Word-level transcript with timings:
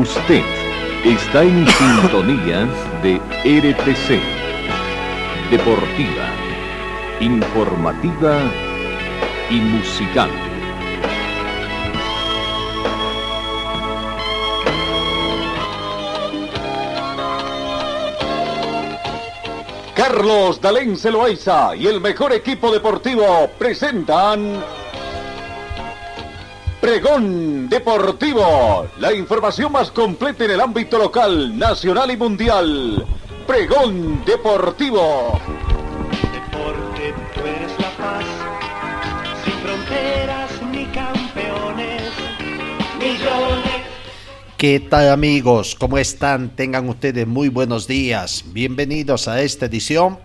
Usted 0.00 0.44
está 1.04 1.42
en 1.42 1.66
sintonía 1.78 2.68
de 3.02 3.16
RTC. 3.42 4.20
Deportiva, 5.50 6.30
informativa 7.18 8.38
y 9.50 9.56
musical. 9.56 10.30
Carlos 19.96 20.60
Dalén 20.60 20.96
Celoaiza 20.96 21.74
y 21.74 21.88
el 21.88 22.00
mejor 22.00 22.32
equipo 22.32 22.70
deportivo 22.70 23.50
presentan 23.58 24.62
Pregón 26.88 27.68
Deportivo, 27.68 28.86
la 28.98 29.12
información 29.12 29.70
más 29.70 29.90
completa 29.90 30.46
en 30.46 30.52
el 30.52 30.60
ámbito 30.62 30.96
local, 30.96 31.58
nacional 31.58 32.10
y 32.10 32.16
mundial. 32.16 33.06
Pregón 33.46 34.24
Deportivo. 34.24 35.38
Deporte, 36.32 37.14
tú 37.34 37.40
eres 37.40 37.72
la 37.78 37.90
paz, 37.90 38.24
sin 39.44 39.52
fronteras 39.52 40.50
ni 40.72 40.86
campeones, 40.86 42.10
millones. 42.98 43.84
¿Qué 44.56 44.80
tal 44.80 45.10
amigos? 45.10 45.74
¿Cómo 45.78 45.98
están? 45.98 46.56
Tengan 46.56 46.88
ustedes 46.88 47.26
muy 47.26 47.50
buenos 47.50 47.86
días. 47.86 48.44
Bienvenidos 48.46 49.28
a 49.28 49.42
esta 49.42 49.66
edición 49.66 50.18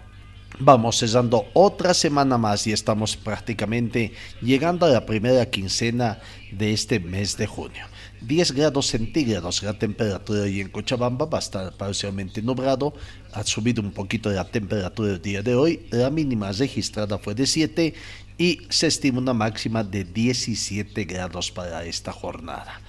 Vamos 0.59 0.99
cesando 0.99 1.47
otra 1.53 1.95
semana 1.95 2.37
más 2.37 2.67
y 2.67 2.73
estamos 2.73 3.17
prácticamente 3.17 4.13
llegando 4.39 4.85
a 4.85 4.89
la 4.89 5.05
primera 5.05 5.49
quincena 5.49 6.19
de 6.51 6.73
este 6.73 6.99
mes 6.99 7.37
de 7.37 7.47
junio. 7.47 7.85
10 8.21 8.51
grados 8.51 8.87
centígrados 8.87 9.63
la 9.63 9.77
temperatura 9.79 10.43
hoy 10.43 10.61
en 10.61 10.69
Cochabamba 10.69 11.25
va 11.25 11.39
a 11.39 11.41
estar 11.41 11.73
parcialmente 11.73 12.43
nublado, 12.43 12.93
ha 13.33 13.43
subido 13.43 13.81
un 13.81 13.91
poquito 13.91 14.29
la 14.29 14.45
temperatura 14.45 15.13
el 15.13 15.21
día 15.21 15.41
de 15.41 15.55
hoy, 15.55 15.87
la 15.89 16.11
mínima 16.11 16.51
registrada 16.51 17.17
fue 17.17 17.33
de 17.33 17.47
7 17.47 17.93
y 18.37 18.61
se 18.69 18.87
estima 18.87 19.17
una 19.19 19.33
máxima 19.33 19.83
de 19.83 20.03
17 20.03 21.03
grados 21.05 21.51
para 21.51 21.83
esta 21.83 22.11
jornada. 22.11 22.79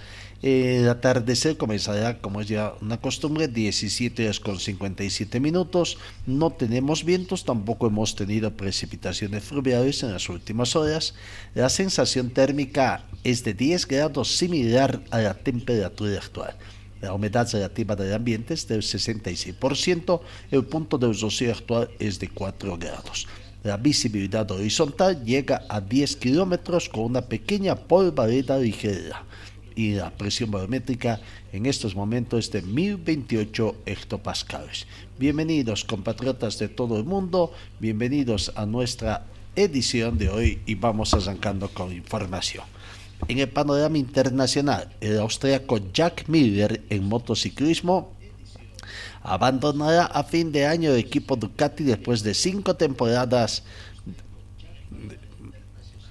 El 0.45 0.87
atardecer 0.91 1.56
comenzará, 1.56 2.20
como 2.20 2.42
es 2.42 2.48
ya 2.48 2.75
una 2.83 3.00
costumbre, 3.00 3.48
17 3.48 4.25
horas 4.25 4.41
con 4.41 4.61
57 4.61 5.41
minutos. 5.41 5.97
No 6.27 6.51
tenemos 6.51 7.03
vientos, 7.03 7.47
tampoco 7.47 7.86
hemos 7.86 8.14
tenido 8.14 8.55
precipitaciones 8.55 9.42
fluviales 9.42 10.03
en 10.03 10.12
las 10.12 10.28
últimas 10.28 10.77
horas. 10.77 11.14
La 11.55 11.70
sensación 11.70 12.28
térmica 12.28 13.06
es 13.23 13.42
de 13.42 13.55
10 13.55 13.89
grados, 13.89 14.36
similar 14.36 15.01
a 15.11 15.20
la 15.20 15.33
temperatura 15.33 16.19
actual. 16.19 16.55
La 17.01 17.14
humedad 17.14 17.48
relativa 17.51 17.97
del 17.97 18.12
ambiente 18.12 18.53
es 18.53 18.69
del 18.69 18.83
66%, 18.83 20.20
el 20.51 20.64
punto 20.67 20.98
de 20.98 21.11
rocío 21.11 21.53
actual 21.53 21.89
es 21.98 22.19
de 22.19 22.29
4 22.29 22.77
grados. 22.77 23.27
La 23.62 23.79
visibilidad 23.79 24.51
horizontal 24.51 25.25
llega 25.25 25.62
a 25.70 25.81
10 25.81 26.17
kilómetros 26.17 26.91
con 26.91 27.05
una 27.05 27.23
pequeña 27.23 27.77
polvareda 27.77 28.58
ligera 28.58 29.25
y 29.77 29.92
la 29.94 30.11
presión 30.11 30.50
barométrica 30.50 31.20
en 31.53 31.67
estos 31.67 31.94
momentos 31.94 32.50
de 32.50 32.62
1028 32.62 33.77
hectopascales. 33.86 34.86
Bienvenidos 35.19 35.84
compatriotas 35.84 36.58
de 36.58 36.69
todo 36.69 36.98
el 36.98 37.05
mundo, 37.05 37.53
bienvenidos 37.80 38.52
a 38.56 38.67
nuestra 38.67 39.27
edición 39.56 40.19
de 40.19 40.28
hoy 40.28 40.61
y 40.67 40.75
vamos 40.75 41.14
arrancando 41.14 41.69
con 41.69 41.92
información. 41.92 42.64
En 43.28 43.39
el 43.39 43.48
panorama 43.48 43.97
internacional, 43.97 44.95
el 45.00 45.19
austriaco 45.19 45.78
Jack 45.92 46.28
Miller 46.28 46.83
en 46.91 47.05
motociclismo 47.05 48.12
abandonará 49.23 50.07
a 50.07 50.23
fin 50.24 50.52
de 50.52 50.67
año 50.67 50.90
el 50.90 50.98
equipo 50.98 51.36
Ducati 51.36 51.84
después 51.84 52.23
de 52.23 52.34
cinco 52.34 52.77
temporadas 52.77 53.63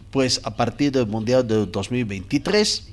pues 0.09 0.41
a 0.43 0.55
partir 0.55 0.91
del 0.91 1.07
Mundial 1.07 1.47
de 1.47 1.65
2023 1.65 2.92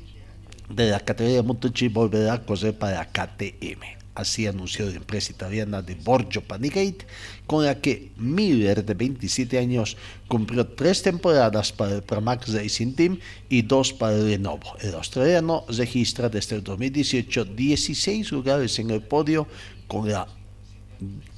de 0.75 0.91
la 0.91 1.01
categoría 1.01 1.43
MotoGP 1.43 1.93
volverá 1.93 2.35
a 2.35 2.43
correr 2.43 2.79
para 2.79 3.05
KTM. 3.05 4.01
Así 4.15 4.47
anunció 4.47 4.87
la 4.87 4.97
empresa 4.97 5.33
italiana 5.33 5.83
de 5.83 5.95
Borgio 5.95 6.43
Panigate, 6.43 7.07
con 7.47 7.65
la 7.65 7.81
que 7.81 8.11
Miller, 8.17 8.85
de 8.85 8.95
27 8.95 9.57
años, 9.59 9.97
cumplió 10.29 10.67
tres 10.67 11.03
temporadas 11.03 11.73
para 11.73 11.97
el 11.97 12.03
Pramac 12.03 12.47
Racing 12.49 12.93
Team 12.93 13.19
y 13.49 13.63
dos 13.63 13.93
para 13.93 14.17
el 14.17 14.29
Lenovo. 14.29 14.77
El 14.81 14.95
australiano 14.95 15.65
registra 15.69 16.29
desde 16.29 16.57
el 16.57 16.65
2018 16.65 17.45
16 17.45 18.33
lugares 18.33 18.79
en 18.79 18.91
el 18.91 19.03
podio 19.03 19.47
con 19.87 20.11
la 20.11 20.27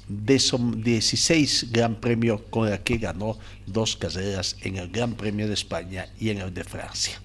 16 0.09 1.69
Gran 1.71 1.94
Premio 2.00 2.44
con 2.50 2.69
la 2.69 2.82
que 2.82 2.98
ganó 2.98 3.38
dos 3.66 3.97
carreras 3.97 4.56
en 4.62 4.76
el 4.76 4.88
Gran 4.88 5.15
Premio 5.15 5.47
de 5.47 5.54
España 5.54 6.09
y 6.19 6.31
en 6.31 6.38
el 6.38 6.53
de 6.53 6.65
Francia. 6.65 7.21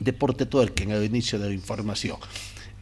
Deporte 0.00 0.48
que 0.74 0.82
en 0.82 0.90
el 0.90 1.04
inicio 1.04 1.38
de 1.38 1.48
la 1.48 1.54
información. 1.54 2.18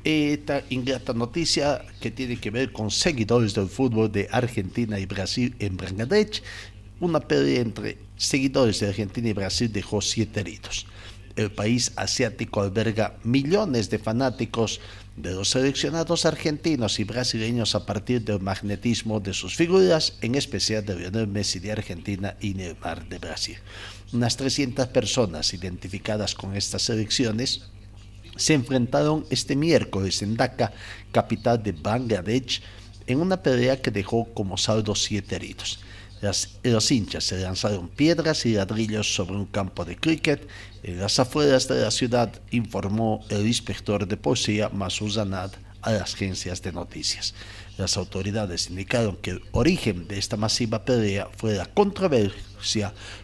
Esta 0.05 0.65
ingrata 0.71 1.13
noticia 1.13 1.85
que 2.01 2.11
tiene 2.11 2.37
que 2.37 2.51
ver 2.51 2.73
con 2.73 2.91
seguidores 2.91 3.55
del 3.55 3.69
fútbol 3.69 4.11
de 4.11 4.29
Argentina 4.33 4.99
y 4.99 5.07
Brasil 5.07 5.55
en 5.59 5.77
Bangladesh. 5.77 6.43
Una 6.99 7.21
pelea 7.21 7.61
entre 7.61 7.99
seguidores 8.17 8.81
de 8.81 8.89
Argentina 8.89 9.29
y 9.29 9.33
Brasil 9.33 9.71
dejó 9.73 10.01
siete 10.01 10.41
heridos. 10.41 10.87
El 11.37 11.51
país 11.51 11.93
asiático 11.97 12.61
alberga 12.61 13.17
millones 13.23 13.91
de 13.91 13.99
fanáticos 13.99 14.81
de 15.17 15.33
los 15.33 15.51
seleccionados 15.51 16.27
argentinos 16.27 16.99
y 16.99 17.05
brasileños 17.05 17.75
a 17.75 17.87
partir 17.87 18.23
del 18.23 18.41
magnetismo 18.41 19.21
de 19.21 19.35
sus 19.35 19.55
figuras, 19.55 20.15
en 20.21 20.35
especial 20.35 20.85
de 20.85 20.97
Lionel 20.97 21.29
Messi 21.29 21.59
de 21.59 21.73
Argentina 21.73 22.37
y 22.41 22.55
Neymar 22.55 23.09
de 23.09 23.19
Brasil. 23.19 23.57
Unas 24.13 24.37
300 24.37 24.89
personas 24.89 25.55
identificadas 25.55 26.35
con 26.35 26.55
estas 26.55 26.89
elecciones 26.91 27.63
se 28.37 28.53
enfrentaron 28.53 29.25
este 29.31 29.57
miércoles 29.57 30.21
en 30.21 30.37
Dhaka, 30.37 30.73
capital 31.13 31.63
de 31.63 31.73
Bangladesh, 31.73 32.61
en 33.07 33.21
una 33.21 33.43
pelea 33.43 33.81
que 33.81 33.91
dejó 33.91 34.27
como 34.35 34.59
saldo 34.59 34.95
siete 34.95 35.37
heridos. 35.37 35.81
los 36.63 36.93
hinchas 36.93 37.25
se 37.25 37.41
lanzaron 37.41 37.89
piedras 37.89 38.45
y 38.47 38.53
ladrillos 38.53 39.15
sobre 39.15 39.35
un 39.35 39.47
campo 39.47 39.85
de 39.85 39.97
cricket 39.97 40.47
en 40.83 41.01
las 41.01 41.19
afueras 41.19 41.67
de 41.69 41.81
la 41.81 41.91
ciudad, 41.91 42.31
informó 42.51 43.25
el 43.31 43.47
inspector 43.47 44.07
de 44.07 44.17
policía 44.17 44.69
Masuzanad 44.69 45.53
a 45.81 45.93
las 45.93 46.15
agencias 46.15 46.63
de 46.63 46.73
noticias. 46.73 47.35
Las 47.79 47.97
autoridades 47.97 48.69
indicaron 48.69 49.17
que 49.17 49.31
el 49.31 49.43
origen 49.53 50.07
de 50.07 50.19
esta 50.19 50.37
masiva 50.37 50.85
pelea 50.85 51.29
fue 51.37 51.55
la 51.55 51.67
controversia 51.67 52.52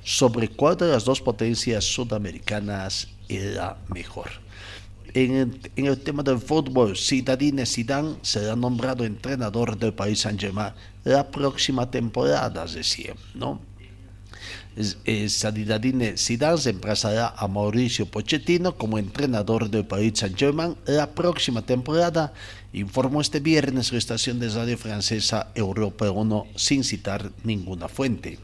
sobre 0.04 0.48
cuál 0.48 0.76
de 0.76 0.88
las 0.88 1.04
dos 1.04 1.20
potencias 1.20 1.84
sudamericanas 1.84 3.08
era 3.28 3.76
mejor. 3.88 4.30
En 5.14 5.58
el, 5.76 5.98
tema 6.00 6.22
del 6.22 6.38
fútbol, 6.38 6.96
Zidane 6.96 7.64
Zidane 7.64 8.16
será 8.22 8.54
nombrado 8.54 9.04
entrenador 9.04 9.78
del 9.78 9.94
país 9.94 10.20
Saint-Germain 10.20 10.72
la 11.04 11.30
próxima 11.30 11.90
temporada, 11.90 12.66
decía, 12.66 13.14
¿no? 13.34 13.60
Zidane 14.76 16.16
Zidane 16.16 16.58
se 16.58 16.70
emplazará 16.70 17.34
a 17.36 17.48
Mauricio 17.48 18.06
Pochettino 18.06 18.76
como 18.76 18.98
entrenador 18.98 19.70
del 19.70 19.86
Paris 19.86 20.20
Saint-Germain 20.20 20.76
la 20.86 21.10
próxima 21.10 21.62
temporada, 21.62 22.32
informó 22.72 23.20
este 23.20 23.40
viernes 23.40 23.90
la 23.90 23.98
estación 23.98 24.38
de 24.38 24.50
radio 24.50 24.78
francesa 24.78 25.48
Europa 25.54 26.10
1 26.10 26.46
sin 26.54 26.84
citar 26.84 27.32
ninguna 27.42 27.88
fuente. 27.88 28.38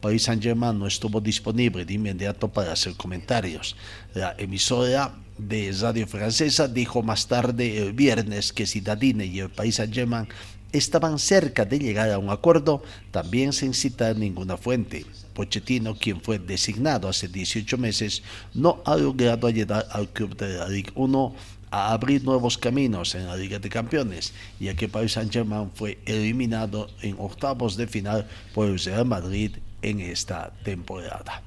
Paris 0.00 0.24
Saint-Germain 0.24 0.78
no 0.78 0.86
estuvo 0.86 1.20
disponible 1.20 1.84
de 1.84 1.94
inmediato 1.94 2.48
para 2.48 2.72
hacer 2.72 2.94
comentarios. 2.94 3.76
La 4.14 4.34
emisora 4.38 5.14
de 5.38 5.72
radio 5.80 6.06
francesa 6.06 6.68
dijo 6.68 7.02
más 7.02 7.26
tarde 7.26 7.78
el 7.78 7.92
viernes 7.92 8.52
que 8.52 8.66
Zidane 8.66 9.26
y 9.26 9.40
el 9.40 9.50
Paris 9.50 9.76
Saint-Germain 9.76 10.28
estaban 10.72 11.18
cerca 11.18 11.64
de 11.64 11.78
llegar 11.78 12.10
a 12.10 12.18
un 12.18 12.30
acuerdo, 12.30 12.82
también 13.10 13.52
sin 13.52 13.74
citar 13.74 14.16
ninguna 14.16 14.56
fuente. 14.56 15.04
Pochettino, 15.34 15.96
quien 15.96 16.20
fue 16.20 16.38
designado 16.38 17.08
hace 17.08 17.28
18 17.28 17.76
meses, 17.78 18.22
no 18.54 18.82
ha 18.84 18.96
logrado 18.96 19.46
ayudar 19.46 19.86
al 19.90 20.08
club 20.08 20.36
de 20.36 20.58
la 20.58 20.68
Liga 20.68 20.92
1 20.94 21.34
a 21.72 21.92
abrir 21.92 22.24
nuevos 22.24 22.58
caminos 22.58 23.14
en 23.14 23.26
la 23.26 23.36
Liga 23.36 23.58
de 23.58 23.68
Campeones, 23.68 24.32
ya 24.58 24.74
que 24.74 24.88
Paris 24.88 25.12
Saint-Germain 25.12 25.70
fue 25.74 25.98
eliminado 26.04 26.88
en 27.02 27.16
octavos 27.18 27.76
de 27.76 27.86
final 27.86 28.28
por 28.54 28.68
el 28.68 28.78
Real 28.78 29.06
Madrid 29.06 29.56
en 29.82 30.00
esta 30.00 30.52
temporada. 30.64 31.42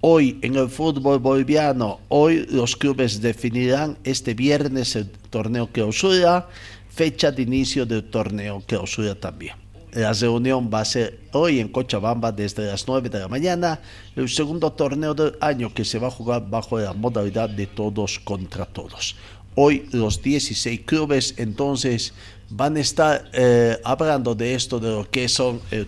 Hoy 0.00 0.38
en 0.42 0.54
el 0.54 0.68
fútbol 0.68 1.18
boliviano, 1.18 2.00
hoy 2.08 2.46
los 2.50 2.76
clubes 2.76 3.20
definirán 3.20 3.98
este 4.04 4.32
viernes 4.32 4.94
el 4.94 5.10
torneo 5.10 5.66
clausura, 5.66 6.48
fecha 6.88 7.32
de 7.32 7.42
inicio 7.42 7.84
del 7.84 8.04
torneo 8.04 8.62
clausura 8.64 9.14
también. 9.16 9.56
La 9.92 10.12
reunión 10.12 10.70
va 10.72 10.80
a 10.80 10.84
ser 10.84 11.18
hoy 11.32 11.58
en 11.58 11.68
Cochabamba 11.68 12.30
desde 12.30 12.66
las 12.66 12.86
9 12.86 13.08
de 13.08 13.18
la 13.18 13.26
mañana, 13.26 13.80
el 14.14 14.28
segundo 14.28 14.70
torneo 14.70 15.14
del 15.14 15.34
año 15.40 15.74
que 15.74 15.84
se 15.84 15.98
va 15.98 16.08
a 16.08 16.10
jugar 16.12 16.48
bajo 16.48 16.78
la 16.78 16.92
modalidad 16.92 17.48
de 17.48 17.66
todos 17.66 18.20
contra 18.20 18.66
todos. 18.66 19.16
hoy 19.56 19.88
los 19.90 20.22
16 20.22 20.82
clubes 20.82 21.34
entonces 21.36 22.12
van 22.48 22.76
a 22.76 22.80
estar 22.80 23.28
eh, 23.32 23.76
hablando 23.82 24.36
de 24.36 24.54
esto, 24.54 24.78
de 24.78 24.90
lo 24.90 25.10
que 25.10 25.28
son, 25.28 25.60
eh, 25.72 25.84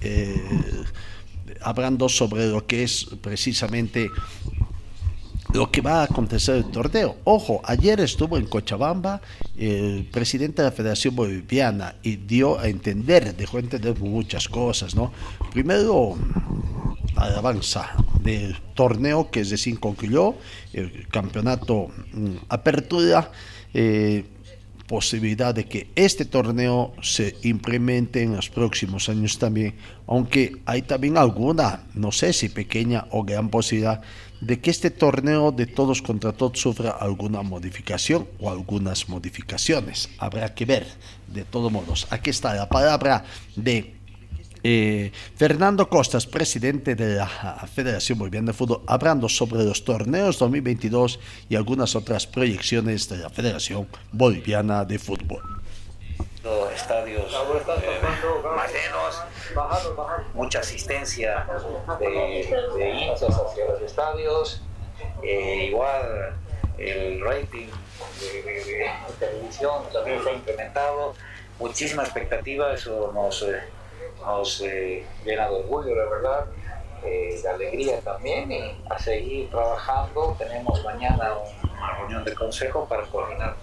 eh, 0.00 0.42
hablando 1.60 2.08
sobre 2.08 2.48
lo 2.48 2.66
que 2.66 2.84
es 2.84 3.06
precisamente 3.20 4.10
lo 5.52 5.70
que 5.70 5.80
va 5.80 6.00
a 6.00 6.04
acontecer 6.04 6.56
el 6.56 6.70
torneo. 6.70 7.16
Ojo, 7.24 7.60
ayer 7.64 8.00
estuvo 8.00 8.36
en 8.36 8.46
Cochabamba 8.46 9.20
el 9.56 10.04
presidente 10.10 10.62
de 10.62 10.68
la 10.68 10.72
Federación 10.72 11.16
Boliviana 11.16 11.94
y 12.02 12.16
dio 12.16 12.58
a 12.58 12.68
entender, 12.68 13.34
dejó 13.36 13.58
entender 13.58 13.98
muchas 13.98 14.48
cosas, 14.48 14.94
¿no? 14.94 15.12
Primero, 15.52 16.16
alabanza 17.16 17.92
del 18.20 18.56
torneo 18.74 19.30
que 19.30 19.40
es 19.40 19.50
decir 19.50 19.78
concluyó, 19.80 20.34
el 20.72 21.06
campeonato 21.08 21.88
mm, 22.12 22.36
apertura. 22.48 23.30
Eh, 23.72 24.24
posibilidad 24.86 25.54
de 25.54 25.64
que 25.64 25.90
este 25.96 26.24
torneo 26.24 26.94
se 27.02 27.36
implemente 27.42 28.22
en 28.22 28.36
los 28.36 28.48
próximos 28.48 29.08
años 29.08 29.38
también, 29.38 29.74
aunque 30.06 30.56
hay 30.64 30.82
también 30.82 31.18
alguna, 31.18 31.84
no 31.94 32.12
sé 32.12 32.32
si 32.32 32.48
pequeña 32.48 33.06
o 33.10 33.24
gran 33.24 33.48
posibilidad 33.48 34.00
de 34.40 34.60
que 34.60 34.70
este 34.70 34.90
torneo 34.90 35.50
de 35.50 35.66
todos 35.66 36.02
contra 36.02 36.32
todos 36.32 36.60
sufra 36.60 36.90
alguna 36.90 37.42
modificación 37.42 38.28
o 38.38 38.50
algunas 38.50 39.08
modificaciones. 39.08 40.10
Habrá 40.18 40.54
que 40.54 40.64
ver, 40.64 40.86
de 41.26 41.44
todos 41.44 41.72
modos. 41.72 42.06
Aquí 42.10 42.30
está 42.30 42.54
la 42.54 42.68
palabra 42.68 43.24
de 43.56 43.95
eh, 44.68 45.12
Fernando 45.36 45.88
Costas, 45.88 46.26
presidente 46.26 46.96
de 46.96 47.14
la 47.14 47.28
Federación 47.72 48.18
Boliviana 48.18 48.48
de 48.48 48.52
Fútbol, 48.52 48.82
hablando 48.88 49.28
sobre 49.28 49.62
los 49.62 49.84
torneos 49.84 50.40
2022 50.40 51.20
y 51.48 51.54
algunas 51.54 51.94
otras 51.94 52.26
proyecciones 52.26 53.08
de 53.08 53.18
la 53.18 53.30
Federación 53.30 53.86
Boliviana 54.10 54.84
de 54.84 54.98
Fútbol. 54.98 55.40
Estadios 56.74 57.32
eh, 57.32 58.00
más 58.56 58.72
llenos, 58.72 59.22
mucha 60.34 60.58
asistencia 60.58 61.46
de, 62.00 62.06
de 62.76 62.90
hinchas 62.90 63.22
hacia 63.22 63.66
los 63.66 63.82
estadios, 63.82 64.62
eh, 65.22 65.66
igual 65.68 66.34
el 66.78 67.20
rating 67.20 67.68
de, 68.20 68.90
televisión 69.20 69.84
también 69.92 70.22
se 70.24 70.30
ha 70.30 70.32
incrementado, 70.32 71.14
muchísima 71.60 72.02
expectativa, 72.02 72.74
eso 72.74 73.12
nos 73.14 73.44
nos 74.26 74.60
eh, 74.60 75.06
llena 75.24 75.48
de 75.48 75.54
orgullo, 75.54 75.94
la 75.94 76.04
verdad, 76.04 76.46
eh, 77.04 77.38
de 77.40 77.48
alegría 77.48 78.00
también 78.00 78.50
y 78.50 78.82
a 78.90 78.98
seguir 78.98 79.48
trabajando. 79.50 80.34
Tenemos 80.36 80.84
mañana 80.84 81.34
una 81.62 81.96
reunión 81.98 82.24
de 82.24 82.34
consejo 82.34 82.86
para 82.86 83.04
coordinar 83.04 83.54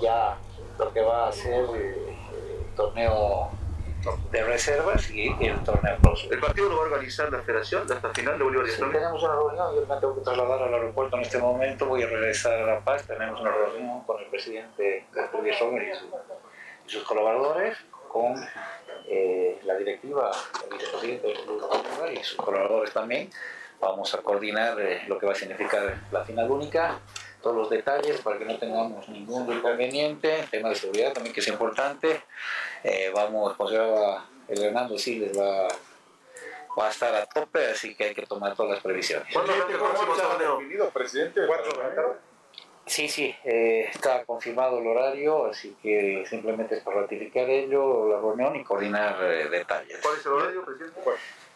ya 0.00 0.36
lo 0.78 0.92
que 0.92 1.02
va 1.02 1.28
a 1.28 1.32
ser 1.32 1.64
eh, 1.76 2.16
el 2.60 2.74
torneo 2.74 3.50
de 4.30 4.44
reservas 4.44 5.10
y, 5.10 5.28
el 5.40 5.62
torneo. 5.64 5.96
¿El 6.30 6.40
partido 6.40 6.68
lo 6.68 6.76
va 6.76 6.82
a 6.82 6.86
organizar 6.86 7.30
la 7.30 7.42
federación 7.42 7.82
hasta 7.90 8.14
final 8.14 8.38
de 8.38 8.44
Bolívar 8.44 8.68
sí, 8.68 8.80
tenemos 8.80 9.22
una 9.22 9.34
reunión, 9.34 9.74
yo 9.74 9.86
me 9.86 10.00
tengo 10.00 10.14
que 10.14 10.20
trasladar 10.22 10.62
al 10.62 10.74
aeropuerto 10.74 11.16
en 11.16 11.22
este 11.22 11.38
momento, 11.38 11.86
voy 11.86 12.02
a 12.04 12.06
regresar 12.06 12.54
a 12.60 12.66
La 12.66 12.80
Paz, 12.80 13.04
tenemos 13.06 13.40
una 13.40 13.50
reunión 13.50 14.02
con 14.04 14.22
el 14.22 14.26
presidente 14.28 15.04
de 15.12 15.54
Sommer 15.54 15.82
y 15.82 16.88
sus 16.88 17.02
colaboradores, 17.02 17.76
con 18.08 18.34
eh, 19.06 19.58
la 19.64 19.76
directiva, 19.76 20.30
el 20.64 20.76
vicepresidente 20.76 21.34
y 22.12 22.24
sus 22.24 22.36
colaboradores 22.36 22.92
también. 22.92 23.30
Vamos 23.80 24.12
a 24.14 24.18
coordinar 24.18 24.80
eh, 24.80 25.02
lo 25.06 25.18
que 25.18 25.26
va 25.26 25.32
a 25.32 25.36
significar 25.36 26.00
la 26.10 26.24
final 26.24 26.50
única, 26.50 26.98
todos 27.40 27.56
los 27.56 27.70
detalles 27.70 28.20
para 28.20 28.38
que 28.38 28.44
no 28.44 28.58
tengamos 28.58 29.08
ningún 29.08 29.50
inconveniente, 29.52 30.44
tema 30.50 30.70
de 30.70 30.74
seguridad 30.74 31.12
también 31.12 31.32
que 31.32 31.40
es 31.40 31.48
importante. 31.48 32.22
Eh, 32.82 33.10
vamos, 33.14 33.54
pues 33.56 33.70
ya 33.72 34.24
el 34.48 34.62
Hernando 34.62 34.98
sí 34.98 35.20
les 35.20 35.38
va, 35.38 35.68
va 36.78 36.86
a 36.88 36.90
estar 36.90 37.14
a 37.14 37.24
tope, 37.26 37.66
así 37.66 37.94
que 37.94 38.04
hay 38.04 38.14
que 38.14 38.26
tomar 38.26 38.54
todas 38.56 38.72
las 38.72 38.82
previsiones. 38.82 39.32
¿Cuándo 39.32 39.52
el 39.54 40.58
definido, 40.58 40.90
presidente? 40.90 41.46
¿Cuatro 41.46 41.70
de 41.70 41.88
la 41.88 41.94
tarde? 41.94 42.27
Sí, 42.88 43.06
sí, 43.06 43.34
eh, 43.44 43.88
está 43.92 44.24
confirmado 44.24 44.78
el 44.78 44.86
horario, 44.86 45.46
así 45.46 45.76
que 45.82 46.24
simplemente 46.26 46.76
es 46.76 46.82
para 46.82 47.02
ratificar 47.02 47.48
ello, 47.48 48.08
la 48.08 48.16
reunión 48.18 48.56
y 48.56 48.64
coordinar 48.64 49.22
eh, 49.22 49.48
detalles. 49.50 50.00
¿Cuál 50.02 50.16
es 50.16 50.26
el 50.26 50.32
horario, 50.32 50.64
presidente? 50.64 51.00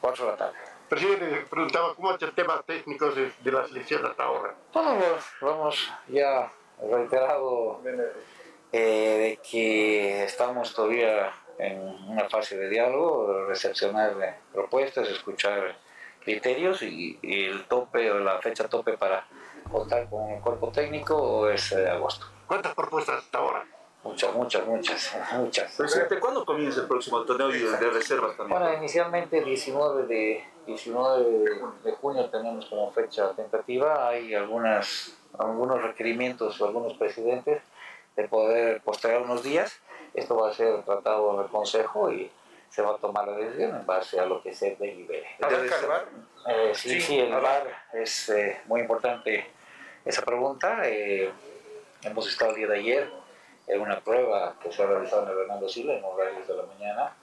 Cuatro 0.00 0.26
de 0.26 0.30
la 0.30 0.36
tarde. 0.36 0.58
Presidente, 0.90 1.44
preguntaba 1.48 1.94
cómo 1.94 2.12
está 2.12 2.26
el 2.26 2.32
tema 2.32 2.62
técnico 2.66 3.10
de, 3.10 3.32
de 3.42 3.50
la 3.50 3.66
selección 3.66 4.04
hasta 4.04 4.24
ahora. 4.24 4.54
Bueno, 4.74 4.98
hemos 5.40 5.92
ya 6.08 6.52
reiterado 6.82 7.80
eh, 8.70 8.78
de 8.78 9.38
que 9.50 10.24
estamos 10.24 10.74
todavía 10.74 11.32
en 11.58 11.78
una 12.08 12.28
fase 12.28 12.58
de 12.58 12.68
diálogo, 12.68 13.46
recepcionar 13.46 14.38
propuestas, 14.52 15.08
escuchar 15.08 15.76
criterios 16.22 16.82
y, 16.82 17.18
y 17.22 17.46
el 17.46 17.64
tope 17.64 18.10
o 18.10 18.18
la 18.18 18.38
fecha 18.40 18.68
tope 18.68 18.98
para 18.98 19.26
contar 19.72 20.08
con 20.08 20.28
el 20.30 20.40
cuerpo 20.40 20.68
técnico 20.68 21.48
es 21.48 21.72
eh, 21.72 21.88
agosto. 21.88 22.26
¿Cuántas 22.46 22.74
propuestas 22.74 23.18
hasta 23.18 23.38
ahora? 23.38 23.64
Muchas, 24.04 24.34
muchas, 24.34 24.66
muchas, 24.66 25.16
muchas. 25.34 25.72
Presidente, 25.76 26.18
¿cuándo 26.18 26.44
comienza 26.44 26.80
el 26.80 26.88
próximo 26.88 27.22
torneo 27.22 27.48
de 27.48 27.90
reservas 27.90 28.36
también? 28.36 28.58
Bueno, 28.58 28.76
inicialmente 28.76 29.42
19 29.42 30.06
de, 30.06 30.44
19 30.66 31.50
de 31.84 31.92
junio 31.92 32.28
tenemos 32.30 32.66
como 32.66 32.90
fecha 32.92 33.32
tentativa. 33.32 34.08
Hay 34.08 34.34
algunas, 34.34 35.16
algunos 35.38 35.82
requerimientos 35.82 36.60
o 36.60 36.66
algunos 36.66 36.94
presidentes 36.94 37.62
de 38.16 38.28
poder 38.28 38.80
postergar 38.82 39.22
unos 39.22 39.42
días. 39.42 39.80
Esto 40.14 40.36
va 40.36 40.50
a 40.50 40.52
ser 40.52 40.82
tratado 40.82 41.34
en 41.34 41.44
el 41.44 41.50
Consejo 41.50 42.12
y 42.12 42.30
se 42.68 42.82
va 42.82 42.94
a 42.94 42.98
tomar 42.98 43.28
la 43.28 43.36
decisión 43.36 43.76
en 43.76 43.86
base 43.86 44.18
a 44.18 44.26
lo 44.26 44.42
que 44.42 44.52
se 44.54 44.76
delibere. 44.76 45.26
¿Arranca 45.40 45.78
el 45.78 45.86
bar? 45.86 46.08
Eh, 46.48 46.72
sí, 46.74 47.00
sí, 47.00 47.18
el 47.18 47.32
bar 47.32 47.66
es 47.92 48.30
eh, 48.30 48.60
muy 48.66 48.80
importante 48.80 49.46
esa 50.04 50.22
pregunta. 50.22 50.82
Eh, 50.84 51.30
hemos 52.02 52.28
estado 52.28 52.50
el 52.50 52.56
día 52.56 52.66
de 52.68 52.78
ayer 52.78 53.10
en 53.66 53.80
una 53.80 54.00
prueba 54.00 54.56
que 54.62 54.72
se 54.72 54.82
ha 54.82 54.86
realizado 54.86 55.24
en 55.24 55.30
el 55.30 55.38
Hernando 55.38 55.68
Silva 55.68 55.94
en 55.94 56.04
horarios 56.04 56.46
de 56.46 56.56
la 56.56 56.64
mañana. 56.64 57.16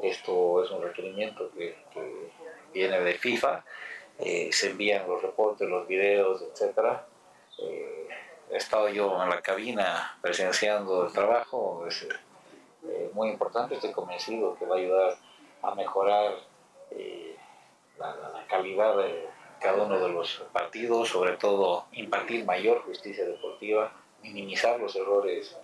Esto 0.00 0.64
es 0.64 0.70
un 0.70 0.82
requerimiento 0.82 1.50
que, 1.52 1.76
viene 2.72 3.00
de 3.00 3.14
FIFA. 3.14 3.64
Eh, 4.18 4.48
se 4.52 4.70
envían 4.70 5.06
los 5.06 5.20
reportes, 5.22 5.68
los 5.68 5.86
videos, 5.86 6.42
etc. 6.42 6.78
Eh, 7.58 8.08
he 8.50 8.56
estado 8.56 8.88
yo 8.88 9.22
en 9.22 9.28
la 9.28 9.42
cabina 9.42 10.18
presenciando 10.22 11.06
el 11.06 11.12
trabajo. 11.12 11.86
Es 11.86 12.06
muy 13.12 13.28
importante. 13.28 13.74
Estoy 13.74 13.92
convencido 13.92 14.56
que 14.58 14.64
va 14.64 14.76
a 14.76 14.78
ayudar 14.78 15.16
a 15.62 15.74
mejorar 15.74 16.34
la, 17.98 18.16
la 18.16 18.46
calidad 18.48 18.96
de 18.96 19.28
cada 19.62 19.82
uno 19.82 19.98
de 19.98 20.08
los 20.08 20.42
partidos, 20.52 21.08
sobre 21.08 21.36
todo 21.36 21.86
impartir 21.92 22.44
mayor 22.44 22.82
justicia 22.82 23.24
deportiva, 23.24 23.92
minimizar 24.22 24.78
los 24.78 24.94
errores 24.96 25.56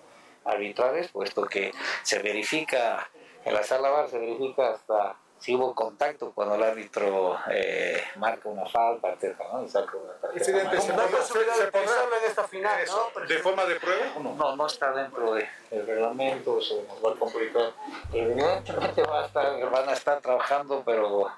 arbitrales, 0.44 1.08
puesto 1.08 1.44
que 1.44 1.72
se 2.02 2.20
verifica, 2.20 3.10
en 3.44 3.54
la 3.54 3.62
sala 3.62 3.90
bar 3.90 4.08
se 4.08 4.18
verifica 4.18 4.70
hasta 4.70 5.16
si 5.38 5.54
hubo 5.54 5.74
contacto 5.74 6.32
cuando 6.32 6.56
el 6.56 6.62
árbitro 6.64 7.38
eh, 7.50 8.02
marca 8.16 8.48
una 8.48 8.66
falta, 8.66 9.10
etc. 9.12 9.38
¿no? 9.52 9.62
Y 9.62 9.68
saca 9.68 9.96
una 9.96 10.12
tarjeta. 10.14 10.44
¿se, 10.44 10.50
en 10.50 12.24
esta 12.26 12.44
final, 12.44 12.80
¿no? 12.86 13.20
¿De 13.24 13.38
forma 13.38 13.64
de 13.64 13.76
prueba? 13.76 14.06
No, 14.20 14.56
no 14.56 14.66
está 14.66 14.92
dentro 14.92 15.34
del 15.34 15.46
reglamento, 15.70 16.60
se 16.60 16.82
nos 16.82 17.04
va 17.04 17.12
a 17.12 17.14
complicar. 17.14 17.72
Evidentemente 18.12 19.02
va 19.08 19.22
a 19.22 19.26
estar, 19.26 19.70
van 19.70 19.88
a 19.88 19.92
estar 19.92 20.20
trabajando, 20.20 20.82
pero 20.84 21.30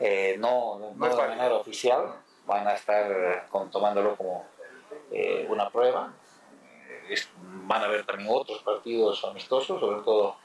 eh, 0.00 0.36
no, 0.38 0.78
no, 0.78 1.08
de 1.08 1.16
manera 1.16 1.54
oficial, 1.54 2.14
van 2.46 2.66
a 2.66 2.74
estar 2.74 3.48
tomándolo 3.70 4.16
como 4.16 4.46
eh, 5.10 5.46
una 5.48 5.68
prueba. 5.70 6.12
van 7.38 7.82
a 7.82 7.86
haber 7.86 8.04
también 8.04 8.30
otros 8.32 8.62
partidos 8.62 9.24
amistosos, 9.24 9.80
sobre 9.80 10.02
todo 10.02 10.36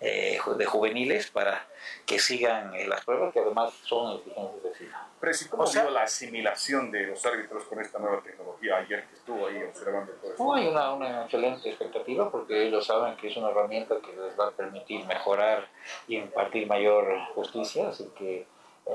eh, 0.00 0.38
de 0.56 0.64
juveniles, 0.64 1.30
para 1.30 1.66
que 2.06 2.18
sigan 2.18 2.72
las 2.88 3.04
pruebas, 3.04 3.32
que 3.32 3.40
además 3.40 3.72
son 3.84 4.18
exigencias 4.18 4.62
de 4.62 4.74
FIFA. 4.74 5.08
Pero 5.20 5.32
¿cómo 5.50 5.64
o 5.64 5.90
la 5.90 6.02
asimilación 6.02 6.92
de 6.92 7.08
los 7.08 7.24
árbitros 7.26 7.64
con 7.64 7.80
esta 7.80 7.98
nueva 7.98 8.22
tecnología 8.22 8.76
ayer 8.76 9.04
que 9.08 9.14
estuvo 9.16 9.46
ahí 9.48 9.62
observando 9.64 10.12
todo 10.12 10.30
esto? 10.30 10.54
hay 10.54 10.68
una, 10.68 10.92
una 10.92 11.22
excelente 11.22 11.68
expectativa 11.68 12.30
porque 12.30 12.68
ellos 12.68 12.86
saben 12.86 13.16
que 13.16 13.26
es 13.26 13.36
una 13.36 13.50
herramienta 13.50 13.96
que 14.00 14.12
les 14.12 14.38
va 14.38 14.48
a 14.48 14.50
permitir 14.52 15.04
mejorar 15.06 15.66
y 16.06 16.16
impartir 16.16 16.68
mayor 16.68 17.12
justicia, 17.34 17.88
así 17.88 18.08
que 18.16 18.46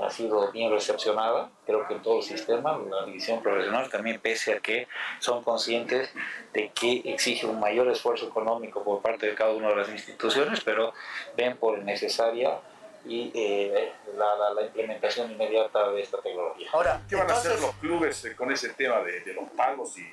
ha 0.01 0.09
sido 0.09 0.51
bien 0.51 0.71
recepcionada, 0.71 1.49
creo 1.65 1.87
que 1.87 1.95
en 1.95 2.01
todo 2.01 2.17
el 2.17 2.23
sistema, 2.23 2.77
la 2.77 3.05
división 3.05 3.41
profesional 3.41 3.89
también, 3.89 4.19
pese 4.19 4.53
a 4.53 4.59
que 4.59 4.87
son 5.19 5.43
conscientes 5.43 6.11
de 6.53 6.69
que 6.69 7.01
exige 7.05 7.45
un 7.45 7.59
mayor 7.59 7.87
esfuerzo 7.89 8.27
económico 8.27 8.83
por 8.83 9.01
parte 9.01 9.27
de 9.27 9.35
cada 9.35 9.51
una 9.51 9.69
de 9.69 9.75
las 9.75 9.89
instituciones, 9.89 10.61
pero 10.61 10.93
ven 11.37 11.57
por 11.57 11.77
necesaria 11.79 12.59
y 13.05 13.31
eh, 13.33 13.91
la, 14.17 14.61
implementación 14.63 15.31
inmediata 15.31 15.91
de 15.91 16.01
esta 16.01 16.21
tecnología. 16.21 16.69
Ahora, 16.71 17.01
¿qué 17.09 17.15
van 17.15 17.29
a 17.29 17.33
hacer 17.33 17.59
los 17.59 17.75
clubes 17.75 18.33
con 18.37 18.51
ese 18.51 18.69
tema 18.69 19.01
de, 19.01 19.19
de 19.21 19.33
los 19.33 19.49
pagos 19.51 19.97
y 19.97 20.07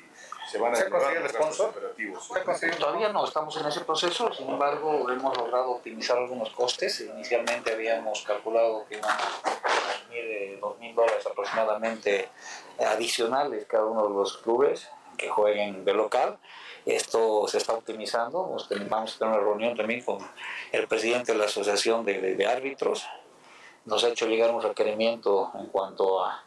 se 0.50 0.58
van 0.58 0.72
a 0.72 0.76
¿Se 0.76 0.90
conseguir 0.90 1.22
el 1.22 1.28
sponsor? 1.28 1.72
Todavía 2.78 3.10
no, 3.10 3.24
estamos 3.24 3.56
en 3.56 3.66
ese 3.66 3.80
proceso, 3.82 4.32
sin 4.32 4.48
embargo 4.48 5.08
hemos 5.10 5.36
logrado 5.36 5.70
optimizar 5.72 6.18
algunos 6.18 6.50
costes. 6.50 7.00
Inicialmente 7.00 7.72
habíamos 7.72 8.22
calculado 8.22 8.84
que 8.88 8.96
iban 8.96 9.10
a 9.10 9.18
consumir 9.42 10.58
2.000 10.60 10.94
dólares 10.94 11.26
aproximadamente 11.26 12.28
adicionales 12.78 13.66
cada 13.66 13.86
uno 13.86 14.08
de 14.08 14.14
los 14.14 14.38
clubes 14.38 14.88
que 15.16 15.28
jueguen 15.28 15.84
de 15.84 15.94
local. 15.94 16.38
Esto 16.84 17.46
se 17.46 17.58
está 17.58 17.74
optimizando. 17.74 18.42
Vamos 18.42 18.64
a 18.64 18.68
tener 18.68 19.34
una 19.34 19.38
reunión 19.38 19.76
también 19.76 20.02
con 20.02 20.18
el 20.72 20.88
presidente 20.88 21.32
de 21.32 21.38
la 21.38 21.44
Asociación 21.44 22.04
de, 22.04 22.34
de, 22.34 22.46
Árbitros. 22.46 23.06
Nos 23.84 24.02
ha 24.02 24.08
hecho 24.08 24.26
llegar 24.26 24.50
un 24.50 24.62
requerimiento 24.62 25.52
en 25.54 25.66
cuanto 25.66 26.24
a, 26.24 26.42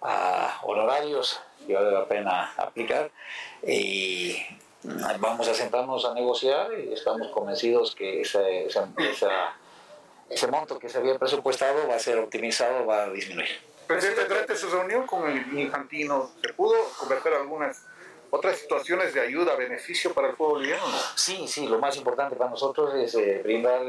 a 0.00 0.60
honorarios 0.62 1.40
que 1.66 1.74
vale 1.74 1.90
la 1.90 2.06
pena 2.06 2.52
aplicar 2.56 3.10
y 3.66 4.36
vamos 5.18 5.48
a 5.48 5.54
sentarnos 5.54 6.04
a 6.04 6.14
negociar 6.14 6.70
y 6.78 6.92
estamos 6.92 7.28
convencidos 7.28 7.94
que 7.94 8.20
esa, 8.20 8.48
esa, 8.48 8.88
ese 10.28 10.46
monto 10.48 10.78
que 10.78 10.88
se 10.88 10.98
había 10.98 11.18
presupuestado 11.18 11.86
va 11.88 11.96
a 11.96 11.98
ser 11.98 12.18
optimizado, 12.18 12.86
va 12.86 13.04
a 13.04 13.10
disminuir. 13.10 13.60
Presidente, 13.86 14.24
durante 14.24 14.56
su 14.56 14.68
reunión 14.70 15.06
con 15.06 15.28
el 15.30 15.58
Infantino, 15.58 16.30
¿se 16.40 16.52
pudo 16.54 16.74
convertir 16.98 17.32
algunas 17.32 17.82
otras 18.30 18.56
situaciones 18.56 19.12
de 19.12 19.20
ayuda, 19.20 19.54
beneficio 19.56 20.14
para 20.14 20.28
el 20.28 20.34
pueblo 20.34 20.54
boliviano? 20.54 20.84
Sí, 21.16 21.46
sí, 21.46 21.66
lo 21.68 21.78
más 21.78 21.96
importante 21.96 22.34
para 22.34 22.50
nosotros 22.50 22.94
es 22.94 23.14
eh, 23.14 23.40
brindar 23.44 23.84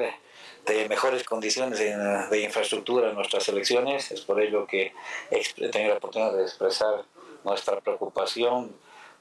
de 0.65 0.89
mejores 0.89 1.23
condiciones 1.23 1.79
de, 1.79 2.41
infraestructura 2.41 3.09
en 3.09 3.15
nuestras 3.15 3.47
elecciones. 3.47 4.11
Es 4.11 4.21
por 4.21 4.41
ello 4.41 4.67
que 4.67 4.93
he 5.31 5.69
tenido 5.69 5.91
la 5.91 5.97
oportunidad 5.97 6.33
de 6.33 6.43
expresar 6.43 7.05
nuestra 7.43 7.79
preocupación 7.81 8.75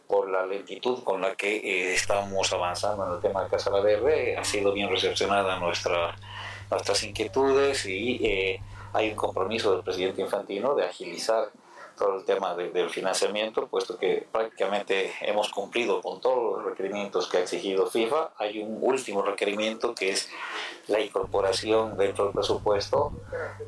por 0.06 0.28
la 0.28 0.44
lentitud 0.44 1.02
con 1.04 1.22
la 1.22 1.34
que 1.34 1.56
eh, 1.56 1.94
estamos 1.94 2.52
avanzando 2.52 3.06
en 3.06 3.12
el 3.14 3.20
tema 3.20 3.44
de 3.44 3.50
Casa 3.50 3.70
La 3.70 3.80
Verde. 3.80 4.36
Ha 4.36 4.44
sido 4.44 4.72
bien 4.72 4.90
recepcionada 4.90 5.58
nuestra, 5.58 6.16
nuestras 6.70 7.02
inquietudes 7.02 7.86
y 7.86 8.20
eh, 8.22 8.60
hay 8.92 9.10
un 9.10 9.16
compromiso 9.16 9.72
del 9.72 9.82
presidente 9.82 10.20
Infantino 10.20 10.74
de 10.74 10.84
agilizar 10.84 11.50
todo 11.96 12.16
el 12.16 12.24
tema 12.24 12.54
del 12.54 12.90
financiamiento, 12.90 13.66
puesto 13.68 13.98
que 13.98 14.26
prácticamente 14.30 15.12
hemos 15.20 15.50
cumplido 15.50 16.00
con 16.00 16.20
todos 16.20 16.58
los 16.58 16.64
requerimientos 16.64 17.28
que 17.28 17.38
ha 17.38 17.40
exigido 17.40 17.86
FIFA. 17.86 18.30
Hay 18.38 18.60
un 18.60 18.78
último 18.80 19.22
requerimiento 19.22 19.94
que 19.94 20.10
es 20.10 20.28
la 20.88 21.00
incorporación 21.00 21.96
dentro 21.96 22.24
del 22.24 22.34
presupuesto 22.34 23.12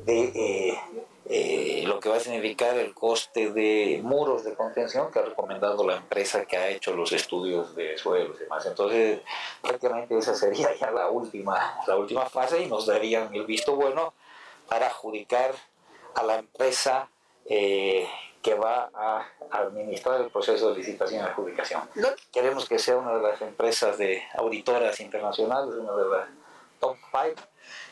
de 0.05 0.23
eh, 0.35 0.79
eh, 1.27 1.83
lo 1.87 1.99
que 1.99 2.09
va 2.09 2.17
a 2.17 2.19
significar 2.19 2.77
el 2.77 2.93
coste 2.93 3.51
de 3.51 3.99
muros 4.03 4.43
de 4.43 4.53
contención 4.53 5.11
que 5.11 5.19
ha 5.19 5.23
recomendado 5.23 5.85
la 5.87 5.95
empresa 5.95 6.45
que 6.45 6.57
ha 6.57 6.69
hecho 6.69 6.95
los 6.95 7.11
estudios 7.11 7.75
de 7.75 7.97
suelos 7.97 8.37
y 8.37 8.43
demás. 8.43 8.65
Entonces, 8.65 9.21
prácticamente 9.61 10.17
esa 10.17 10.35
sería 10.35 10.75
ya 10.75 10.91
la 10.91 11.09
última, 11.09 11.81
la 11.87 11.95
última 11.95 12.27
fase 12.27 12.61
y 12.61 12.67
nos 12.67 12.85
darían 12.85 13.33
el 13.33 13.45
visto 13.45 13.75
bueno 13.75 14.13
para 14.67 14.87
adjudicar 14.87 15.55
a 16.13 16.23
la 16.23 16.37
empresa 16.37 17.09
eh, 17.45 18.07
que 18.41 18.53
va 18.53 18.91
a 18.93 19.27
administrar 19.49 20.21
el 20.21 20.29
proceso 20.29 20.69
de 20.69 20.77
licitación 20.77 21.21
y 21.21 21.27
adjudicación. 21.27 21.81
Queremos 22.31 22.69
que 22.69 22.77
sea 22.77 22.97
una 22.97 23.15
de 23.15 23.23
las 23.23 23.41
empresas 23.41 23.97
de 23.97 24.21
auditoras 24.35 24.99
internacionales, 24.99 25.73
una 25.73 25.93
de 25.93 26.09
las 26.09 26.29
top 26.79 26.97
five, 27.11 27.35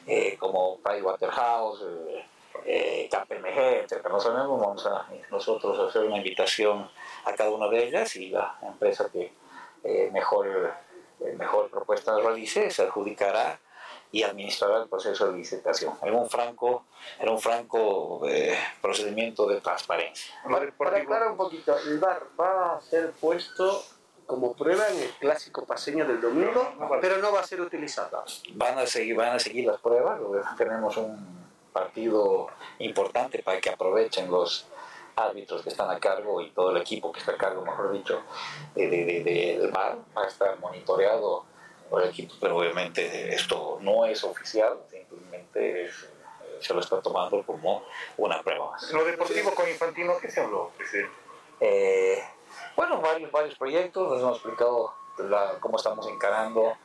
eh, 0.06 0.38
como 0.38 0.78
Pricewaterhouse, 0.78 1.82
eh, 1.82 2.26
eh, 2.66 3.10
KPMG, 3.12 3.84
etc. 3.84 4.08
Nosotros 4.10 4.48
vamos 4.48 4.86
a 4.86 5.08
nosotros 5.32 5.90
hacer 5.90 6.04
una 6.04 6.18
invitación 6.18 6.90
a 7.26 7.34
cada 7.34 7.50
una 7.52 7.68
de 7.68 7.88
ellas 7.88 8.16
y 8.16 8.30
la 8.30 8.58
empresa 8.62 9.10
que 9.12 9.34
eh, 9.84 10.10
mejor, 10.12 10.74
mejor 11.38 11.70
propuesta 11.70 12.18
realice 12.20 12.70
se 12.70 12.84
adjudicará 12.84 13.60
y 14.14 14.22
administrará 14.22 14.84
el 14.84 14.88
proceso 14.88 15.32
de 15.32 15.38
licitación. 15.40 15.96
En 16.04 16.14
un 16.14 16.30
franco, 16.30 16.86
en 17.20 17.30
un 17.30 17.40
franco 17.40 18.22
eh, 18.30 18.56
procedimiento 18.80 19.48
de 19.48 19.60
transparencia. 19.60 20.36
Para, 20.78 20.98
aclarar 20.98 21.32
un 21.32 21.38
poquito, 21.38 21.76
el 21.80 21.98
bar 22.00 22.28
va 22.40 22.76
a 22.76 22.82
ser 22.82 23.12
puesto 23.14 23.84
como 24.28 24.54
prueba 24.54 24.88
en 24.90 25.00
el 25.00 25.10
clásico 25.20 25.66
paseño 25.66 26.06
del 26.06 26.22
domingo, 26.22 26.74
pero 27.02 27.18
no 27.18 27.34
va 27.34 27.40
a 27.40 27.44
ser 27.44 27.60
utilizado. 27.60 28.24
Van 28.54 28.78
a 28.78 28.86
seguir, 28.86 29.16
van 29.16 29.36
a 29.36 29.40
seguir 29.40 29.66
las 29.66 29.82
pruebas, 29.82 30.20
tenemos 30.58 30.96
un 30.98 31.43
partido 31.74 32.48
importante 32.80 33.44
para 33.44 33.60
que 33.60 33.70
aprovechen 33.70 34.32
los 34.32 34.68
árbitros 35.16 35.62
que 35.62 35.70
están 35.70 35.90
a 35.90 36.00
cargo 36.00 36.42
y 36.42 36.50
todo 36.52 36.72
el 36.72 36.78
equipo 36.78 37.12
que 37.12 37.20
está 37.20 37.34
a 37.34 37.38
cargo, 37.38 37.64
mejor 37.64 37.92
dicho, 37.92 38.22
del 38.74 38.90
de, 38.90 39.24
de, 39.60 39.68
bar, 39.68 39.98
va 40.16 40.24
a 40.24 40.28
estar 40.28 40.58
monitoreado 40.60 41.46
por 41.90 42.02
el 42.02 42.10
equipo, 42.10 42.34
pero 42.40 42.58
obviamente 42.58 43.34
esto 43.34 43.78
no 43.82 44.06
es 44.06 44.24
oficial, 44.24 44.80
simplemente 44.90 45.90
se 46.60 46.74
lo 46.74 46.80
está 46.80 47.02
tomando 47.02 47.44
como 47.44 47.84
una 48.18 48.42
prueba 48.42 48.72
más. 48.72 48.92
¿Lo 48.92 49.04
deportivo 49.04 49.54
con 49.54 49.70
Infantino 49.70 50.18
qué 50.20 50.32
se 50.32 50.42
habló, 50.42 50.72
eh, 51.60 52.24
bueno, 52.76 53.00
varios, 53.00 53.32
varios 53.32 53.56
proyectos, 53.56 54.12
les 54.12 54.22
hemos 54.22 54.38
explicado 54.38 54.94
cómo 55.60 55.78
estamos 55.78 56.08
encarando 56.08 56.76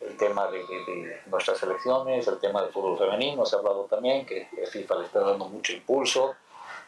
el 0.00 0.16
tema 0.16 0.46
de, 0.50 1.22
nuestras 1.26 1.62
elecciones, 1.62 2.26
el 2.28 2.38
tema 2.38 2.62
del 2.62 2.72
fútbol 2.72 2.98
femenino, 2.98 3.44
se 3.46 3.56
ha 3.56 3.58
hablado 3.58 3.84
también 3.84 4.26
que 4.26 4.48
FIFA 4.70 4.96
le 4.96 5.04
está 5.06 5.20
dando 5.20 5.46
mucho 5.46 5.72
impulso, 5.72 6.36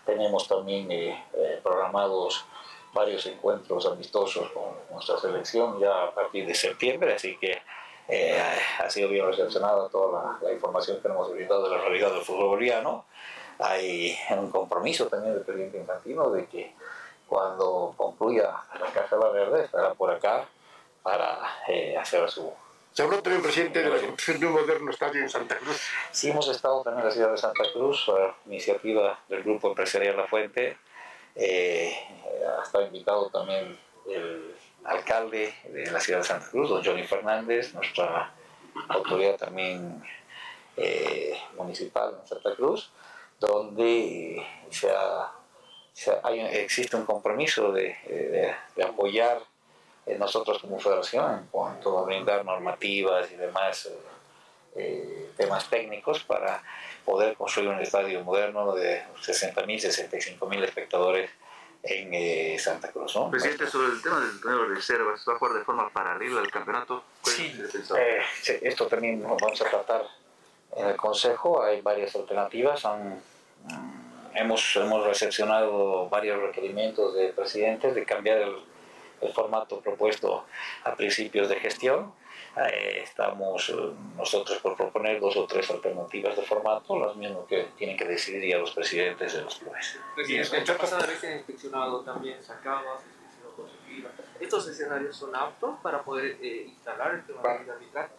tenemos 0.08 0.48
también 0.48 0.90
eh, 0.90 1.22
eh, 1.34 1.60
programados 1.62 2.46
varios 2.94 3.26
encuentros 3.26 3.84
amistosos 3.84 4.50
con 4.52 4.72
nuestra 4.90 5.18
selección 5.18 5.78
ya 5.78 6.04
a 6.04 6.14
partir 6.14 6.46
de 6.46 6.54
septiembre, 6.54 7.14
así 7.14 7.36
que 7.36 7.60
eh, 8.08 8.40
ha 8.78 8.88
sido 8.88 9.10
bien 9.10 9.26
recepcionada 9.26 9.86
toda 9.90 10.38
la, 10.40 10.50
información 10.50 10.98
que 11.02 11.08
hemos 11.08 11.30
brindado 11.30 11.68
de 11.68 11.76
la 11.76 11.82
realidad 11.82 12.10
del 12.10 12.22
fútbol 12.22 12.48
boliviano. 12.48 13.04
Hay 13.58 14.16
un 14.30 14.50
compromiso 14.50 15.08
también 15.08 15.34
del 15.34 15.44
presidente 15.44 15.76
Infantino 15.76 16.30
de 16.30 16.46
que 16.46 16.74
cuando 17.26 17.92
concluya 17.94 18.50
la 18.80 18.86
Casa 18.86 19.16
de 19.16 19.22
la 19.22 19.28
Verde 19.28 19.64
estará 19.64 19.92
por 19.92 20.10
acá 20.10 20.48
para 21.02 21.38
hacer 22.00 22.30
su... 22.30 22.50
Se 22.98 23.04
habló 23.04 23.22
también, 23.22 23.44
presidente, 23.44 23.80
de 23.80 23.90
la 23.90 23.98
construcción 23.98 24.40
de 24.40 24.46
un 24.48 24.54
moderno 24.54 24.90
estadio 24.90 25.22
en 25.22 25.30
Santa 25.30 25.56
Cruz. 25.56 25.80
Sí, 26.10 26.30
hemos 26.30 26.48
estado 26.48 26.82
también 26.82 27.02
en 27.02 27.08
la 27.08 27.14
ciudad 27.14 27.30
de 27.30 27.38
Santa 27.38 27.62
Cruz, 27.72 28.02
por 28.04 28.34
iniciativa 28.46 29.20
del 29.28 29.44
Grupo 29.44 29.68
Empresarial 29.68 30.16
La 30.16 30.26
Fuente, 30.26 30.76
eh, 31.36 31.94
ha 32.58 32.64
estado 32.64 32.86
invitado 32.86 33.30
también 33.30 33.78
el 34.10 34.52
alcalde 34.82 35.54
de 35.68 35.88
la 35.92 36.00
ciudad 36.00 36.18
de 36.18 36.24
Santa 36.24 36.50
Cruz, 36.50 36.70
don 36.70 36.84
Johnny 36.84 37.04
Fernández, 37.04 37.72
nuestra 37.72 38.32
autoridad 38.88 39.36
también 39.36 40.02
eh, 40.76 41.38
municipal 41.56 42.16
en 42.20 42.26
Santa 42.26 42.52
Cruz, 42.56 42.90
donde 43.38 44.44
se 44.70 44.90
existe 46.60 46.96
un 46.96 47.06
compromiso 47.06 47.70
de, 47.70 48.56
apoyar 48.84 49.40
nosotros 50.16 50.58
como 50.60 50.78
federación 50.78 51.38
en 51.38 51.46
cuanto 51.46 51.98
a 51.98 52.04
brindar 52.04 52.44
normativas 52.44 53.30
y 53.30 53.34
demás 53.36 53.90
eh, 54.76 55.30
temas 55.36 55.68
técnicos 55.68 56.22
para 56.24 56.62
poder 57.04 57.36
construir 57.36 57.68
un 57.68 57.80
estadio 57.80 58.22
moderno 58.22 58.74
de 58.74 59.02
60.000, 59.20 59.66
65.000 59.66 60.64
espectadores 60.64 61.30
en 61.82 62.12
eh, 62.12 62.56
Santa 62.58 62.92
Cruz. 62.92 63.16
¿no? 63.16 63.30
Presidente, 63.30 63.66
sobre 63.66 63.88
el 63.88 64.02
tema 64.02 64.20
del 64.20 64.40
torneo 64.40 64.68
de 64.68 64.74
reservas, 64.74 65.24
¿va 65.28 65.34
a 65.34 65.38
jugar 65.38 65.54
de 65.54 65.64
forma 65.64 65.88
paralela 65.90 66.40
al 66.40 66.50
campeonato? 66.50 67.02
Eh, 67.98 68.20
sí, 68.42 68.58
esto 68.62 68.86
también 68.86 69.22
vamos 69.22 69.60
a 69.60 69.64
tratar 69.64 70.06
en 70.76 70.86
el 70.86 70.96
Consejo, 70.96 71.62
hay 71.62 71.80
varias 71.80 72.14
alternativas, 72.14 72.84
mm, 72.84 74.36
hemos, 74.36 74.76
hemos 74.76 75.06
recepcionado 75.06 76.08
varios 76.08 76.40
requerimientos 76.40 77.14
de 77.14 77.28
presidentes 77.28 77.94
de 77.94 78.04
cambiar 78.04 78.38
el, 78.38 78.56
el 79.20 79.32
formato 79.32 79.80
propuesto 79.80 80.44
a 80.84 80.94
principios 80.94 81.48
de 81.48 81.56
gestión 81.56 82.12
eh, 82.56 83.02
estamos 83.04 83.68
eh, 83.68 83.74
nosotros 84.16 84.58
por 84.58 84.76
proponer 84.76 85.20
dos 85.20 85.36
o 85.36 85.46
tres 85.46 85.70
alternativas 85.70 86.34
de 86.36 86.42
formato, 86.42 86.98
las 86.98 87.14
mismas 87.14 87.46
que 87.48 87.68
tienen 87.76 87.96
que 87.96 88.04
decidir 88.04 88.50
ya 88.50 88.58
los 88.58 88.72
presidentes 88.72 89.32
de 89.34 89.42
los 89.42 89.56
clubes. 89.56 89.98
Presidente, 90.16 90.72
la 90.72 90.78
pasada 90.78 91.06
vez 91.06 91.22
han 91.24 91.36
inspeccionado 91.36 92.00
también 92.00 92.42
Sacabas, 92.42 93.02
¿Estos 94.40 94.68
escenarios 94.68 95.16
son 95.16 95.34
aptos 95.34 95.78
para 95.82 96.02
poder 96.02 96.36
eh, 96.40 96.66
instalar 96.68 97.14
el 97.14 97.26
tema 97.26 97.42
de 97.42 97.72
arbitraje? 97.72 98.12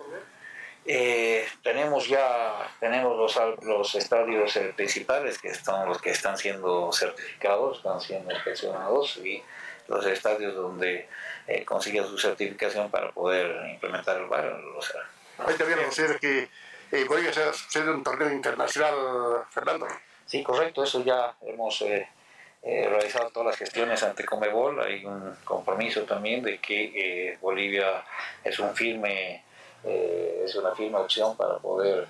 Eh, 0.85 1.45
tenemos 1.61 2.07
ya 2.07 2.69
tenemos 2.79 3.15
los, 3.15 3.63
los 3.63 3.95
estadios 3.95 4.57
principales 4.75 5.37
que 5.37 5.53
son 5.53 5.87
los 5.87 6.01
que 6.01 6.11
están 6.11 6.37
siendo 6.37 6.91
certificados, 6.91 7.77
están 7.77 8.01
siendo 8.01 8.33
inspeccionados 8.33 9.17
y 9.17 9.43
los 9.89 10.05
estadios 10.05 10.55
donde 10.55 11.09
eh, 11.47 11.65
consiga 11.65 12.03
su 12.05 12.17
certificación 12.17 12.89
para 12.89 13.11
poder 13.11 13.69
implementar 13.71 14.17
el 14.17 14.27
VAR. 14.27 14.55
Hay 15.39 15.55
también 15.55 15.79
que 16.19 16.49
eh, 16.91 17.05
Bolivia 17.05 17.33
sea 17.33 17.51
sede 17.53 17.91
un 17.91 18.03
torneo 18.03 18.31
internacional, 18.31 18.95
Fernando. 19.49 19.87
Sí, 20.25 20.43
correcto, 20.43 20.83
eso 20.83 21.03
ya 21.03 21.33
hemos 21.41 21.81
eh, 21.81 22.07
eh, 22.61 22.87
realizado 22.87 23.29
todas 23.31 23.47
las 23.47 23.57
gestiones 23.57 24.03
ante 24.03 24.25
Comebol. 24.25 24.79
Hay 24.81 25.03
un 25.05 25.35
compromiso 25.43 26.03
también 26.03 26.43
de 26.43 26.59
que 26.59 27.31
eh, 27.31 27.37
Bolivia 27.41 28.03
es 28.43 28.59
un 28.59 28.75
firme, 28.75 29.43
eh, 29.83 30.43
es 30.45 30.55
una 30.55 30.75
firme 30.75 30.97
opción 30.97 31.35
para 31.35 31.57
poder 31.57 32.05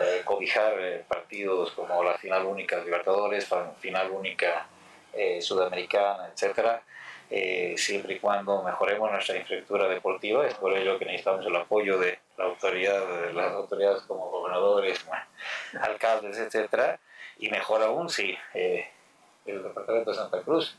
eh, 0.00 0.22
cobijar 0.24 0.74
eh, 0.78 1.04
partidos 1.06 1.70
como 1.72 2.02
la 2.02 2.18
final 2.18 2.44
única 2.46 2.76
de 2.76 2.84
Libertadores, 2.86 3.48
final 3.80 4.10
única 4.10 4.66
eh, 5.12 5.40
sudamericana, 5.40 6.28
etcétera. 6.32 6.82
Eh, 7.30 7.74
siempre 7.76 8.14
y 8.14 8.18
cuando 8.18 8.62
mejoremos 8.62 9.10
nuestra 9.10 9.36
infraestructura 9.36 9.88
deportiva, 9.88 10.46
es 10.46 10.54
por 10.54 10.76
ello 10.76 10.98
que 10.98 11.04
necesitamos 11.04 11.46
el 11.46 11.56
apoyo 11.56 11.98
de 11.98 12.18
la 12.36 12.44
autoridad, 12.44 13.06
de 13.06 13.32
las 13.32 13.52
autoridades 13.52 14.02
como 14.02 14.28
gobernadores, 14.30 15.04
alcaldes, 15.80 16.38
etcétera, 16.38 16.98
y 17.38 17.48
mejor 17.48 17.82
aún 17.82 18.08
si 18.08 18.36
eh, 18.54 18.88
el 19.46 19.62
departamento 19.62 20.10
de 20.10 20.16
Santa 20.16 20.40
Cruz, 20.42 20.76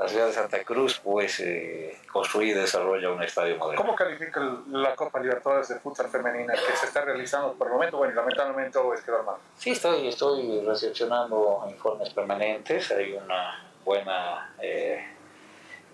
la 0.00 0.08
ciudad 0.08 0.28
de 0.28 0.32
Santa 0.32 0.64
Cruz, 0.64 0.98
pues 1.04 1.40
eh, 1.40 1.94
construye 2.10 2.52
y 2.52 2.54
desarrolla 2.54 3.10
un 3.10 3.22
estadio 3.22 3.58
moderno. 3.58 3.82
¿Cómo 3.82 3.94
califica 3.94 4.40
la 4.70 4.96
Copa 4.96 5.20
Libertadores 5.20 5.68
de 5.68 5.74
Futsal 5.74 6.08
Femenina 6.08 6.54
que 6.54 6.74
se 6.74 6.86
está 6.86 7.02
realizando 7.02 7.52
por 7.52 7.66
el 7.66 7.74
momento? 7.74 7.98
Bueno, 7.98 8.14
lamentablemente 8.14 8.78
es 8.94 9.00
quedó 9.02 9.22
mal. 9.24 9.36
Sí, 9.58 9.72
estoy, 9.72 10.08
estoy 10.08 10.62
recepcionando 10.64 11.66
informes 11.68 12.08
permanentes, 12.14 12.90
hay 12.92 13.12
una 13.12 13.62
buena, 13.84 14.54
eh, 14.62 15.04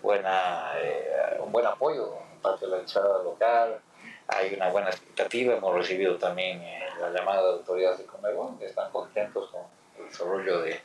buena, 0.02 0.72
eh, 0.80 1.38
un 1.40 1.52
buen 1.52 1.66
apoyo 1.66 2.10
por 2.10 2.52
parte 2.52 2.66
de 2.66 2.72
la 2.72 2.78
hinchada 2.78 3.22
local, 3.22 3.80
hay 4.28 4.54
una 4.54 4.70
buena 4.70 4.90
expectativa, 4.90 5.54
hemos 5.54 5.74
recibido 5.74 6.16
también 6.16 6.60
eh, 6.62 6.80
la 7.00 7.10
llamada 7.10 7.42
de 7.42 7.52
autoridades 7.58 7.98
de 7.98 8.06
Conmebol, 8.06 8.58
que 8.58 8.66
están 8.66 8.90
contentos 8.90 9.50
con 9.50 9.62
el 9.98 10.08
desarrollo 10.10 10.62
de, 10.62 10.80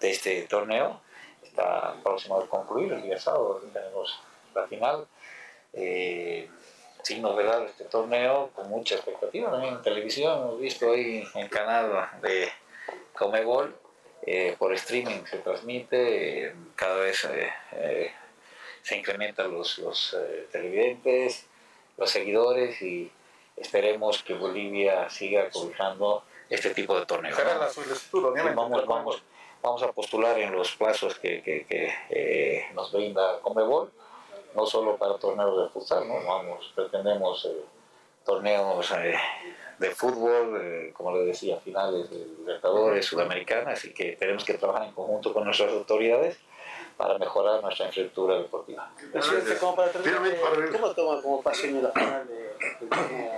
este 0.00 0.42
torneo, 0.42 1.00
está 1.42 1.94
próximo 2.02 2.40
a 2.40 2.46
concluir, 2.46 2.92
el 2.92 3.02
día 3.02 3.18
sábado 3.18 3.60
tenemos 3.72 4.20
la 4.54 4.66
final. 4.66 5.06
Eh, 5.72 6.48
sin 7.02 7.22
novedad 7.22 7.64
este 7.64 7.84
torneo, 7.84 8.50
con 8.54 8.68
mucha 8.68 8.96
expectativa 8.96 9.50
también 9.50 9.74
en 9.74 9.82
televisión, 9.82 10.38
hemos 10.38 10.60
visto 10.60 10.92
ahí 10.92 11.24
en 11.34 11.48
canal 11.48 12.10
de 12.20 12.50
Comebol, 13.14 13.74
por 14.58 14.74
streaming 14.74 15.24
se 15.24 15.38
transmite, 15.38 16.54
cada 16.76 16.96
vez 16.96 17.24
eh, 17.24 18.12
se 18.82 18.96
incrementan 18.96 19.52
los, 19.52 19.78
los 19.78 20.14
eh, 20.18 20.46
televidentes, 20.50 21.46
los 21.96 22.10
seguidores 22.10 22.80
y 22.82 23.10
esperemos 23.56 24.22
que 24.22 24.34
Bolivia 24.34 25.08
siga 25.10 25.50
cobijando 25.50 26.22
este 26.48 26.70
tipo 26.70 26.98
de 26.98 27.06
torneos. 27.06 27.36
Será 27.36 27.54
¿no? 27.54 27.60
la 27.60 27.68
solicitud, 27.68 28.24
obviamente. 28.24 28.56
vamos, 28.56 28.86
vamos, 28.86 29.22
vamos 29.62 29.82
a 29.82 29.92
postular 29.92 30.38
en 30.38 30.52
los 30.52 30.74
plazos 30.76 31.18
que, 31.18 31.42
que- 31.42 31.66
que, 31.66 31.92
eh, 32.10 32.66
nos 32.74 32.90
brinda 32.92 33.38
Comebol, 33.40 33.92
no 34.54 34.66
solo 34.66 34.96
para 34.96 35.16
torneos 35.18 35.62
de 35.62 35.68
futsal, 35.68 36.08
¿no? 36.08 36.14
Vamos, 36.24 36.72
pretendemos 36.74 37.44
eh, 37.44 37.64
torneos 38.24 38.90
eh, 38.92 39.14
de 39.78 39.90
fútbol, 39.90 40.90
como 40.94 41.16
les 41.16 41.26
decía, 41.26 41.56
finales 41.58 42.10
de 42.10 42.18
Libertadores, 42.18 43.06
Sudamericana, 43.06 43.72
así 43.72 43.92
que 43.94 44.12
tenemos 44.16 44.44
que 44.44 44.54
trabajar 44.54 44.88
en 44.88 44.92
conjunto 44.92 45.32
con 45.32 45.44
nuestras 45.44 45.70
autoridades 45.72 46.36
para 47.00 47.16
mejorar 47.16 47.62
nuestra 47.62 47.86
infraestructura 47.86 48.36
deportiva. 48.36 48.90
Presidente, 49.10 49.56
como 49.56 49.74
para 49.74 49.90
terminar, 49.90 50.20
¿cómo 50.70 50.90
toma 50.92 51.22
como 51.22 51.40
paseño 51.42 51.80
la 51.80 51.90
final 51.92 52.28
de- 52.28 52.54
del 52.78 52.88
torneo? 52.90 53.32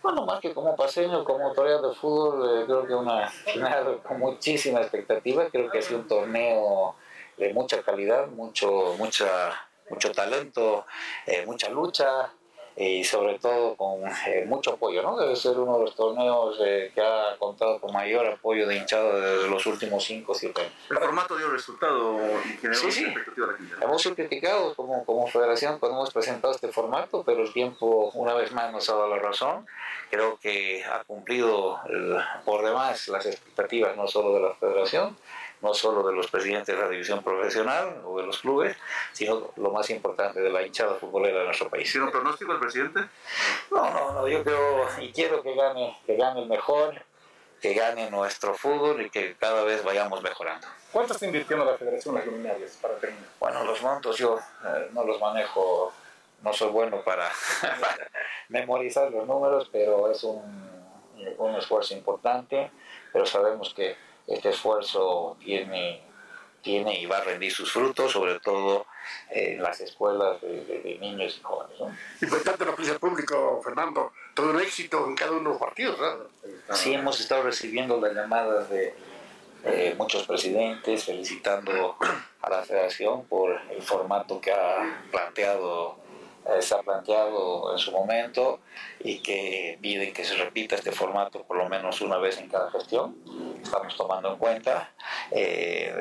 Bueno, 0.00 0.24
más 0.24 0.38
que 0.40 0.54
como 0.54 0.76
paseño, 0.76 1.24
como 1.24 1.48
autoridad 1.48 1.82
de 1.82 1.92
fútbol, 1.92 2.60
eh, 2.60 2.64
creo 2.66 2.86
que 2.86 2.94
una 2.94 3.26
final 3.28 4.00
con 4.06 4.20
muchísima 4.20 4.80
expectativa. 4.80 5.48
Creo 5.50 5.68
que 5.70 5.78
ha 5.78 5.82
sido 5.82 5.98
un 6.00 6.06
torneo 6.06 6.94
de 7.36 7.52
mucha 7.52 7.82
calidad, 7.82 8.28
mucho, 8.28 8.94
mucha, 8.96 9.26
mucho 9.88 10.12
talento, 10.12 10.86
eh, 11.26 11.44
mucha 11.46 11.68
lucha 11.70 12.30
y 12.76 13.04
sobre 13.04 13.38
todo 13.38 13.76
con 13.76 14.02
eh, 14.26 14.44
mucho 14.46 14.72
apoyo. 14.72 15.02
¿no? 15.02 15.16
Debe 15.16 15.36
ser 15.36 15.56
uno 15.58 15.78
de 15.78 15.84
los 15.84 15.94
torneos 15.94 16.58
eh, 16.64 16.90
que 16.94 17.00
ha 17.00 17.36
contado 17.38 17.80
con 17.80 17.92
mayor 17.92 18.26
apoyo 18.26 18.66
de 18.66 18.76
hinchada 18.76 19.14
desde 19.20 19.48
los 19.48 19.64
últimos 19.66 20.02
5 20.04 20.32
o 20.32 20.34
7 20.34 20.60
años. 20.60 20.72
El 20.90 20.98
formato 20.98 21.36
dio 21.36 21.48
resultado 21.50 22.18
y 22.44 22.56
generó 22.58 22.80
Sí, 22.80 22.90
sí. 22.90 23.04
expectativa 23.04 23.46
de 23.46 23.76
la. 23.78 23.84
Hemos 23.84 24.02
sido 24.02 24.14
criticados 24.16 24.74
como, 24.74 25.04
como 25.04 25.26
federación 25.28 25.78
cuando 25.78 25.98
hemos 25.98 26.12
presentado 26.12 26.52
este 26.52 26.68
formato, 26.68 27.22
pero 27.24 27.42
el 27.42 27.52
tiempo 27.52 28.10
una 28.14 28.34
vez 28.34 28.50
más 28.52 28.72
nos 28.72 28.88
ha 28.88 28.94
dado 28.94 29.08
la 29.08 29.18
razón. 29.22 29.66
Creo 30.10 30.38
que 30.38 30.84
ha 30.84 31.04
cumplido 31.04 31.78
eh, 31.88 32.16
por 32.44 32.64
demás 32.64 33.08
las 33.08 33.24
expectativas 33.26 33.96
no 33.96 34.06
solo 34.08 34.34
de 34.34 34.40
la 34.40 34.54
federación, 34.54 35.16
no 35.64 35.72
solo 35.72 36.06
de 36.06 36.14
los 36.14 36.30
presidentes 36.30 36.76
de 36.76 36.80
la 36.80 36.88
división 36.88 37.24
profesional 37.24 38.02
o 38.04 38.18
de 38.18 38.26
los 38.26 38.38
clubes, 38.40 38.76
sino 39.12 39.50
lo 39.56 39.70
más 39.70 39.88
importante 39.88 40.40
de 40.40 40.50
la 40.50 40.62
hinchada 40.62 40.96
futbolera 40.96 41.38
de 41.38 41.46
nuestro 41.46 41.70
país. 41.70 41.88
¿Hicieron 41.88 42.10
pronóstico 42.10 42.52
el 42.52 42.60
presidente? 42.60 43.00
No, 43.70 43.90
no, 43.90 44.12
no, 44.12 44.28
yo 44.28 44.44
creo 44.44 44.86
y 45.00 45.10
quiero 45.10 45.42
que 45.42 45.54
gane, 45.54 45.98
que 46.04 46.16
gane 46.16 46.42
el 46.42 46.48
mejor, 46.48 47.02
que 47.62 47.72
gane 47.72 48.10
nuestro 48.10 48.52
fútbol 48.52 49.00
y 49.00 49.08
que 49.08 49.36
cada 49.36 49.64
vez 49.64 49.82
vayamos 49.82 50.22
mejorando. 50.22 50.66
¿Cuánto 50.92 51.14
está 51.14 51.24
invirtiendo 51.24 51.64
la 51.64 51.78
Federación 51.78 52.14
en 52.14 52.18
las 52.18 52.26
luminarias 52.26 52.78
para 52.82 52.96
terminar? 52.96 53.24
Bueno, 53.40 53.64
los 53.64 53.80
montos 53.80 54.18
yo 54.18 54.38
eh, 54.66 54.88
no 54.92 55.02
los 55.02 55.18
manejo, 55.18 55.94
no 56.42 56.52
soy 56.52 56.68
bueno 56.68 57.02
para, 57.02 57.30
para 57.62 58.10
memorizar 58.50 59.10
los 59.10 59.26
números, 59.26 59.70
pero 59.72 60.10
es 60.10 60.22
un, 60.24 60.42
un 61.38 61.54
esfuerzo 61.54 61.94
importante, 61.94 62.70
pero 63.14 63.24
sabemos 63.24 63.72
que 63.72 63.96
este 64.26 64.50
esfuerzo 64.50 65.36
tiene, 65.42 66.00
tiene 66.62 66.98
y 67.00 67.06
va 67.06 67.18
a 67.18 67.24
rendir 67.24 67.52
sus 67.52 67.70
frutos, 67.72 68.12
sobre 68.12 68.40
todo 68.40 68.86
en 69.30 69.62
las 69.62 69.80
escuelas 69.80 70.40
de, 70.40 70.64
de- 70.64 70.80
de 70.80 70.98
niños 70.98 71.36
y 71.38 71.42
jóvenes. 71.42 71.78
¿no? 71.80 71.94
Importante 72.22 72.64
la 72.64 72.70
noticia 72.70 72.98
público, 72.98 73.60
Fernando. 73.62 74.12
Todo 74.34 74.50
un 74.50 74.60
éxito 74.60 75.06
en 75.06 75.14
cada 75.14 75.32
uno 75.32 75.40
de 75.40 75.48
los 75.50 75.58
partidos, 75.58 75.98
¿verdad? 76.00 76.26
Sí, 76.72 76.94
hemos 76.94 77.20
estado 77.20 77.42
recibiendo 77.42 78.00
las 78.00 78.14
llamadas 78.14 78.68
de 78.70 78.94
eh, 79.64 79.94
muchos 79.96 80.26
presidentes 80.26 81.04
felicitando 81.04 81.96
a 82.42 82.50
la 82.50 82.62
federación 82.62 83.24
por 83.26 83.58
el 83.70 83.80
formato 83.82 84.40
que 84.40 84.52
ha 84.52 85.02
planteado, 85.10 85.96
eh, 86.46 86.60
se 86.62 86.74
ha 86.74 86.78
planteado 86.82 87.72
en 87.72 87.78
su 87.78 87.92
momento 87.92 88.60
y 89.00 89.18
que 89.20 89.78
piden 89.80 90.12
que 90.12 90.24
se 90.24 90.34
repita 90.36 90.74
este 90.76 90.92
formato 90.92 91.42
por 91.44 91.56
lo 91.56 91.68
menos 91.68 92.00
una 92.00 92.18
vez 92.18 92.38
en 92.38 92.48
cada 92.48 92.70
gestión. 92.70 93.16
Estamos 93.62 93.96
tomando 93.96 94.32
en 94.32 94.38
cuenta, 94.38 94.92
eh, 95.30 95.92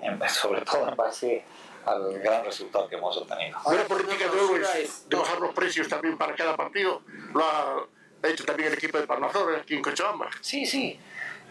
de- 0.00 0.06
en- 0.06 0.20
sobre 0.28 0.60
todo 0.62 0.88
en 0.88 0.96
base 0.96 1.44
al 1.84 2.18
gran 2.20 2.44
resultado 2.44 2.88
que 2.88 2.96
hemos 2.96 3.16
obtenido. 3.16 3.58
Una 3.64 3.84
política 3.84 4.26
luego 4.32 4.56
es 4.56 5.08
de 5.08 5.16
bajar 5.16 5.40
los 5.40 5.54
precios 5.54 5.88
también 5.88 6.18
para 6.18 6.34
cada 6.34 6.56
partido. 6.56 7.02
Lo 7.34 7.42
ha 7.44 7.86
hecho 8.28 8.44
también 8.44 8.68
el 8.68 8.74
equipo 8.74 8.98
de 8.98 9.06
Palmaflor 9.06 9.56
aquí 9.56 9.74
en 9.74 9.82
Cochabamba. 9.82 10.28
Sí, 10.40 10.66
sí. 10.66 10.98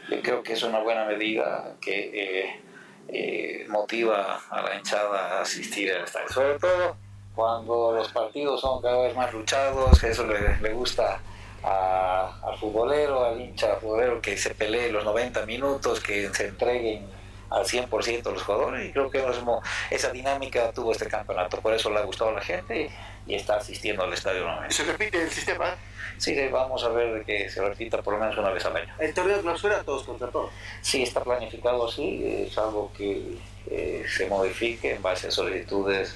Yo 0.10 0.22
creo 0.22 0.44
que 0.44 0.54
es 0.54 0.64
una 0.64 0.80
buena 0.80 1.06
medida 1.06 1.76
que 1.82 2.12
eh, 2.46 2.62
eh, 3.10 3.66
motiva 3.70 4.42
a 4.50 4.62
la 4.62 4.76
hinchada 4.76 5.40
a 5.40 5.42
asistir 5.42 5.92
al 5.92 6.04
estadio. 6.04 6.30
Sobre 6.30 6.60
todo 6.60 6.98
cuando 7.38 7.92
los 7.94 8.12
partidos 8.12 8.60
son 8.62 8.82
cada 8.82 9.04
vez 9.04 9.16
más 9.16 9.32
luchados, 9.32 10.04
eso 10.04 10.26
le, 10.26 10.58
le 10.60 10.74
gusta 10.74 11.20
a- 11.64 12.40
al 12.44 12.58
futbolero, 12.58 13.24
al 13.24 13.40
hincha 13.40 13.76
futbolero 13.76 14.20
que 14.20 14.36
se 14.38 14.56
pelee 14.56 14.92
los 14.92 15.06
90 15.06 15.46
minutos, 15.46 16.00
que 16.00 16.34
se 16.34 16.48
entreguen 16.48 17.08
al 17.52 17.64
100% 17.66 18.32
los 18.32 18.42
jugadores 18.42 18.90
y 18.90 18.92
creo 18.92 19.10
que 19.12 19.20
hemos- 19.20 19.62
esa 19.92 20.10
dinámica 20.10 20.72
tuvo 20.74 20.92
este 20.92 21.08
campeonato, 21.08 21.62
por 21.62 21.74
eso 21.76 21.92
le 21.92 22.00
ha 22.00 22.02
gustado 22.02 22.32
a 22.32 22.34
la 22.34 22.42
gente 22.42 22.90
y 23.28 23.36
está 23.36 23.58
asistiendo 23.58 24.04
al 24.04 24.12
estadio 24.14 24.42
nuevamente. 24.42 24.74
Se 24.74 24.84
repite 24.84 25.22
el 25.22 25.30
sistema. 25.30 25.76
Sí, 26.18 26.34
sí, 26.34 26.48
vamos 26.48 26.84
a 26.84 26.90
ver 26.90 27.24
que 27.24 27.48
se 27.52 27.62
repita 27.62 28.02
por 28.02 28.16
lo 28.16 28.20
menos 28.20 28.36
una 28.40 28.50
vez 28.50 28.66
al 28.66 28.76
año. 28.76 28.92
El 28.98 29.14
torneo 29.14 29.36
de 29.38 29.44
clausura, 29.44 29.84
todos 29.84 30.04
contra 30.04 30.30
todos. 30.30 30.50
Sí, 30.82 31.04
está 31.04 31.24
planificado 31.24 31.88
así, 31.88 32.46
es 32.50 32.58
algo 32.58 32.92
que 32.98 33.38
eh, 33.70 34.04
se 34.10 34.26
modifique 34.26 34.96
en 34.96 35.02
base 35.04 35.28
a 35.28 35.32
solicitudes 35.32 36.16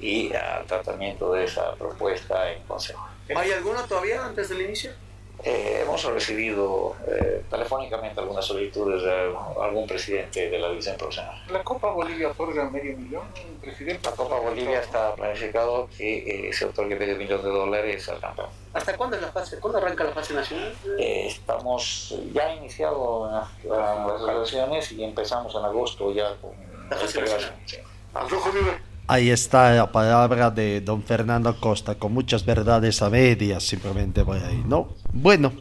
y 0.00 0.34
al 0.34 0.66
tratamiento 0.66 1.32
de 1.32 1.44
esa 1.44 1.74
propuesta 1.74 2.52
en 2.52 2.62
consejo. 2.64 3.06
¿Hay 3.34 3.52
alguno 3.52 3.82
todavía 3.84 4.24
antes 4.24 4.48
del 4.48 4.62
inicio? 4.62 4.92
Eh, 5.44 5.82
hemos 5.82 6.02
recibido 6.04 6.96
eh, 7.06 7.44
telefónicamente 7.50 8.18
algunas 8.20 8.44
solicitudes 8.44 9.02
de 9.02 9.36
algún 9.62 9.86
presidente 9.86 10.48
de 10.48 10.58
la 10.58 10.70
división 10.70 10.96
profesional. 10.96 11.42
La 11.50 11.62
Copa 11.62 11.90
Bolivia 11.90 12.28
otorga 12.30 12.70
medio 12.70 12.96
millón, 12.96 13.26
presidente. 13.60 14.08
La 14.08 14.16
Copa 14.16 14.40
Bolivia 14.40 14.80
está 14.80 15.14
planificado 15.14 15.88
que 15.96 16.48
eh, 16.48 16.52
se 16.52 16.64
otorgue 16.64 16.96
medio 16.96 17.16
millón 17.16 17.42
de 17.42 17.50
dólares 17.50 18.08
al 18.08 18.18
campeón. 18.18 18.48
¿Hasta 18.72 18.96
cuándo 18.96 19.16
es 19.16 19.22
la 19.22 19.30
fase? 19.30 19.58
¿Cuándo 19.60 19.78
arranca 19.78 20.04
la 20.04 20.12
fase 20.12 20.32
nacional? 20.32 20.74
Eh, 20.98 21.26
estamos 21.26 22.14
ya 22.32 22.54
iniciado 22.54 23.30
las 23.30 24.22
relaciones 24.22 24.90
y 24.92 25.04
empezamos 25.04 25.54
en 25.54 25.64
agosto 25.64 26.12
ya 26.12 26.34
con 26.36 26.52
La 26.88 26.96
fase 26.96 27.20
nacional. 27.20 27.54
Sí. 27.66 27.76
Al 28.14 28.30
rojo 28.30 28.50
vive. 28.52 28.95
Ahí 29.08 29.30
está 29.30 29.72
la 29.74 29.92
palabra 29.92 30.50
de 30.50 30.80
don 30.80 31.02
Fernando 31.02 31.48
Acosta, 31.48 31.94
con 31.94 32.12
muchas 32.12 32.44
verdades 32.44 33.02
a 33.02 33.08
medias, 33.08 33.62
simplemente 33.62 34.22
voy 34.22 34.40
ahí, 34.40 34.62
¿no? 34.66 34.88
Bueno, 35.12 35.52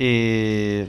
Eh, 0.00 0.86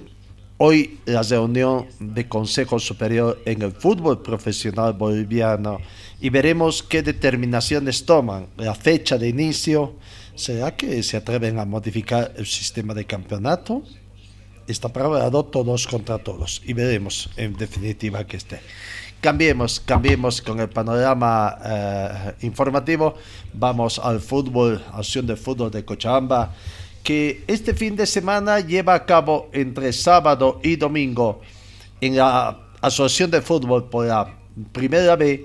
hoy 0.58 1.00
la 1.06 1.24
reunión 1.24 1.88
de 2.00 2.28
Consejo 2.28 2.78
Superior 2.78 3.42
en 3.44 3.64
el 3.64 3.72
Fútbol 3.72 4.22
Profesional 4.22 4.94
Boliviano 4.94 5.80
y 6.22 6.30
veremos 6.30 6.84
qué 6.84 7.02
determinaciones 7.02 8.06
toman. 8.06 8.46
La 8.56 8.76
fecha 8.76 9.18
de 9.18 9.30
inicio, 9.30 9.96
¿será 10.36 10.76
que 10.76 11.02
se 11.02 11.18
atreven 11.18 11.58
a 11.58 11.66
modificar 11.66 12.34
el 12.38 12.46
sistema 12.46 12.94
de 12.94 13.06
campeonato? 13.06 13.82
Está 14.68 14.90
probado 14.90 15.44
todos 15.46 15.88
contra 15.88 16.20
todos 16.20 16.62
y 16.64 16.74
veremos 16.74 17.32
en 17.36 17.56
definitiva 17.58 18.28
que 18.28 18.38
esté. 18.38 18.60
Cambiemos, 19.22 19.82
cambiemos 19.82 20.42
con 20.42 20.62
el 20.62 20.70
panorama 20.70 21.58
eh, 21.66 22.34
informativo. 22.42 23.16
Vamos 23.54 24.00
al 24.00 24.22
fútbol, 24.22 24.82
acción 24.94 25.28
de 25.28 25.36
fútbol 25.36 25.70
de 25.72 25.84
Cochabamba, 25.84 26.54
que 27.04 27.44
este 27.48 27.74
fin 27.74 27.98
de 27.98 28.06
semana 28.06 28.62
lleva 28.62 28.94
a 28.94 29.06
cabo 29.06 29.50
entre 29.52 29.92
sábado 29.92 30.62
y 30.64 30.78
domingo 30.78 31.42
en 32.00 32.16
la 32.16 32.60
Asociación 32.82 33.30
de 33.32 33.42
Fútbol 33.42 33.90
por 33.90 34.06
la 34.06 34.34
primera 34.72 35.18
vez 35.18 35.42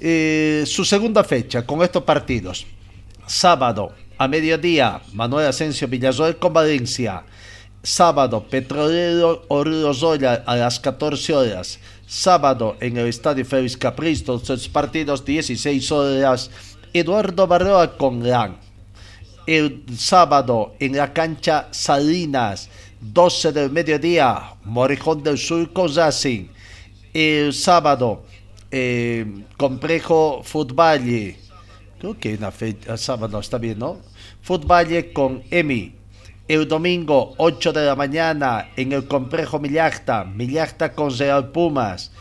eh, 0.00 0.64
su 0.66 0.84
segunda 0.84 1.22
fecha 1.22 1.64
con 1.64 1.80
estos 1.82 2.02
partidos. 2.02 2.66
Sábado 3.26 3.92
a 4.18 4.26
mediodía, 4.26 5.00
Manuel 5.12 5.46
Asensio 5.46 5.86
Villasol 5.86 6.38
con 6.38 6.52
Valencia. 6.52 7.22
Sábado, 7.84 8.44
Petrolero 8.48 9.44
Orozoya 9.48 10.42
a 10.46 10.56
las 10.56 10.78
14 10.80 11.34
horas. 11.34 11.78
Sábado 12.12 12.76
en 12.78 12.98
el 12.98 13.06
Estadio 13.06 13.42
Félix 13.42 13.74
Capriz, 13.74 14.28
los 14.28 14.68
partidos 14.68 15.24
16 15.24 15.92
horas. 15.92 16.50
Eduardo 16.92 17.46
Barroa 17.46 17.96
con 17.96 18.28
LAN. 18.28 18.58
El 19.46 19.82
sábado 19.96 20.74
en 20.78 20.94
la 20.94 21.14
cancha 21.14 21.68
Salinas, 21.70 22.68
12 23.00 23.52
del 23.52 23.70
mediodía, 23.70 24.56
Morejón 24.62 25.22
del 25.22 25.38
Sur 25.38 25.72
con 25.72 25.92
Racing. 25.94 26.48
El 27.14 27.54
sábado, 27.54 28.24
eh, 28.70 29.24
Complejo 29.56 30.42
Futballe. 30.44 31.38
Creo 31.98 32.18
que 32.18 32.34
en 32.34 32.42
la 32.42 32.52
fecha, 32.52 32.94
sábado 32.98 33.40
está 33.40 33.56
bien, 33.56 33.78
¿no? 33.78 34.02
Futballe 34.42 35.14
con 35.14 35.42
Emi. 35.50 35.94
El 36.52 36.68
domingo, 36.68 37.32
8 37.38 37.72
de 37.72 37.86
la 37.86 37.96
mañana, 37.96 38.68
en 38.76 38.92
el 38.92 39.08
complejo 39.08 39.58
Millacta, 39.58 40.24
Millacta 40.24 40.92
con 40.92 41.16
Real 41.16 41.50
Pumas. 41.50 42.12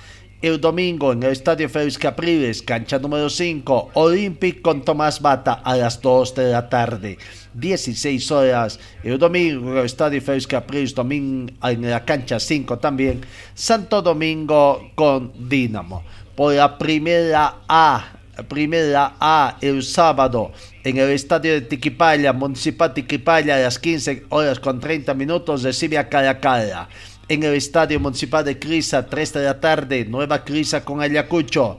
El 0.42 0.62
domingo, 0.62 1.12
en 1.12 1.22
el 1.24 1.34
Estadio 1.34 1.68
Félix 1.68 1.98
Capriles, 1.98 2.62
cancha 2.62 2.98
número 2.98 3.30
5, 3.30 3.90
Olympic 3.94 4.62
con 4.62 4.86
Tomás 4.86 5.22
Bata 5.22 5.56
a 5.56 5.76
las 5.76 6.02
2 6.02 6.34
de 6.36 6.50
la 6.50 6.70
tarde. 6.70 7.18
16 7.56 8.32
horas. 8.32 8.80
El 9.04 9.20
domingo, 9.20 9.78
el 9.78 9.86
Estadio 9.86 10.22
Félix 10.22 10.48
Capriles, 10.48 10.96
domingo, 10.96 11.52
en 11.64 11.90
la 11.90 12.06
cancha 12.06 12.40
5 12.40 12.80
también. 12.80 13.20
Santo 13.54 14.02
Domingo 14.02 14.92
con 14.96 15.34
Dinamo. 15.50 16.04
Por 16.38 16.54
la 16.54 16.78
primera 16.78 17.64
A, 17.68 18.21
primera 18.44 19.16
A, 19.20 19.58
el 19.62 19.84
sábado 19.84 20.52
en 20.84 20.98
el 20.98 21.10
estadio 21.12 21.54
de 21.54 21.62
Tiquipaya, 21.62 22.34
Municipal 22.34 22.94
Tiquipaya, 22.94 23.56
a 23.56 23.60
las 23.60 23.78
15 23.78 24.26
horas 24.30 24.60
con 24.60 24.80
30 24.80 25.14
minutos, 25.14 25.64
recibe 25.64 25.98
a 25.98 26.10
Caracala. 26.10 26.90
En 27.28 27.44
el 27.44 27.54
estadio 27.54 28.00
municipal 28.00 28.44
de 28.44 28.58
Crisa, 28.58 29.06
3 29.06 29.34
de 29.34 29.44
la 29.44 29.60
tarde, 29.60 30.06
Nueva 30.06 30.44
Crisa 30.44 30.84
con 30.84 31.02
Ayacucho. 31.02 31.78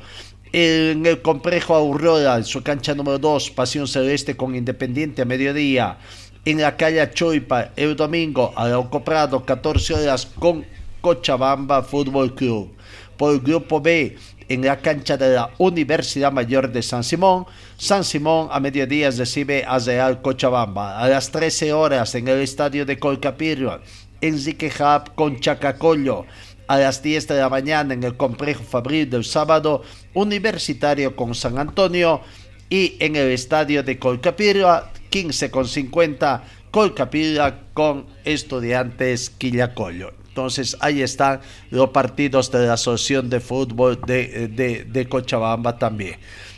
En 0.53 1.05
el 1.05 1.21
complejo 1.21 1.75
Aurora, 1.75 2.37
en 2.37 2.45
su 2.45 2.63
cancha 2.63 2.95
número 2.95 3.19
2, 3.19 3.51
Pasión 3.51 3.89
Celeste 3.89 4.37
con 4.37 4.55
Independiente 4.55 5.23
a 5.23 5.25
mediodía. 5.25 5.99
En 6.45 6.61
la 6.61 6.77
calle 6.77 7.11
Choipa, 7.13 7.71
el 7.77 7.97
domingo, 7.97 8.53
Arauco 8.57 9.03
Prado, 9.03 9.45
14 9.45 9.95
horas 9.95 10.27
con 10.27 10.65
Cochabamba 11.01 11.83
Fútbol 11.83 12.35
Club. 12.35 12.71
Por 13.17 13.35
el 13.35 13.41
grupo 13.41 13.81
B, 13.81 14.17
en 14.53 14.67
la 14.67 14.77
cancha 14.77 15.17
de 15.17 15.35
la 15.35 15.51
Universidad 15.57 16.31
Mayor 16.31 16.71
de 16.71 16.83
San 16.83 17.05
Simón. 17.05 17.47
San 17.79 18.05
Simón 18.05 18.49
a 18.51 18.61
mediodía 18.61 19.11
recibe 19.11 19.65
a 19.67 19.79
Real 19.79 20.21
Cochabamba. 20.21 20.99
A 20.99 21.09
las 21.09 21.31
13 21.31 21.73
horas 21.73 22.15
en 22.15 22.29
el 22.29 22.41
estadio 22.41 22.85
de 22.85 22.99
Colcapirro, 22.99 23.81
Enrique 24.21 24.71
Hub 24.79 25.15
con 25.15 25.41
Chacacollo. 25.41 26.27
A 26.69 26.79
las 26.79 27.03
10 27.03 27.29
de 27.29 27.41
la 27.41 27.49
mañana 27.49 27.95
en 27.95 28.03
el 28.03 28.17
complejo 28.19 28.63
Fabril 28.63 29.09
del 29.09 29.25
sábado, 29.25 29.83
Universitario 30.13 31.17
con 31.17 31.35
San 31.35 31.59
Antonio. 31.59 32.21
Y 32.69 32.97
en 33.01 33.17
el 33.17 33.31
estadio 33.31 33.83
de 33.83 33.99
Colcapirro, 33.99 34.83
15 35.09 35.51
con 35.51 35.67
50, 35.67 36.45
Colcapirra 36.71 37.59
con 37.73 38.07
Estudiantes 38.25 39.31
Quillacollo. 39.31 40.22
Entonces 40.33 40.79
ahí 40.81 41.03
están 41.03 41.43
los 41.69 41.91
partidos 41.91 42.51
de 42.51 42.67
la 42.67 42.73
Asociación 42.73 43.29
de 43.29 43.39
Fútbol 43.39 44.01
de, 44.07 44.49
de, 44.49 45.07
Cochabamba 45.07 45.79
también. 45.79 46.17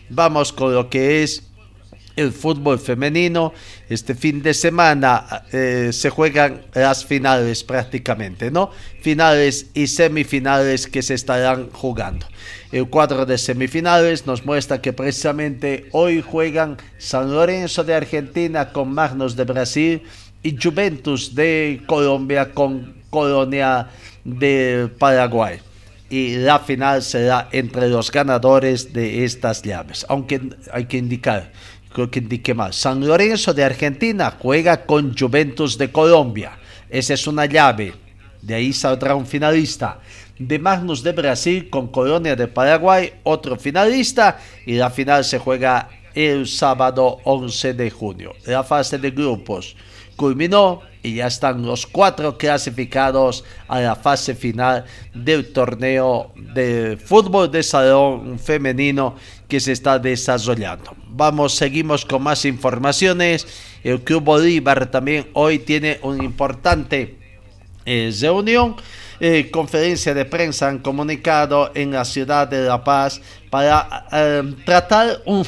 Vamos 0.09 0.53
con 0.53 0.73
lo 0.73 0.89
que 0.89 1.25
es 1.25 1.43
el 2.15 2.31
fútbol 2.31 2.79
femenino. 2.79 3.53
Este 3.89 4.15
fin 4.15 4.45
de 4.45 4.55
semana 4.55 5.43
eh, 5.51 5.91
se 5.93 6.09
juegan 6.09 6.63
las 6.73 7.05
finales 7.05 7.65
prácticamente, 7.65 8.53
¿no? 8.53 8.71
Finales 9.03 9.67
y 9.75 9.89
semifinales 9.89 10.87
que 10.87 11.03
se 11.03 11.15
estarán 11.15 11.69
jugando. 11.73 12.29
El 12.71 12.89
cuadro 12.89 13.27
de 13.27 13.39
semifinales 13.39 14.25
nos 14.25 14.47
muestra 14.47 14.81
que 14.81 14.93
precisamente 14.93 15.89
hoy 15.91 16.23
juegan 16.23 16.77
San 16.99 17.33
Lorenzo 17.33 17.83
de 17.83 17.95
Argentina 17.95 18.73
con 18.73 18.95
Magnos 18.95 19.35
de 19.35 19.43
Brasil 19.43 20.03
y 20.45 20.57
Juventus 20.63 21.35
de 21.35 21.83
Colombia 21.89 22.53
con 22.53 23.03
Colonia 23.15 23.87
de 24.25 24.91
Paraguay. 24.99 25.61
Y 26.11 26.35
la 26.35 26.59
final 26.59 27.01
será 27.01 27.49
entre 27.53 27.89
los 27.89 28.11
ganadores 28.11 28.93
de 28.93 29.25
estas 29.25 29.63
llaves. 29.63 30.05
Aunque 30.09 30.41
hay 30.73 30.87
que 30.87 30.99
indicar, 30.99 31.53
creo 31.93 32.11
que 32.11 32.19
indique 32.19 32.55
más. 32.55 32.75
San 32.75 33.07
Lorenzo 33.07 33.55
de 33.55 33.63
Argentina 33.63 34.35
juega 34.37 34.85
con 34.85 35.17
Juventus 35.17 35.79
de 35.79 35.93
Colombia. 35.93 36.59
Esa 36.91 37.15
es 37.15 37.25
una 37.29 37.47
llave. 37.47 37.95
De 38.43 38.55
ahí 38.55 38.73
saldrá 38.73 39.15
un 39.15 39.27
finalista. 39.27 40.01
De 40.37 40.59
Magnus 40.59 41.05
de 41.05 41.13
Brasil 41.13 41.71
con 41.71 41.87
Colonia 41.87 42.35
de 42.35 42.49
Paraguay, 42.49 43.13
otro 43.23 43.55
finalista. 43.57 44.41
Y 44.67 44.75
la 44.75 44.91
final 44.91 45.25
se 45.25 45.39
juega 45.39 45.89
el 46.17 46.49
sábado 46.49 47.19
11 47.23 47.75
de 47.75 47.91
junio. 47.91 48.33
La 48.45 48.65
fase 48.65 48.99
de 48.99 49.13
grupos 49.13 49.77
culminó 50.17 50.83
y 51.05 51.17
ya 51.17 51.27
están 51.27 51.65
los 51.65 51.87
cuatro 51.87 52.39
clasificados 52.39 53.45
a 53.69 53.81
la 53.81 53.95
fase 53.95 54.35
final 54.35 54.87
del 55.13 55.53
torneo 55.53 56.33
de 56.35 56.97
fútbol 56.97 57.51
de 57.51 57.63
salón 57.63 58.39
femenino 58.39 59.15
que 59.47 59.61
se 59.61 59.73
está 59.73 59.99
desarrollando. 59.99 60.97
Vamos, 61.09 61.55
seguimos 61.55 62.07
con 62.07 62.23
más 62.23 62.47
informaciones. 62.47 63.47
El 63.85 64.01
Club 64.01 64.25
Bolívar 64.25 64.91
también 64.91 65.29
hoy 65.35 65.59
tiene 65.59 66.01
una 66.03 66.25
importante 66.25 67.19
eh, 67.85 68.11
reunión. 68.19 68.75
Eh, 69.21 69.51
conferencia 69.51 70.15
de 70.15 70.25
prensa 70.25 70.69
han 70.69 70.79
comunicado 70.79 71.71
en 71.75 71.93
la 71.93 72.07
ciudad 72.07 72.49
de 72.49 72.65
La 72.65 72.83
Paz 72.83 73.21
para 73.51 74.07
eh, 74.11 74.43
tratar 74.65 75.21
un, 75.27 75.47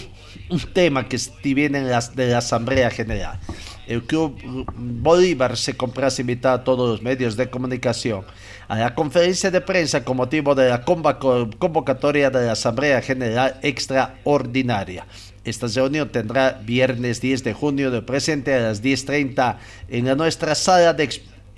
un, 0.50 0.60
tema 0.74 1.08
que 1.08 1.18
viene 1.42 1.80
las, 1.82 2.14
de 2.14 2.28
la 2.28 2.38
Asamblea 2.38 2.90
General 2.90 3.40
el 3.86 4.02
Club 4.02 4.36
Bolívar 4.76 5.56
se 5.56 5.76
complace 5.76 6.22
invitar 6.22 6.60
a 6.60 6.64
todos 6.64 6.90
los 6.90 7.02
medios 7.02 7.36
de 7.36 7.48
comunicación 7.48 8.24
a 8.68 8.76
la 8.76 8.94
conferencia 8.94 9.50
de 9.50 9.60
prensa 9.60 10.04
con 10.04 10.16
motivo 10.16 10.54
de 10.54 10.68
la 10.68 10.84
convocatoria 10.84 12.30
de 12.30 12.46
la 12.46 12.52
Asamblea 12.52 13.00
General 13.00 13.58
Extraordinaria. 13.62 15.06
Esta 15.44 15.68
reunión 15.68 16.08
tendrá 16.08 16.60
viernes 16.64 17.20
10 17.20 17.44
de 17.44 17.52
junio 17.52 17.90
del 17.92 18.04
presente 18.04 18.52
a 18.54 18.60
las 18.60 18.82
10.30 18.82 19.56
en 19.88 20.16
nuestra 20.16 20.56
sala 20.56 20.92
de 20.92 21.08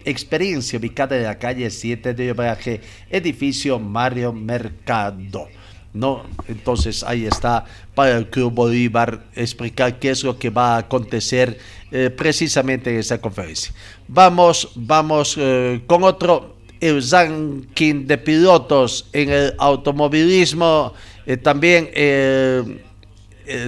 experiencia 0.05 0.79
ubicada 0.79 1.17
en 1.17 1.23
la 1.25 1.39
calle 1.39 1.71
7 1.71 2.13
de 2.13 2.33
Obraje, 2.33 2.83
edificio 3.09 3.79
Mario 3.79 4.35
Mercado. 4.35 5.49
¿No? 5.93 6.25
Entonces 6.49 7.03
ahí 7.03 7.27
está 7.27 7.65
para 7.95 8.17
el 8.19 8.29
Club 8.29 8.53
Bolívar 8.53 9.25
explicar 9.35 9.99
qué 9.99 10.11
es 10.11 10.23
lo 10.23 10.39
que 10.39 10.51
va 10.51 10.75
a 10.75 10.79
acontecer 10.79 11.59
eh, 11.91 12.11
precisamente 12.11 12.91
en 12.91 12.99
esa 12.99 13.21
conferencia. 13.21 13.73
Vamos, 14.07 14.71
vamos 14.75 15.37
eh, 15.39 15.81
con 15.87 16.05
otro, 16.05 16.57
el 16.81 17.03
ranking 17.11 18.07
de 18.07 18.19
pilotos 18.19 19.09
en 19.13 19.31
el 19.31 19.55
automovilismo, 19.59 20.93
eh, 21.27 21.37
también 21.37 21.91
el 21.95 22.83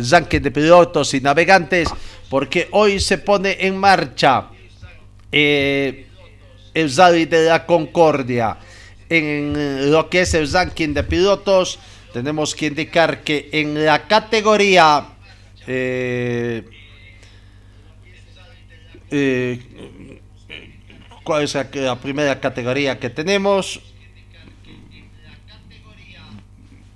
ranking 0.08 0.40
de 0.40 0.50
pilotos 0.50 1.14
y 1.14 1.20
navegantes, 1.20 1.88
porque 2.28 2.68
hoy 2.70 3.00
se 3.00 3.18
pone 3.18 3.56
en 3.58 3.76
marcha 3.76 4.48
el 5.32 6.06
Rally 6.96 7.24
de 7.24 7.46
la 7.46 7.66
Concordia. 7.66 8.58
En 9.08 9.90
lo 9.90 10.08
que 10.08 10.20
es 10.20 10.34
el 10.34 10.50
ranking 10.52 10.94
de 10.94 11.02
pilotos, 11.02 11.80
tenemos 12.12 12.54
que 12.54 12.66
indicar 12.66 13.22
que 13.22 13.48
en 13.52 13.84
la 13.84 14.06
categoría 14.06 15.06
eh, 15.66 16.64
eh, 19.10 20.20
¿Cuál 21.24 21.44
es 21.44 21.54
la, 21.54 21.96
primera 22.00 22.40
categoría 22.40 22.98
que 22.98 23.10
tenemos? 23.10 23.80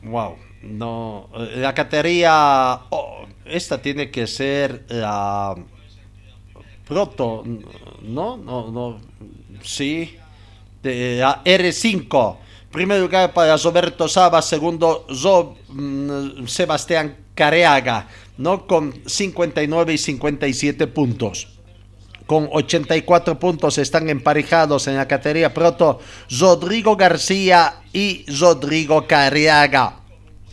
Wow, 0.03 0.37
no. 0.63 1.29
eh, 1.35 1.53
La 1.57 1.75
categoría. 1.75 2.81
oh, 2.91 3.27
esta 3.45 3.81
tiene 3.81 4.11
que 4.11 4.27
ser 4.27 4.85
la. 4.89 5.55
Proto, 6.87 7.45
¿no? 8.03 8.37
No, 8.37 8.71
no. 8.71 9.01
Sí. 9.63 10.17
De 10.83 11.19
la 11.19 11.43
R5. 11.45 12.37
Primer 12.75 13.01
lugar 13.01 13.33
para 13.33 13.57
Roberto 13.57 14.09
Saba, 14.09 14.43
segundo 14.43 15.07
mm, 15.69 16.45
Sebastián 16.45 17.17
Careaga, 17.33 18.09
¿no? 18.37 18.67
Con 18.67 18.93
59 19.07 19.93
y 19.93 19.99
57 19.99 20.89
puntos 20.89 21.55
con 22.27 22.49
84 22.51 23.39
puntos 23.39 23.79
están 23.79 24.09
emparejados 24.09 24.89
en 24.89 24.97
la 24.97 25.07
categoría 25.07 25.55
Proto 25.55 26.01
Rodrigo 26.41 26.97
García 26.97 27.83
y 27.93 28.25
Rodrigo 28.41 29.07
Carriaga. 29.07 30.01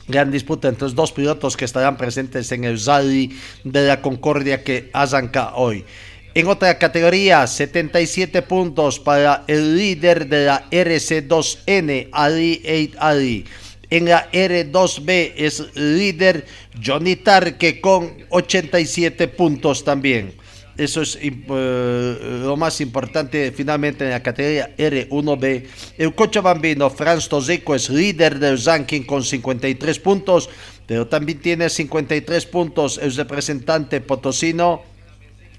Gran 0.08 0.30
disputa 0.30 0.68
entre 0.68 0.84
los 0.84 0.96
dos 0.96 1.14
pilotos 1.14 1.56
que 1.56 1.66
estarán 1.66 1.96
presentes 1.96 2.52
en 2.52 2.66
el 2.66 2.84
Rally 2.84 3.36
de 3.64 3.88
la 3.88 4.02
Concordia 4.02 4.64
que 4.64 4.92
arranca 4.94 5.56
hoy. 5.56 5.86
En 6.34 6.48
otra 6.48 6.78
categoría, 6.78 7.46
77 7.46 8.42
puntos 8.44 9.00
para 9.00 9.44
el 9.48 9.76
líder 9.76 10.30
de 10.30 10.46
la 10.46 10.70
RC2N, 10.70 12.08
Ali 12.14 12.62
Eid 12.64 12.96
Ali. 13.00 13.46
En 13.90 14.06
la 14.06 14.32
R2B 14.32 15.34
es 15.36 15.76
líder 15.76 16.46
Johnny 16.82 17.18
Tarque 17.18 17.82
con 17.82 18.14
87 18.30 19.28
puntos 19.28 19.84
también. 19.84 20.34
Eso 20.78 21.02
es 21.02 21.20
eh, 21.22 22.40
lo 22.44 22.56
más 22.56 22.80
importante 22.80 23.52
finalmente 23.52 24.06
en 24.06 24.12
la 24.12 24.24
categoría 24.24 24.74
R1B. 24.78 25.66
El 25.98 26.16
coche 26.16 26.40
bambino 26.40 26.90
Franz 26.90 27.28
Toseco 27.28 27.76
es 27.76 27.90
líder 27.90 28.40
del 28.40 28.64
ranking 28.64 29.02
con 29.02 29.26
53 29.26 30.00
puntos, 30.00 30.50
pero 30.88 31.08
también 31.08 31.40
tiene 31.40 31.70
53 31.70 32.46
puntos 32.46 32.98
el 33.04 33.14
representante 33.14 34.00
potosino 34.00 34.91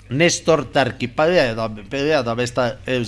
Néstor 0.08 0.70
Tarqui. 0.72 1.08
Peleada, 1.08 1.68
peleada 1.88 2.34
va 2.34 2.40
a 2.42 2.44
estar 2.44 2.78
el 2.86 3.06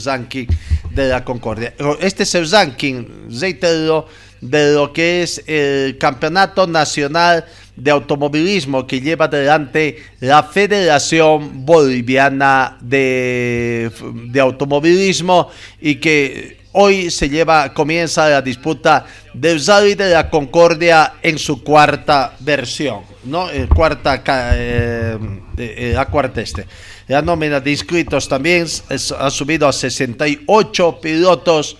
de 0.90 1.08
la 1.08 1.24
Concordia. 1.24 1.74
Este 2.00 2.22
es 2.22 2.34
el 2.34 2.50
ranking, 2.50 3.04
reitero, 3.40 4.06
de 4.40 4.74
lo 4.74 4.92
que 4.92 5.22
es 5.22 5.42
el 5.46 5.96
Campeonato 5.98 6.66
Nacional 6.66 7.44
de 7.76 7.90
Automovilismo 7.90 8.86
que 8.86 9.00
lleva 9.00 9.24
adelante 9.24 9.96
la 10.20 10.42
Federación 10.42 11.64
Boliviana 11.64 12.76
de, 12.80 13.90
de 14.26 14.40
Automovilismo 14.40 15.50
y 15.80 15.96
que 15.96 16.58
hoy 16.72 17.10
se 17.10 17.28
lleva, 17.28 17.72
comienza 17.72 18.28
la 18.28 18.42
disputa 18.42 19.06
del 19.32 19.64
Rally 19.64 19.94
de 19.94 20.10
la 20.10 20.28
Concordia 20.28 21.14
en 21.22 21.38
su 21.38 21.62
cuarta 21.64 22.34
versión, 22.40 23.00
¿no? 23.24 23.48
El 23.48 23.68
cuarta, 23.68 24.22
ca- 24.22 24.50
eh, 24.54 25.18
eh, 25.56 25.92
la 25.94 26.06
cuarta 26.06 26.40
este. 26.40 26.66
La 27.08 27.22
nómina 27.22 27.60
de 27.60 27.70
inscritos 27.70 28.28
también 28.28 28.66
ha 29.18 29.30
subido 29.30 29.68
a 29.68 29.72
68 29.72 31.00
pilotos 31.00 31.76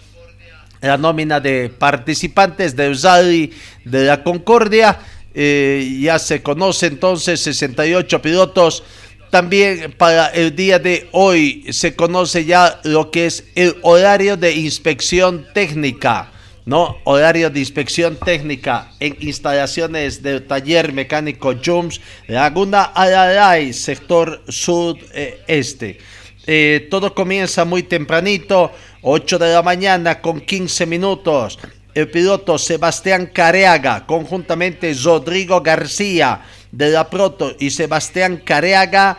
la 0.80 0.98
nómina 0.98 1.40
de 1.40 1.70
participantes 1.70 2.76
del 2.76 3.00
Rally 3.00 3.52
de 3.84 4.04
la 4.04 4.22
Concordia. 4.22 4.98
eh, 5.36 5.98
ya 6.00 6.18
se 6.18 6.42
conoce 6.42 6.86
entonces 6.86 7.40
68 7.40 8.22
pilotos. 8.22 8.84
También 9.30 9.92
para 9.98 10.28
el 10.28 10.54
día 10.54 10.78
de 10.78 11.08
hoy 11.10 11.66
se 11.70 11.96
conoce 11.96 12.44
ya 12.44 12.80
lo 12.84 13.10
que 13.10 13.26
es 13.26 13.44
el 13.56 13.76
horario 13.82 14.36
de 14.36 14.52
inspección 14.52 15.46
técnica. 15.52 16.33
¿No? 16.66 16.98
Horario 17.04 17.50
de 17.50 17.60
inspección 17.60 18.16
técnica 18.16 18.90
en 19.00 19.16
instalaciones 19.20 20.22
del 20.22 20.46
taller 20.46 20.92
mecánico 20.92 21.54
Jums, 21.62 22.00
Laguna 22.26 22.84
Alalay, 22.84 23.72
sector 23.72 24.42
sudeste. 24.48 25.98
Eh, 26.46 26.88
todo 26.90 27.14
comienza 27.14 27.64
muy 27.64 27.82
tempranito, 27.82 28.70
8 29.02 29.38
de 29.38 29.52
la 29.52 29.62
mañana 29.62 30.20
con 30.20 30.40
15 30.40 30.86
minutos. 30.86 31.58
El 31.94 32.10
piloto 32.10 32.58
Sebastián 32.58 33.30
Careaga, 33.32 34.04
conjuntamente 34.04 34.92
Rodrigo 35.02 35.60
García 35.60 36.42
de 36.72 36.90
la 36.90 37.08
Proto 37.08 37.54
y 37.58 37.70
Sebastián 37.70 38.42
Careaga, 38.44 39.18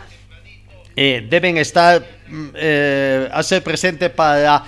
eh, 0.95 1.25
deben 1.29 1.57
estar 1.57 2.05
mm, 2.27 2.47
eh, 2.55 3.29
a 3.31 3.43
ser 3.43 3.63
presente 3.63 4.09
para 4.09 4.63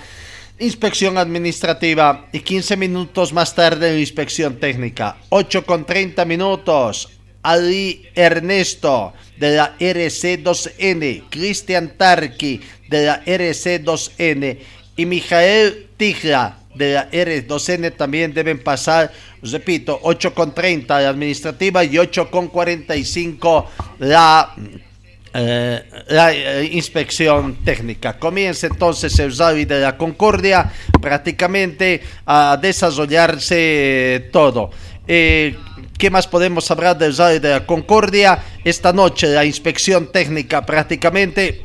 inspección 0.58 1.18
administrativa 1.18 2.26
y 2.32 2.40
15 2.40 2.76
minutos 2.76 3.32
más 3.32 3.54
tarde 3.54 3.92
la 3.92 3.98
inspección 3.98 4.58
técnica. 4.58 5.16
8 5.28 5.64
con 5.64 5.84
30 5.84 6.24
minutos. 6.24 7.10
Ali 7.42 8.06
Ernesto 8.14 9.14
de 9.36 9.56
la 9.56 9.78
RC2N, 9.78 11.24
Cristian 11.30 11.94
Tarqui 11.96 12.60
de 12.88 13.06
la 13.06 13.24
RC2N 13.24 14.58
y 14.96 15.06
Mijael 15.06 15.88
Tijla 15.96 16.58
de 16.74 16.94
la 16.94 17.10
R2N 17.10 17.96
también 17.96 18.32
deben 18.32 18.62
pasar, 18.62 19.12
repito, 19.42 19.98
8 20.02 20.34
con 20.34 20.54
30 20.54 21.00
la 21.00 21.08
administrativa 21.08 21.84
y 21.84 21.98
8 21.98 22.30
con 22.30 22.48
45 22.48 23.70
la 23.98 24.54
eh, 25.34 25.82
la 26.08 26.32
eh, 26.32 26.70
inspección 26.72 27.56
técnica. 27.64 28.18
Comienza 28.18 28.66
entonces 28.66 29.18
el 29.18 29.36
rally 29.36 29.66
de 29.66 29.80
la 29.80 29.96
Concordia 29.96 30.72
prácticamente 31.00 32.00
a 32.24 32.58
desarrollarse 32.60 33.56
eh, 33.58 34.20
todo. 34.32 34.70
¿Qué 35.06 36.10
más 36.10 36.26
podemos 36.26 36.70
hablar 36.70 36.96
del 36.96 37.16
rally 37.16 37.40
de 37.40 37.50
la 37.50 37.66
Concordia? 37.66 38.42
Esta 38.64 38.92
noche 38.92 39.26
la 39.28 39.44
inspección 39.44 40.10
técnica 40.12 40.64
prácticamente, 40.64 41.62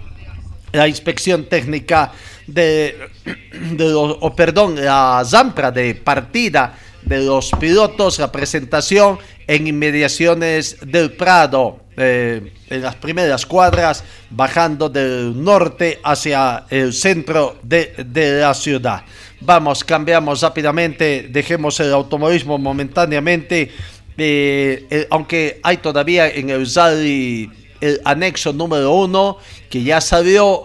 la 0.71 0.87
inspección 0.87 1.45
técnica 1.45 2.11
de, 2.47 3.09
los, 3.77 4.17
perdón, 4.35 4.83
la 4.83 5.23
zampra 5.25 5.71
de 5.71 5.95
partida 5.95 6.77
de 7.01 7.19
los 7.19 7.51
pilotos, 7.59 8.19
la 8.19 8.31
presentación 8.31 9.19
en 9.47 9.67
inmediaciones 9.67 10.77
del 10.85 11.11
Prado, 11.11 11.82
eh, 11.95 12.53
en 12.69 12.81
las 12.81 12.95
primeras 12.95 13.45
cuadras, 13.45 14.03
bajando 14.29 14.89
del 14.89 15.41
norte 15.43 15.99
hacia 16.03 16.65
el 16.69 16.93
centro 16.93 17.57
de, 17.63 17.93
de 18.05 18.41
la 18.41 18.53
ciudad. 18.53 19.03
Vamos, 19.41 19.83
cambiamos 19.83 20.41
rápidamente, 20.41 21.27
dejemos 21.29 21.79
el 21.79 21.93
automovilismo 21.93 22.57
momentáneamente, 22.57 23.71
eh, 24.17 24.85
eh, 24.89 25.07
aunque 25.09 25.59
hay 25.63 25.77
todavía 25.77 26.27
en 26.29 26.49
el 26.49 26.67
rally 26.73 27.49
el 27.81 27.99
anexo 28.05 28.53
número 28.53 28.93
uno 28.93 29.37
que 29.69 29.83
ya 29.83 29.99
salió 29.99 30.63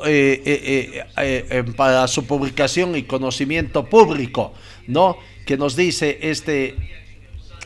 para 1.77 2.07
su 2.07 2.25
publicación 2.27 2.95
y 2.95 3.03
conocimiento 3.03 3.85
público, 3.87 4.55
¿no? 4.87 5.17
Que 5.45 5.57
nos 5.57 5.75
dice 5.75 6.19
este 6.23 6.77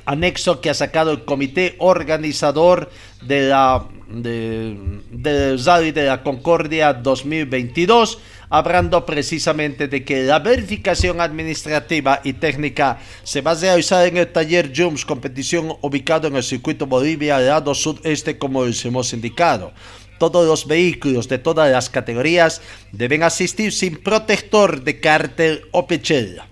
anexo 0.05 0.61
que 0.61 0.71
ha 0.71 0.75
sacado 0.75 1.13
el 1.13 1.25
comité 1.25 1.77
organizador 1.79 2.91
de 3.23 3.49
la 3.49 3.87
de, 4.13 4.77
de 5.11 6.05
la 6.05 6.23
Concordia 6.23 6.93
2022, 6.93 8.19
hablando 8.51 9.07
precisamente 9.07 9.89
de 9.89 10.05
que 10.05 10.25
la 10.25 10.39
verificación 10.39 11.21
administrativa 11.21 12.21
y 12.23 12.35
técnica 12.35 12.99
se 13.23 13.41
va 13.41 13.53
a 13.53 13.55
realizar 13.55 14.07
en 14.07 14.19
el 14.19 14.31
taller 14.31 14.73
Jums, 14.75 15.07
competición 15.07 15.75
ubicado 15.81 16.29
en 16.29 16.37
el 16.37 16.43
circuito 16.43 16.87
Bolivia, 16.87 17.39
lado 17.39 17.75
sudeste, 17.75 18.39
como 18.39 18.65
hemos 18.67 19.13
indicado. 19.13 19.73
Todos 20.19 20.47
los 20.47 20.67
vehículos 20.67 21.29
de 21.29 21.39
todas 21.39 21.71
las 21.73 21.91
categorías 21.91 22.61
deben 22.93 23.23
asistir 23.23 23.73
sin 23.73 23.97
protector 23.97 24.83
de 24.83 25.01
cártel 25.01 25.63
o 25.73 25.87
pechera. 25.87 26.47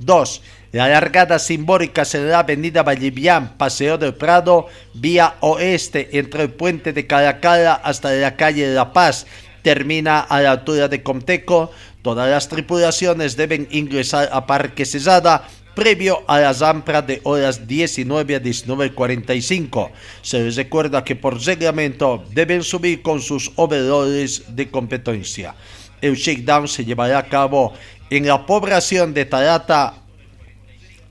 2. 0.00 0.42
La 0.72 0.88
largada 0.88 1.38
simbólica 1.38 2.06
será 2.06 2.38
avenida 2.38 2.82
Vallivian, 2.82 3.58
Paseo 3.58 3.98
del 3.98 4.14
Prado, 4.14 4.68
vía 4.94 5.34
oeste, 5.40 6.18
entre 6.18 6.44
el 6.44 6.50
puente 6.50 6.94
de 6.94 7.06
Caracala 7.06 7.74
hasta 7.74 8.10
la 8.12 8.36
calle 8.36 8.68
de 8.68 8.74
La 8.74 8.94
Paz. 8.94 9.26
Termina 9.60 10.20
a 10.20 10.40
la 10.40 10.52
altura 10.52 10.88
de 10.88 11.02
Comteco. 11.02 11.70
Todas 12.00 12.30
las 12.30 12.48
tripulaciones 12.48 13.36
deben 13.36 13.68
ingresar 13.70 14.30
a 14.32 14.46
Parque 14.46 14.86
Cesada 14.86 15.46
previo 15.74 16.22
a 16.26 16.40
la 16.40 16.54
zampra 16.54 17.02
de 17.02 17.20
horas 17.24 17.66
19 17.68 18.36
a 18.36 18.42
19.45. 18.42 19.90
Se 20.22 20.42
les 20.42 20.56
recuerda 20.56 21.04
que 21.04 21.16
por 21.16 21.38
reglamento 21.38 22.24
deben 22.32 22.62
subir 22.62 23.02
con 23.02 23.20
sus 23.20 23.52
overoles 23.56 24.56
de 24.56 24.70
competencia. 24.70 25.54
El 26.00 26.14
shakedown 26.14 26.66
se 26.66 26.86
llevará 26.86 27.18
a 27.18 27.28
cabo 27.28 27.74
en 28.08 28.26
la 28.26 28.44
población 28.46 29.12
de 29.14 29.26
Tarata 29.26 30.01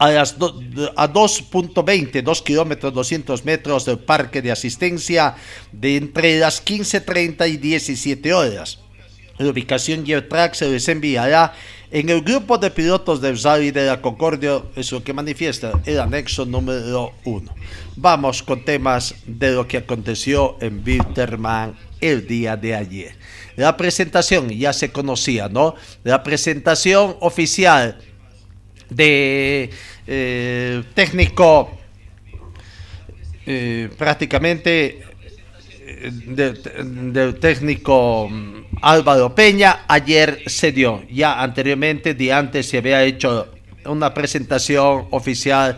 a 0.02 0.10
las 0.10 0.34
a 0.34 1.14
2.20, 1.14 2.24
2 2.24 2.42
kilómetros 2.42 2.92
200 2.92 3.46
metros 3.46 3.86
del 3.86 4.00
parque 4.00 4.42
de 4.42 4.52
asistencia 4.52 5.36
de 5.72 5.96
entre 5.96 6.40
las 6.40 6.66
15.30 6.66 7.48
y 7.48 7.58
17 7.58 8.34
horas. 8.34 8.80
La 9.38 9.52
ubicación 9.52 10.04
y 10.04 10.14
el 10.14 10.28
track 10.28 10.56
se 10.56 10.70
les 10.70 10.88
enviará 10.88 11.54
en 11.92 12.10
el 12.10 12.22
grupo 12.24 12.58
de 12.58 12.72
pilotos 12.72 13.22
del 13.22 13.40
Rally 13.40 13.70
de 13.70 13.86
la 13.86 14.02
Concordia, 14.02 14.64
es 14.76 14.92
que 15.06 15.14
manifiesta 15.14 15.80
el 15.86 16.00
anexo 16.00 16.48
número 16.48 17.12
1. 17.26 17.54
Vamos 17.96 18.42
con 18.42 18.66
temas 18.66 19.14
de 19.28 19.52
lo 19.52 19.68
que 19.68 19.78
aconteció 19.78 20.58
en 20.62 20.82
Wilterman 20.84 21.76
el 22.00 22.26
día 22.26 22.58
de 22.58 22.74
ayer. 22.74 23.16
La 23.56 23.78
presentación 23.78 24.50
ya 24.50 24.74
se 24.74 24.92
conocía, 24.92 25.48
¿no? 25.48 25.76
La 26.04 26.24
presentación 26.24 27.18
oficial 27.20 28.00
de 28.92 29.70
eh, 30.14 30.84
técnico 30.94 31.72
eh, 33.46 33.88
prácticamente 33.98 35.00
eh, 35.88 36.12
del 36.12 37.40
técnico 37.40 38.28
mm, 38.30 38.80
Álvaro 38.82 39.34
Peña 39.34 39.86
ayer 39.88 40.44
se 40.48 40.74
dio. 40.74 41.02
Ya 41.10 41.42
anteriormente, 41.42 42.14
de 42.14 42.34
antes 42.34 42.68
se 42.68 42.80
había 42.80 43.02
hecho 43.06 43.54
una 43.86 44.14
presentación 44.14 45.08
oficial 45.12 45.78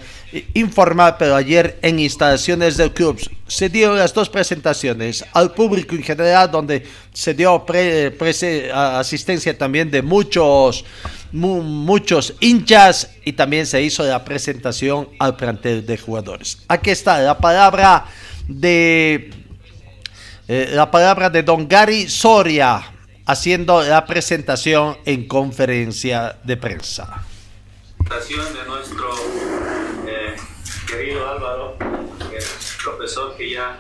informal, 0.54 1.16
pero 1.18 1.36
ayer 1.36 1.78
en 1.82 2.00
instalaciones 2.00 2.78
del 2.78 2.92
club 2.92 3.20
se 3.48 3.70
dieron 3.70 3.98
las 3.98 4.14
dos 4.14 4.30
presentaciones 4.30 5.24
al 5.34 5.54
público 5.54 5.96
en 5.96 6.04
general, 6.04 6.50
donde 6.50 6.86
se 7.14 7.34
dio 7.34 7.66
asistencia 8.74 9.58
también 9.58 9.92
de 9.92 10.02
muchos, 10.02 10.86
muchos 11.32 12.34
hinchas 12.40 13.10
y 13.24 13.34
también 13.34 13.66
se 13.66 13.82
hizo 13.82 14.04
la 14.04 14.24
presentación 14.24 15.10
al 15.20 15.36
plantel 15.36 15.86
de 15.86 15.98
jugadores. 15.98 16.60
Aquí 16.68 16.90
está 16.90 17.20
la 17.20 17.38
palabra 17.38 18.06
de 18.48 19.32
eh, 20.48 20.70
la 20.74 20.92
palabra 20.92 21.30
de 21.30 21.44
Don 21.44 21.68
Gary 21.68 22.10
Soria 22.10 22.82
haciendo 23.26 23.82
la 23.82 24.06
presentación 24.06 24.98
en 25.06 25.28
conferencia 25.28 26.38
de 26.44 26.58
prensa 26.58 27.24
de 28.10 28.66
nuestro 28.68 29.10
eh, 30.08 30.36
querido 30.88 31.28
Álvaro, 31.28 31.78
profesor 32.84 33.36
que 33.36 33.50
ya 33.50 33.80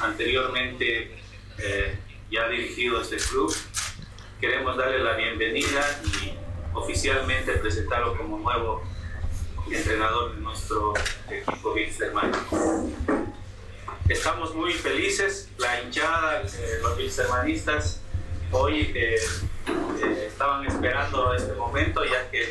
anteriormente 0.00 1.18
eh, 1.58 1.98
ya 2.30 2.44
ha 2.44 2.48
dirigido 2.48 3.00
este 3.00 3.16
club. 3.16 3.54
Queremos 4.40 4.76
darle 4.76 5.00
la 5.00 5.14
bienvenida 5.16 5.82
y 6.04 6.34
oficialmente 6.74 7.52
presentarlo 7.54 8.16
como 8.16 8.38
nuevo 8.38 8.82
entrenador 9.70 10.34
de 10.34 10.40
nuestro 10.40 10.94
equipo 11.30 11.72
Wilstermann. 11.72 12.32
Estamos 14.08 14.54
muy 14.54 14.72
felices, 14.72 15.50
la 15.58 15.82
hinchada, 15.82 16.42
eh, 16.42 16.78
los 16.82 16.96
Wilstermanistas 16.96 18.00
hoy 18.52 18.94
estaban 20.26 20.66
esperando 20.66 21.34
este 21.34 21.52
momento 21.54 22.04
ya 22.04 22.30
que 22.30 22.48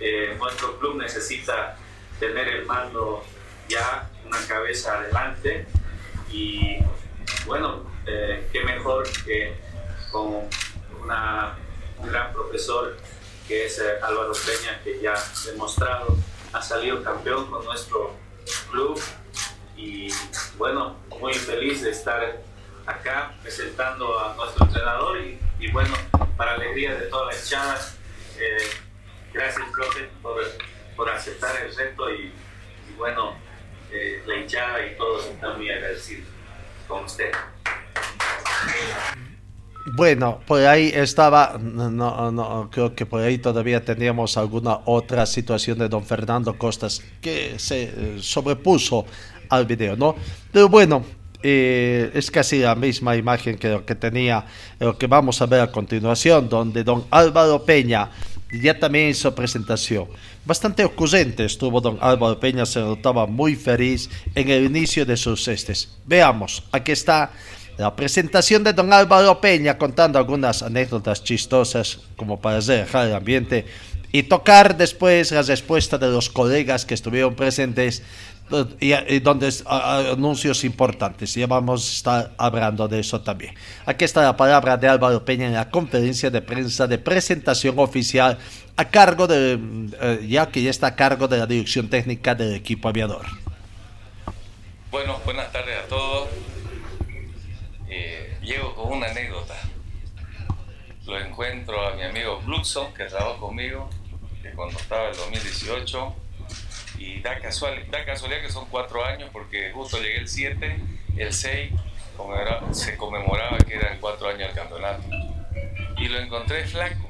eh, 0.00 0.36
nuestro 0.38 0.78
club 0.78 0.96
necesita 0.96 1.76
tener 2.18 2.48
el 2.48 2.66
mando 2.66 3.24
ya, 3.68 4.10
una 4.26 4.46
cabeza 4.46 4.98
adelante 4.98 5.66
y 6.30 6.78
bueno, 7.46 7.90
eh, 8.06 8.48
qué 8.52 8.62
mejor 8.64 9.08
que 9.24 9.54
con 10.10 10.48
un 11.00 12.08
gran 12.08 12.32
profesor 12.32 12.96
que 13.46 13.66
es 13.66 13.78
eh, 13.78 13.98
Álvaro 14.02 14.32
Peña, 14.32 14.80
que 14.84 15.00
ya 15.00 15.14
ha 15.14 15.46
demostrado, 15.46 16.16
ha 16.52 16.62
salido 16.62 17.02
campeón 17.02 17.50
con 17.50 17.64
nuestro 17.64 18.14
club 18.70 19.00
y 19.76 20.08
bueno, 20.58 20.96
muy 21.18 21.32
feliz 21.32 21.82
de 21.82 21.90
estar 21.90 22.42
acá 22.86 23.34
presentando 23.42 24.18
a 24.18 24.34
nuestro 24.34 24.66
entrenador 24.66 25.18
y, 25.20 25.70
bueno, 25.72 25.94
para 26.36 26.54
alegría 26.54 26.94
de 26.94 27.06
toda 27.06 27.32
la 27.32 27.38
hinchada. 27.38 27.78
Gracias, 29.38 29.66
profe, 29.72 30.08
por, 30.96 31.08
aceptar 31.08 31.54
el 31.64 31.72
reto 31.72 32.10
y, 32.12 32.32
bueno, 32.96 33.34
eh, 33.92 34.20
la 34.26 34.34
hinchada 34.34 34.84
y 34.84 34.96
todos 34.96 35.26
están 35.26 35.56
muy 35.58 35.70
agradecidos 35.70 36.26
con 36.88 37.04
usted. 37.04 37.30
Bueno, 39.94 40.40
por 40.44 40.66
ahí 40.66 40.90
estaba, 40.92 41.56
no, 41.56 42.32
no, 42.32 42.68
creo 42.72 42.96
que 42.96 43.06
por 43.06 43.22
ahí 43.22 43.38
todavía 43.38 43.84
teníamos 43.84 44.36
alguna 44.36 44.80
otra 44.86 45.24
situación 45.24 45.78
de 45.78 45.88
don 45.88 46.04
Fernando 46.04 46.58
Costas 46.58 47.00
que 47.20 47.60
se 47.60 47.84
eh, 47.84 48.16
sobrepuso 48.20 49.06
al 49.50 49.66
video, 49.66 49.94
¿no? 49.94 50.16
Pero 50.50 50.68
bueno, 50.68 51.04
eh, 51.40 52.10
es 52.14 52.32
casi 52.32 52.58
la 52.58 52.74
misma 52.74 53.14
imagen 53.14 53.56
que 53.56 53.68
lo 53.68 53.86
que 53.86 53.94
tenía, 53.94 54.44
lo 54.80 54.98
que 54.98 55.06
vamos 55.06 55.40
a 55.40 55.46
ver 55.46 55.60
a 55.60 55.70
continuación, 55.70 56.48
donde 56.48 56.82
don 56.82 57.04
Álvaro 57.10 57.64
Peña 57.64 58.10
ya 58.50 58.78
también 58.78 59.10
hizo 59.10 59.34
presentación. 59.34 60.06
Bastante 60.44 60.84
ocurrente 60.84 61.44
estuvo 61.44 61.80
don 61.80 61.98
Álvaro 62.00 62.40
Peña, 62.40 62.64
se 62.66 62.80
notaba 62.80 63.26
muy 63.26 63.54
feliz 63.54 64.08
en 64.34 64.48
el 64.48 64.64
inicio 64.64 65.04
de 65.04 65.16
sus 65.16 65.46
estes. 65.48 65.90
Veamos, 66.06 66.64
aquí 66.72 66.92
está 66.92 67.32
la 67.76 67.94
presentación 67.94 68.64
de 68.64 68.72
don 68.72 68.92
Álvaro 68.92 69.40
Peña 69.40 69.78
contando 69.78 70.18
algunas 70.18 70.62
anécdotas 70.62 71.22
chistosas 71.22 72.00
como 72.16 72.40
para 72.40 72.60
dejar 72.60 73.06
el 73.06 73.14
ambiente 73.14 73.66
y 74.10 74.22
tocar 74.24 74.76
después 74.76 75.30
la 75.32 75.42
respuesta 75.42 75.98
de 75.98 76.08
los 76.08 76.30
colegas 76.30 76.86
que 76.86 76.94
estuvieron 76.94 77.34
presentes 77.34 78.02
y, 78.80 79.18
donde 79.20 79.52
anuncios 79.66 80.64
importantes. 80.64 81.34
Ya 81.34 81.46
vamos 81.46 81.88
a 81.88 81.92
estar 81.92 82.32
hablando 82.38 82.88
de 82.88 83.00
eso 83.00 83.20
también. 83.20 83.54
Aquí 83.86 84.04
está 84.04 84.22
la 84.22 84.36
palabra 84.36 84.76
de 84.76 84.88
Álvaro 84.88 85.24
Peña 85.24 85.46
en 85.46 85.54
la 85.54 85.70
conferencia 85.70 86.30
de 86.30 86.42
prensa 86.42 86.86
de 86.86 86.98
presentación 86.98 87.78
oficial 87.78 88.38
a 88.76 88.84
cargo 88.86 89.26
de, 89.26 89.58
eh, 90.00 90.26
ya 90.28 90.46
que 90.46 90.62
ya 90.62 90.70
está 90.70 90.88
a 90.88 90.96
cargo 90.96 91.28
de 91.28 91.38
la 91.38 91.46
dirección 91.46 91.88
técnica 91.88 92.34
del 92.34 92.54
equipo 92.54 92.88
aviador. 92.88 93.26
Bueno, 94.90 95.20
buenas 95.24 95.52
tardes 95.52 95.76
a 95.84 95.88
todos. 95.88 96.28
Eh, 97.88 98.38
llego 98.42 98.74
con 98.74 98.98
una 98.98 99.08
anécdota. 99.08 99.54
Lo 101.06 101.18
encuentro 101.18 101.86
a 101.86 101.94
mi 101.96 102.02
amigo 102.02 102.40
Bluxon, 102.44 102.92
que 102.94 103.04
trabajó 103.04 103.48
conmigo, 103.48 103.88
que 104.42 104.50
cuando 104.50 104.78
estaba 104.78 105.08
en 105.08 105.16
2018 105.16 106.14
y 106.98 107.20
da, 107.20 107.38
casual, 107.38 107.88
da 107.90 108.04
casualidad 108.04 108.42
que 108.42 108.50
son 108.50 108.68
cuatro 108.68 109.04
años 109.04 109.30
porque 109.32 109.70
justo 109.72 109.98
llegué 109.98 110.18
el 110.18 110.28
7, 110.28 110.80
el 111.16 111.32
6 111.32 111.72
se 112.72 112.96
conmemoraba 112.96 113.58
que 113.58 113.74
eran 113.74 113.98
cuatro 114.00 114.28
años 114.28 114.48
del 114.48 114.52
campeonato. 114.52 115.04
Y 115.96 116.08
lo 116.08 116.18
encontré 116.18 116.66
flaco. 116.66 117.08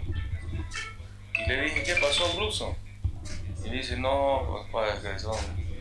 Y 1.34 1.48
le 1.48 1.62
dije, 1.62 1.82
¿qué 1.82 1.94
pasó, 1.96 2.30
Bruso? 2.36 2.76
Y 3.64 3.70
dice, 3.70 3.96
no, 3.96 4.66
pues, 4.70 4.98
pues 5.00 5.22
son 5.22 5.38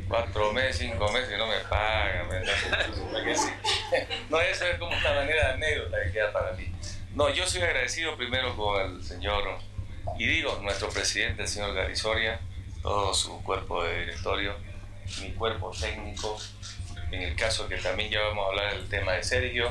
cuatro 0.08 0.54
meses, 0.54 0.78
cinco 0.78 1.12
meses 1.12 1.32
y 1.34 1.38
no 1.38 1.48
me 1.48 1.58
pagan. 1.70 2.30
no, 4.30 4.40
eso 4.40 4.66
es 4.66 4.78
como 4.78 4.96
una 4.96 5.14
manera 5.14 5.48
de 5.48 5.54
anécdota 5.54 5.98
que 6.04 6.12
queda 6.12 6.32
para 6.32 6.54
mí. 6.54 6.72
No, 7.14 7.30
yo 7.30 7.48
soy 7.48 7.62
agradecido 7.62 8.16
primero 8.16 8.56
con 8.56 8.80
el 8.80 9.04
señor, 9.04 9.44
y 10.18 10.28
digo, 10.28 10.60
nuestro 10.62 10.90
presidente, 10.90 11.44
el 11.44 11.48
señor 11.48 11.74
Garisoria, 11.74 12.40
todo 12.88 13.14
su 13.14 13.44
cuerpo 13.44 13.84
de 13.84 14.00
directorio, 14.00 14.56
mi 15.22 15.32
cuerpo 15.34 15.72
técnico, 15.72 16.38
en 17.12 17.22
el 17.22 17.36
caso 17.36 17.68
que 17.68 17.76
también 17.76 18.10
ya 18.10 18.22
vamos 18.22 18.46
a 18.46 18.48
hablar 18.48 18.78
del 18.78 18.88
tema 18.88 19.12
de 19.12 19.24
Sergio, 19.24 19.70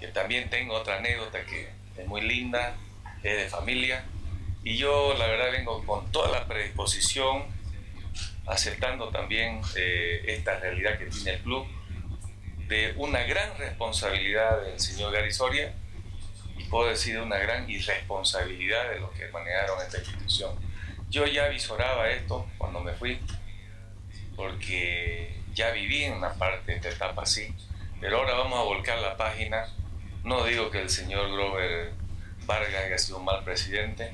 que 0.00 0.08
también 0.08 0.50
tengo 0.50 0.74
otra 0.74 0.96
anécdota 0.96 1.44
que 1.46 1.70
es 1.96 2.06
muy 2.08 2.22
linda, 2.22 2.74
es 3.22 3.36
de 3.36 3.48
familia, 3.48 4.04
y 4.64 4.76
yo 4.76 5.14
la 5.16 5.28
verdad 5.28 5.52
vengo 5.52 5.86
con 5.86 6.10
toda 6.10 6.32
la 6.32 6.48
predisposición, 6.48 7.44
aceptando 8.44 9.10
también 9.10 9.60
eh, 9.76 10.24
esta 10.26 10.58
realidad 10.58 10.98
que 10.98 11.06
tiene 11.06 11.34
el 11.34 11.42
club, 11.42 11.64
de 12.66 12.92
una 12.96 13.22
gran 13.22 13.56
responsabilidad 13.56 14.62
del 14.62 14.80
señor 14.80 15.12
Gary 15.12 15.32
Soria, 15.32 15.72
y 16.58 16.64
puedo 16.64 16.88
decir 16.88 17.20
una 17.20 17.38
gran 17.38 17.70
irresponsabilidad 17.70 18.90
de 18.90 18.98
los 18.98 19.12
que 19.12 19.28
manejaron 19.28 19.80
esta 19.80 19.98
institución 19.98 20.73
yo 21.14 21.26
ya 21.26 21.46
visoraba 21.46 22.10
esto 22.10 22.44
cuando 22.58 22.80
me 22.80 22.92
fui, 22.92 23.20
porque 24.34 25.32
ya 25.54 25.70
viví 25.70 26.02
en 26.02 26.14
una 26.14 26.34
parte 26.34 26.72
de 26.72 26.78
esta 26.78 26.88
etapa 26.88 27.22
así, 27.22 27.54
pero 28.00 28.18
ahora 28.18 28.34
vamos 28.34 28.58
a 28.58 28.64
volcar 28.64 28.98
la 28.98 29.16
página. 29.16 29.68
No 30.24 30.44
digo 30.44 30.72
que 30.72 30.82
el 30.82 30.90
señor 30.90 31.30
Grover 31.30 31.92
Vargas 32.46 32.84
haya 32.84 32.98
sido 32.98 33.18
un 33.18 33.26
mal 33.26 33.44
presidente, 33.44 34.12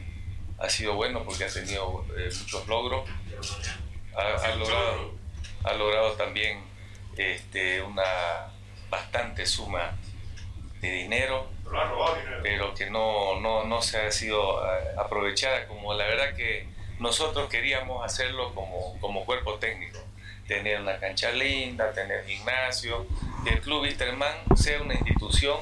ha 0.58 0.68
sido 0.68 0.92
bueno 0.92 1.24
porque 1.24 1.44
ha 1.44 1.48
tenido 1.48 2.04
eh, 2.18 2.28
muchos 2.38 2.68
logros, 2.68 3.08
ha, 4.14 4.54
logrado, 4.56 5.14
ha 5.64 5.72
logrado 5.72 6.12
también 6.12 6.60
este, 7.16 7.80
una 7.80 8.02
bastante 8.90 9.46
suma 9.46 9.96
de 10.82 10.92
dinero, 10.92 11.48
pero 12.42 12.74
que 12.74 12.90
no, 12.90 13.40
no, 13.40 13.64
no 13.64 13.80
se 13.80 14.02
ha 14.02 14.12
sido 14.12 14.62
eh, 14.66 14.88
aprovechada 14.98 15.66
como 15.66 15.94
la 15.94 16.04
verdad 16.04 16.34
que 16.34 16.68
nosotros 17.00 17.48
queríamos 17.48 18.04
hacerlo 18.04 18.54
como, 18.54 18.98
como 19.00 19.24
cuerpo 19.24 19.58
técnico, 19.58 19.98
tener 20.46 20.80
una 20.80 20.98
cancha 20.98 21.30
linda, 21.32 21.92
tener 21.92 22.24
gimnasio, 22.26 23.06
que 23.44 23.54
el 23.54 23.60
Club 23.60 23.82
Wisterman 23.82 24.34
sea 24.54 24.80
una 24.82 24.94
institución, 24.94 25.58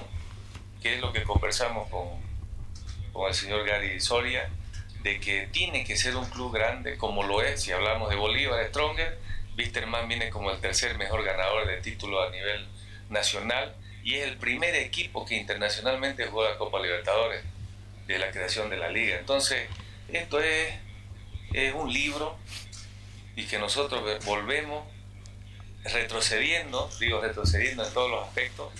que 0.82 0.94
es 0.94 1.00
lo 1.00 1.12
que 1.12 1.22
conversamos 1.22 1.88
con, 1.88 2.08
con 3.12 3.28
el 3.28 3.34
señor 3.34 3.64
Gary 3.66 4.00
Soria 4.00 4.50
de 5.02 5.20
que 5.20 5.46
tiene 5.52 5.84
que 5.84 5.96
ser 5.96 6.16
un 6.16 6.26
club 6.26 6.52
grande 6.52 6.96
como 6.96 7.22
lo 7.22 7.40
es, 7.42 7.62
si 7.62 7.72
hablamos 7.72 8.10
de 8.10 8.16
Bolívar, 8.16 8.66
Stronger, 8.68 9.18
Wisterman 9.56 10.08
viene 10.08 10.30
como 10.30 10.50
el 10.50 10.60
tercer 10.60 10.96
mejor 10.98 11.24
ganador 11.24 11.66
de 11.66 11.80
título 11.80 12.22
a 12.22 12.30
nivel 12.30 12.66
nacional 13.10 13.74
y 14.02 14.14
es 14.14 14.26
el 14.26 14.36
primer 14.36 14.74
equipo 14.74 15.24
que 15.24 15.36
internacionalmente 15.36 16.26
juega 16.26 16.58
Copa 16.58 16.80
Libertadores 16.80 17.42
de 18.06 18.18
la 18.18 18.30
creación 18.30 18.70
de 18.70 18.76
la 18.76 18.88
liga. 18.88 19.18
Entonces, 19.18 19.68
esto 20.08 20.40
es, 20.40 20.72
es 21.52 21.74
un 21.74 21.92
libro 21.92 22.36
y 23.36 23.44
que 23.46 23.58
nosotros 23.58 24.24
volvemos 24.24 24.84
retrocediendo, 25.84 26.90
digo 26.98 27.20
retrocediendo 27.20 27.86
en 27.86 27.92
todos 27.92 28.10
los 28.10 28.26
aspectos, 28.26 28.72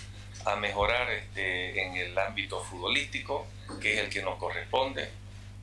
a 0.45 0.55
mejorar 0.55 1.09
este, 1.11 1.81
en 1.83 1.95
el 1.95 2.17
ámbito 2.17 2.63
futbolístico, 2.63 3.47
que 3.81 3.93
es 3.93 3.99
el 3.99 4.09
que 4.09 4.21
nos 4.21 4.37
corresponde. 4.37 5.09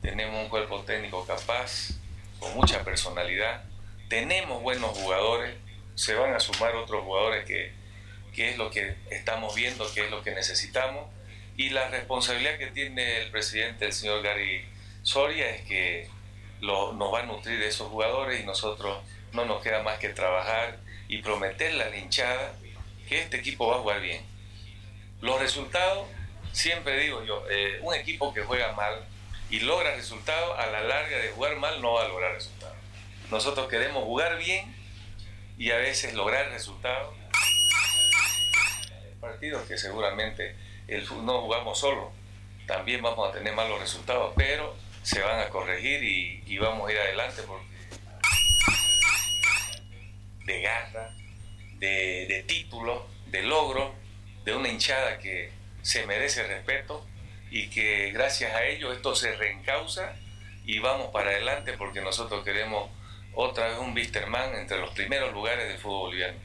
Tenemos 0.02 0.42
un 0.42 0.48
cuerpo 0.48 0.82
técnico 0.82 1.26
capaz, 1.26 1.90
con 2.38 2.54
mucha 2.54 2.84
personalidad, 2.84 3.64
tenemos 4.08 4.62
buenos 4.62 4.96
jugadores, 4.96 5.54
se 5.94 6.14
van 6.14 6.34
a 6.34 6.40
sumar 6.40 6.74
otros 6.76 7.02
jugadores 7.04 7.44
que, 7.44 7.72
que 8.34 8.50
es 8.50 8.58
lo 8.58 8.70
que 8.70 8.94
estamos 9.10 9.54
viendo, 9.54 9.90
que 9.92 10.04
es 10.04 10.10
lo 10.10 10.22
que 10.22 10.32
necesitamos, 10.32 11.06
y 11.56 11.70
la 11.70 11.88
responsabilidad 11.88 12.58
que 12.58 12.66
tiene 12.66 13.22
el 13.22 13.30
presidente, 13.30 13.86
el 13.86 13.92
señor 13.92 14.22
Gary 14.22 14.66
Soria, 15.02 15.48
es 15.50 15.62
que 15.62 16.08
nos 16.60 17.12
va 17.12 17.20
a 17.20 17.22
nutrir 17.24 17.62
esos 17.62 17.88
jugadores 17.88 18.40
y 18.40 18.46
nosotros 18.46 18.98
no 19.32 19.44
nos 19.44 19.62
queda 19.62 19.82
más 19.82 19.98
que 19.98 20.08
trabajar 20.10 20.78
y 21.08 21.18
prometerle 21.18 21.84
a 21.84 21.90
la 21.90 21.96
hinchada 21.96 22.54
que 23.08 23.20
este 23.20 23.36
equipo 23.36 23.68
va 23.68 23.76
a 23.76 23.78
jugar 23.80 24.00
bien. 24.00 24.24
Los 25.20 25.40
resultados, 25.40 26.08
siempre 26.52 26.98
digo 26.98 27.22
yo, 27.24 27.44
eh, 27.50 27.78
un 27.82 27.94
equipo 27.94 28.34
que 28.34 28.42
juega 28.42 28.72
mal 28.72 29.04
y 29.50 29.60
logra 29.60 29.94
resultados, 29.94 30.58
a 30.58 30.66
la 30.66 30.80
larga 30.80 31.18
de 31.18 31.28
jugar 31.30 31.56
mal 31.56 31.80
no 31.80 31.94
va 31.94 32.04
a 32.04 32.08
lograr 32.08 32.34
resultados. 32.34 32.76
Nosotros 33.30 33.68
queremos 33.68 34.04
jugar 34.04 34.38
bien 34.38 34.74
y 35.58 35.70
a 35.70 35.76
veces 35.76 36.14
lograr 36.14 36.50
resultados. 36.50 37.14
Partidos 39.20 39.66
que 39.66 39.78
seguramente 39.78 40.56
el, 40.88 41.04
no 41.24 41.42
jugamos 41.42 41.78
solo, 41.78 42.12
también 42.66 43.02
vamos 43.02 43.28
a 43.28 43.32
tener 43.32 43.54
malos 43.54 43.80
resultados, 43.80 44.32
pero 44.36 44.74
se 45.06 45.20
van 45.20 45.38
a 45.38 45.48
corregir 45.50 46.02
y, 46.02 46.58
vamos 46.58 46.88
a 46.88 46.92
ir 46.92 46.98
adelante 46.98 47.42
porque 47.46 47.64
de 50.46 50.60
garra, 50.62 51.14
de, 51.78 52.26
de 52.26 52.42
título, 52.42 53.06
de 53.26 53.42
logro, 53.44 53.94
de 54.44 54.56
una 54.56 54.68
hinchada 54.68 55.18
que 55.20 55.52
se 55.82 56.04
merece 56.06 56.42
respeto 56.42 57.06
y 57.52 57.68
que 57.70 58.10
gracias 58.10 58.52
a 58.52 58.64
ello 58.64 58.92
esto 58.92 59.14
se 59.14 59.36
reencausa 59.36 60.16
y 60.64 60.80
vamos 60.80 61.12
para 61.12 61.30
adelante 61.30 61.74
porque 61.74 62.00
nosotros 62.00 62.42
queremos 62.44 62.90
otra 63.34 63.68
vez 63.68 63.78
un 63.78 63.94
Wisterman 63.94 64.56
entre 64.56 64.80
los 64.80 64.90
primeros 64.90 65.32
lugares 65.32 65.68
del 65.68 65.78
fútbol 65.78 66.08
boliviano. 66.08 66.38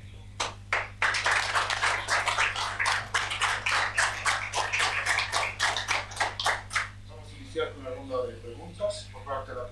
Vamos 7.10 7.30
a 7.32 7.38
iniciar 7.38 7.72
con 7.72 7.82
una 7.82 7.90
ronda 7.96 8.26
de 8.28 8.34
preguntas 8.34 9.10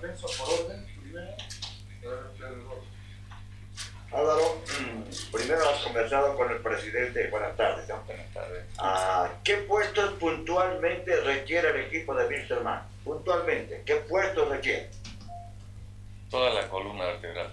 por 0.00 0.06
parte 0.06 0.06
de 0.06 0.12
la 0.12 0.16
prensa, 0.16 0.26
por 0.38 0.60
orden. 0.60 0.86
Primero, 1.00 2.84
Álvaro, 4.12 4.62
primero 5.32 5.70
has 5.70 5.82
conversado 5.82 6.36
con 6.36 6.50
el 6.50 6.58
presidente. 6.58 7.28
Buenas 7.28 7.56
tardes. 7.56 7.86
Buenas 8.06 8.32
tardes. 8.32 8.64
Ah, 8.78 9.30
¿Qué 9.44 9.56
puestos 9.58 10.12
puntualmente 10.14 11.20
requiere 11.20 11.70
el 11.70 11.86
equipo 11.86 12.14
de 12.14 12.26
Wilstermann? 12.26 12.82
Puntualmente, 13.04 13.82
¿qué 13.86 13.96
puestos 13.96 14.48
requiere? 14.48 14.90
Toda 16.28 16.50
la 16.50 16.68
columna 16.68 17.06
vertebral. 17.06 17.52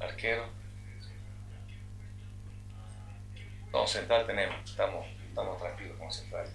Arquero. 0.00 0.48
No, 3.72 3.86
central 3.86 4.26
tenemos, 4.26 4.56
estamos, 4.70 5.06
estamos 5.28 5.60
tranquilos 5.60 5.98
con 5.98 6.12
central. 6.12 6.46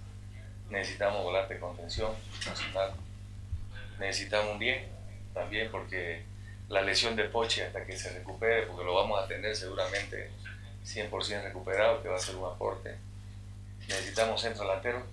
Necesitamos 0.69 1.23
volante 1.23 1.55
de 1.55 1.59
contención 1.59 2.13
nacional. 2.45 2.93
Necesitamos 3.99 4.53
un 4.53 4.59
10 4.59 4.87
también 5.33 5.69
porque 5.71 6.23
la 6.69 6.81
lesión 6.81 7.15
de 7.15 7.25
Poche 7.25 7.65
hasta 7.65 7.85
que 7.85 7.97
se 7.97 8.11
recupere, 8.13 8.67
porque 8.67 8.85
lo 8.85 8.95
vamos 8.95 9.21
a 9.21 9.27
tener 9.27 9.55
seguramente 9.55 10.29
100% 10.85 11.43
recuperado, 11.43 12.01
que 12.01 12.09
va 12.09 12.15
a 12.15 12.19
ser 12.19 12.35
un 12.35 12.45
aporte. 12.45 12.95
Necesitamos 13.87 14.41
centro 14.41 14.63
delantero. 14.63 15.03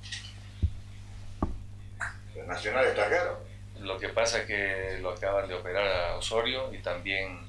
¿El 2.34 2.46
nacional 2.46 2.84
extranjero? 2.84 3.40
Lo 3.80 3.98
que 3.98 4.10
pasa 4.10 4.40
es 4.40 4.46
que 4.46 4.98
lo 5.00 5.10
acaban 5.10 5.48
de 5.48 5.54
operar 5.54 5.86
a 5.86 6.16
Osorio 6.16 6.72
y 6.72 6.78
también 6.78 7.40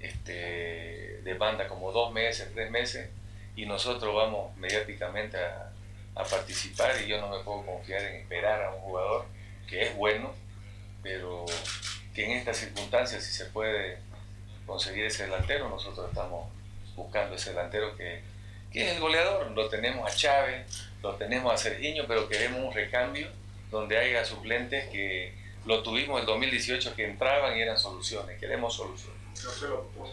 este, 0.00 1.20
demanda 1.24 1.66
como 1.66 1.92
dos 1.92 2.12
meses, 2.12 2.50
tres 2.54 2.70
meses, 2.70 3.08
y 3.56 3.66
nosotros 3.66 4.14
vamos 4.14 4.56
mediáticamente 4.56 5.36
a, 5.38 5.72
a 6.14 6.24
participar 6.24 6.92
y 7.02 7.08
yo 7.08 7.20
no 7.20 7.28
me 7.28 7.42
puedo 7.42 7.64
confiar 7.64 8.02
en 8.02 8.16
esperar 8.16 8.62
a 8.62 8.74
un 8.74 8.80
jugador 8.80 9.26
que 9.68 9.82
es 9.82 9.96
bueno, 9.96 10.32
pero 11.04 11.44
que 12.14 12.24
en 12.24 12.32
estas 12.32 12.56
circunstancias, 12.56 13.22
si 13.22 13.32
se 13.32 13.44
puede 13.46 13.98
conseguir 14.66 15.04
ese 15.04 15.24
delantero, 15.24 15.68
nosotros 15.68 16.08
estamos 16.08 16.50
buscando 16.96 17.36
ese 17.36 17.50
delantero 17.50 17.94
que, 17.96 18.22
que 18.72 18.86
es 18.86 18.94
el 18.94 19.00
goleador. 19.00 19.50
Lo 19.52 19.68
tenemos 19.68 20.10
a 20.10 20.16
Chávez, 20.16 20.88
lo 21.02 21.14
tenemos 21.16 21.52
a 21.52 21.56
Sergiño, 21.56 22.06
pero 22.08 22.28
queremos 22.28 22.60
un 22.60 22.72
recambio 22.72 23.28
donde 23.70 23.98
haya 23.98 24.24
suplentes 24.24 24.88
que 24.88 25.34
lo 25.66 25.82
tuvimos 25.82 26.20
en 26.20 26.26
2018 26.26 26.94
que 26.96 27.04
entraban 27.04 27.56
y 27.56 27.62
eran 27.62 27.78
soluciones. 27.78 28.40
Queremos 28.40 28.74
soluciones. 28.74 29.20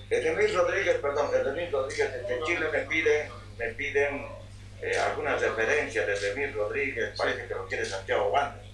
Edemir 0.10 0.54
Rodríguez, 0.54 0.98
perdón, 0.98 1.30
Edemir 1.34 1.72
Rodríguez 1.72 2.12
desde 2.12 2.44
Chile 2.44 2.66
me 2.72 2.80
piden, 2.80 3.30
me 3.58 3.68
piden 3.70 4.28
eh, 4.82 4.98
algunas 4.98 5.40
referencias 5.40 6.08
de 6.08 6.14
Edemir 6.14 6.54
Rodríguez, 6.54 7.14
parece 7.16 7.48
que 7.48 7.54
lo 7.54 7.68
quiere 7.68 7.86
Santiago 7.86 8.30
Wanderers. 8.30 8.68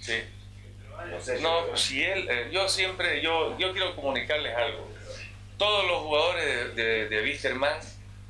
Sí. 0.00 0.22
No 1.10 1.20
sé 1.20 1.36
si- 1.36 1.42
No, 1.42 1.76
si 1.76 2.02
él, 2.02 2.26
eh, 2.30 2.48
yo 2.52 2.68
siempre, 2.68 3.20
yo, 3.20 3.56
yo 3.58 3.72
quiero 3.72 3.94
comunicarles 3.94 4.54
algo. 4.56 4.88
Todos 5.58 5.86
los 5.86 5.98
jugadores 6.02 6.74
de, 6.74 6.82
de, 6.82 7.08
de 7.08 7.22
Wisterman, 7.22 7.78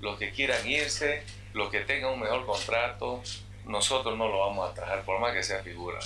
los 0.00 0.18
que 0.18 0.30
quieran 0.30 0.66
irse, 0.68 1.22
los 1.54 1.70
que 1.70 1.80
tengan 1.80 2.12
un 2.12 2.20
mejor 2.20 2.44
contrato, 2.46 3.22
nosotros 3.64 4.16
no 4.16 4.28
lo 4.28 4.40
vamos 4.40 4.70
a 4.70 4.74
trabajar, 4.74 5.02
por 5.04 5.18
más 5.20 5.32
que 5.34 5.42
sea 5.42 5.62
figura. 5.62 5.98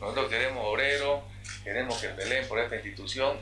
Nosotros 0.00 0.28
queremos 0.28 0.64
obreros, 0.64 1.20
queremos 1.64 1.98
que 2.00 2.08
peleen 2.10 2.46
por 2.46 2.58
esta 2.60 2.76
institución. 2.76 3.36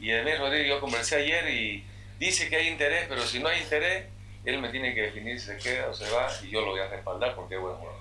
Y 0.00 0.10
Edmir 0.10 0.38
Rodríguez, 0.38 0.68
yo 0.68 0.80
conversé 0.80 1.16
ayer 1.16 1.48
y 1.48 1.84
dice 2.18 2.48
que 2.50 2.56
hay 2.56 2.68
interés, 2.68 3.06
pero 3.08 3.22
si 3.22 3.38
no 3.38 3.48
hay 3.48 3.62
interés, 3.62 4.04
él 4.44 4.58
me 4.58 4.68
tiene 4.68 4.94
que 4.94 5.02
definir 5.02 5.40
si 5.40 5.46
se 5.46 5.56
queda 5.56 5.88
o 5.88 5.94
se 5.94 6.10
va 6.10 6.28
y 6.42 6.50
yo 6.50 6.60
lo 6.60 6.72
voy 6.72 6.80
a 6.80 6.88
respaldar 6.88 7.34
porque 7.34 7.54
es 7.54 7.60
buen 7.60 7.74
jugador. 7.76 8.00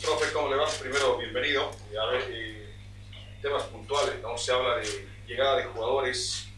Profe, 0.00 0.32
¿cómo 0.32 0.48
le 0.50 0.56
va? 0.56 0.68
Primero, 0.80 1.18
bienvenido. 1.18 1.70
Y 1.92 1.96
a 1.96 2.04
ver, 2.06 2.24
eh, 2.30 2.65
temas 3.46 3.62
puntuales, 3.64 4.20
¿no? 4.22 4.36
Se 4.36 4.52
habla 4.52 4.76
de 4.76 5.08
llegada 5.26 5.56
de 5.58 5.64
jugadores 5.66 6.48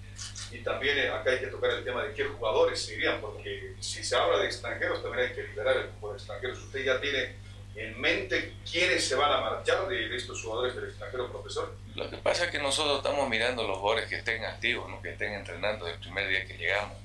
y 0.51 0.59
también 0.59 0.99
eh, 0.99 1.11
acá 1.11 1.33
hay 1.33 1.41
que 1.41 1.49
tocar 1.49 1.71
el 1.71 1.85
tema 1.85 2.03
de 2.03 2.15
qué 2.15 2.25
jugadores 2.25 2.89
irían, 2.91 3.21
porque 3.21 3.75
si 3.81 4.03
se 4.03 4.17
habla 4.17 4.39
de 4.39 4.47
extranjeros, 4.47 5.03
también 5.03 5.29
hay 5.29 5.35
que 5.35 5.43
liberar 5.43 5.77
el 5.77 5.89
cupo 5.89 6.13
de 6.13 6.17
extranjeros. 6.17 6.59
¿Usted 6.59 6.85
ya 6.85 6.99
tiene 6.99 7.37
en 7.75 8.01
mente 8.01 8.55
quiénes 8.71 9.07
se 9.07 9.15
van 9.17 9.31
a 9.31 9.41
marchar 9.41 9.87
de 9.87 10.17
estos 10.17 10.43
jugadores 10.43 10.75
del 10.75 10.85
extranjero, 10.85 11.31
profesor? 11.31 11.77
Lo 11.95 12.09
que 12.09 12.17
pasa 12.17 12.47
es 12.47 12.51
que 12.51 12.59
nosotros 12.59 12.99
estamos 12.99 13.29
mirando 13.29 13.69
los 13.69 13.77
jugadores 13.77 14.09
que 14.09 14.17
estén 14.17 14.43
activos, 14.45 14.89
¿no? 14.89 15.03
que 15.03 15.11
estén 15.11 15.35
entrenando 15.35 15.85
desde 15.85 15.99
el 15.99 16.03
primer 16.03 16.29
día 16.29 16.47
que 16.47 16.57
llegamos. 16.57 16.97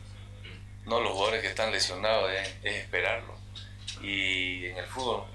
No 0.86 1.01
los 1.01 1.11
jugadores 1.11 1.41
que 1.41 1.47
están 1.47 1.71
lesionados, 1.71 2.31
es, 2.31 2.55
es 2.63 2.75
esperarlo. 2.75 3.36
Y 4.01 4.65
en 4.67 4.77
el 4.77 4.86
fútbol 4.86 5.25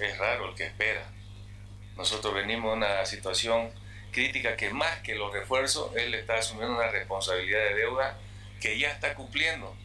es 0.00 0.18
raro 0.18 0.50
el 0.50 0.54
que 0.54 0.66
espera. 0.66 1.10
Nosotros 1.96 2.32
venimos 2.32 2.70
de 2.70 2.76
una 2.76 3.04
situación 3.04 3.72
crítica 4.18 4.56
que 4.56 4.70
más 4.70 4.98
que 5.00 5.14
los 5.14 5.32
refuerzos, 5.32 5.94
él 5.94 6.12
está 6.12 6.34
asumiendo 6.34 6.74
una 6.74 6.88
responsabilidad 6.88 7.60
de 7.60 7.74
deuda 7.74 8.18
que 8.60 8.76
ya 8.76 8.90
está 8.90 9.14
cumpliendo. 9.14 9.76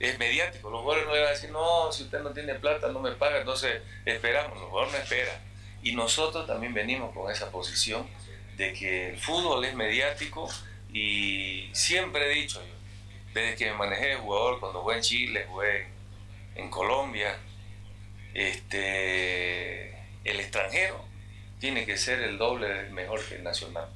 Es 0.00 0.18
mediático, 0.18 0.68
los 0.68 0.80
jugadores 0.80 1.06
no 1.06 1.14
le 1.14 1.20
van 1.20 1.28
a 1.28 1.32
decir, 1.32 1.50
no, 1.50 1.92
si 1.92 2.02
usted 2.02 2.20
no 2.22 2.32
tiene 2.32 2.56
plata, 2.56 2.88
no 2.88 2.98
me 2.98 3.12
paga, 3.12 3.38
entonces 3.38 3.80
esperamos, 4.04 4.58
los 4.58 4.68
jugadores 4.68 4.94
no 4.94 4.98
esperan. 4.98 5.36
Y 5.84 5.94
nosotros 5.94 6.44
también 6.44 6.74
venimos 6.74 7.14
con 7.14 7.30
esa 7.30 7.52
posición 7.52 8.08
de 8.56 8.72
que 8.72 9.10
el 9.10 9.18
fútbol 9.20 9.64
es 9.64 9.74
mediático 9.74 10.48
y 10.92 11.70
siempre 11.72 12.32
he 12.32 12.34
dicho 12.34 12.60
yo, 12.60 12.74
desde 13.32 13.54
que 13.54 13.66
me 13.70 13.76
manejé 13.76 14.06
de 14.08 14.16
jugador, 14.16 14.58
cuando 14.58 14.82
jugué 14.82 14.96
en 14.96 15.02
Chile, 15.02 15.46
jugué 15.48 15.86
en 16.56 16.68
Colombia, 16.68 17.38
este, 18.34 19.92
el 20.24 20.40
extranjero 20.40 21.11
tiene 21.62 21.86
que 21.86 21.96
ser 21.96 22.20
el 22.22 22.38
doble 22.38 22.90
mejor 22.90 23.24
que 23.24 23.36
el 23.36 23.44
nacional. 23.44 23.88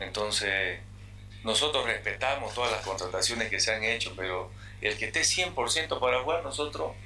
Entonces, 0.00 0.80
nosotros 1.44 1.86
respetamos 1.86 2.52
todas 2.54 2.72
las 2.72 2.84
contrataciones 2.84 3.48
que 3.48 3.60
se 3.60 3.72
han 3.72 3.84
hecho, 3.84 4.14
pero 4.16 4.50
el 4.80 4.98
que 4.98 5.04
esté 5.04 5.20
100% 5.20 6.00
para 6.00 6.24
jugar, 6.24 6.42
nosotros 6.42 6.96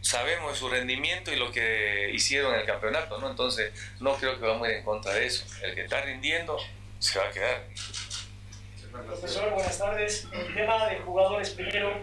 sabemos 0.00 0.50
de 0.50 0.58
su 0.58 0.68
rendimiento 0.68 1.32
y 1.32 1.36
lo 1.36 1.52
que 1.52 2.10
hicieron 2.12 2.54
en 2.54 2.58
el 2.58 2.66
campeonato, 2.66 3.18
¿no? 3.18 3.30
Entonces, 3.30 3.72
no 4.00 4.16
creo 4.16 4.36
que 4.40 4.44
vamos 4.44 4.66
a 4.66 4.72
ir 4.72 4.78
en 4.78 4.84
contra 4.84 5.12
de 5.12 5.26
eso. 5.26 5.46
El 5.62 5.76
que 5.76 5.82
está 5.82 6.00
rindiendo 6.00 6.58
se 6.98 7.20
va 7.20 7.26
a 7.26 7.30
quedar. 7.30 7.66
Profesor, 9.06 9.48
buenas 9.52 9.78
tardes. 9.78 10.26
El 10.32 10.54
tema 10.54 10.88
de 10.88 10.96
jugadores 10.96 11.50
primero, 11.50 12.02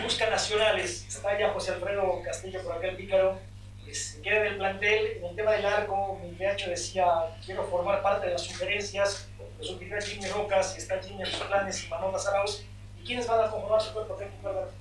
busca 0.00 0.30
nacionales. 0.30 1.06
Está 1.08 1.36
ya 1.36 1.50
José 1.50 1.72
Alfredo 1.72 2.22
Castillo 2.24 2.62
por 2.62 2.76
acá 2.76 2.86
el 2.86 2.96
Pícaro. 2.96 3.49
Se 3.94 4.22
queda 4.22 4.40
en 4.40 4.46
el 4.46 4.56
plantel. 4.56 5.18
En 5.18 5.24
el 5.24 5.36
tema 5.36 5.52
del 5.52 5.66
arco, 5.66 6.18
mi 6.22 6.30
PH 6.32 6.70
decía, 6.70 7.06
quiero 7.44 7.64
formar 7.64 8.02
parte 8.02 8.26
de 8.26 8.32
las 8.32 8.42
sugerencias. 8.42 9.28
Lo 9.58 9.64
sugerirá 9.64 10.00
Jimmy 10.00 10.26
Rocas, 10.28 10.76
está 10.76 11.00
Jimmy 11.02 11.24
planes 11.48 11.84
y 11.84 11.88
Manuel 11.88 12.18
Zarauz. 12.18 12.64
¿Y 13.00 13.04
quiénes 13.04 13.26
van 13.26 13.46
a 13.46 13.50
conformar 13.50 13.80
su 13.80 13.92
cuerpo 13.92 14.14
técnico, 14.14 14.48
Alberto? 14.48 14.72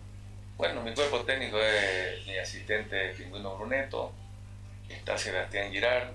Bueno, 0.60 0.82
mi 0.82 0.94
cuerpo 0.94 1.22
técnico 1.22 1.58
es 1.58 2.28
mi 2.28 2.38
asistente 2.38 3.14
Pingüino 3.14 3.56
Bruneto, 3.56 4.12
está 4.90 5.18
Sebastián 5.18 5.72
Girard, 5.72 6.10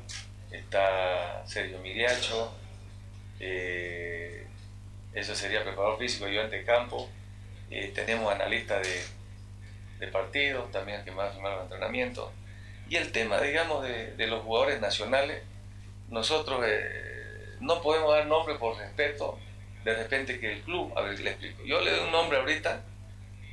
está 0.51 1.43
Sergio 1.47 1.79
Miriacho, 1.79 2.53
eh, 3.41 4.47
eso 5.15 5.35
sería 5.35 5.65
preparador 5.65 5.99
físico, 5.99 6.29
yo 6.29 6.43
ante 6.43 6.63
campo, 6.63 7.09
eh, 7.71 7.91
tenemos 7.95 8.31
analistas 8.31 8.87
de, 8.87 10.05
de 10.05 10.13
partidos, 10.13 10.71
también 10.71 11.03
que 11.07 11.11
más 11.11 11.33
firmar 11.33 11.53
los 11.55 11.63
entrenamientos, 11.63 12.31
y 12.89 12.97
el 12.97 13.13
tema, 13.13 13.41
digamos, 13.41 13.83
de, 13.83 14.15
de 14.15 14.27
los 14.27 14.43
jugadores 14.43 14.81
nacionales, 14.81 15.43
nosotros 16.09 16.65
eh, 16.67 17.57
no 17.61 17.81
podemos 17.83 18.13
dar 18.13 18.27
nombre 18.27 18.57
por 18.57 18.77
respeto, 18.77 19.39
de 19.85 19.95
repente 19.95 20.41
que 20.41 20.53
el 20.53 20.63
club, 20.63 20.93
a 20.97 21.03
ver, 21.03 21.19
le 21.21 21.31
explico, 21.31 21.63
yo 21.65 21.81
le 21.81 21.91
doy 21.91 22.01
un 22.01 22.13
nombre 22.13 22.39
ahorita, 22.39 22.83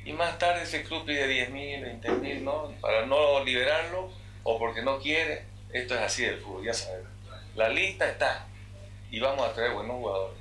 y 0.04 0.12
más 0.12 0.38
tarde 0.38 0.62
ese 0.62 0.82
club 0.82 1.04
pide 1.04 1.26
10 1.28 1.50
mil, 1.50 1.82
20 1.82 2.10
mil, 2.12 2.44
¿no? 2.44 2.72
Para 2.80 3.06
no 3.06 3.44
liberarlo 3.44 4.10
o 4.42 4.58
porque 4.58 4.82
no 4.82 4.98
quiere. 4.98 5.44
Esto 5.72 5.94
es 5.94 6.00
así 6.00 6.24
del 6.24 6.38
fútbol, 6.38 6.64
ya 6.64 6.74
sabes. 6.74 7.04
La 7.54 7.68
lista 7.68 8.08
está 8.08 8.46
y 9.10 9.20
vamos 9.20 9.46
a 9.46 9.52
traer 9.52 9.72
buenos 9.72 9.96
jugadores. 9.96 10.38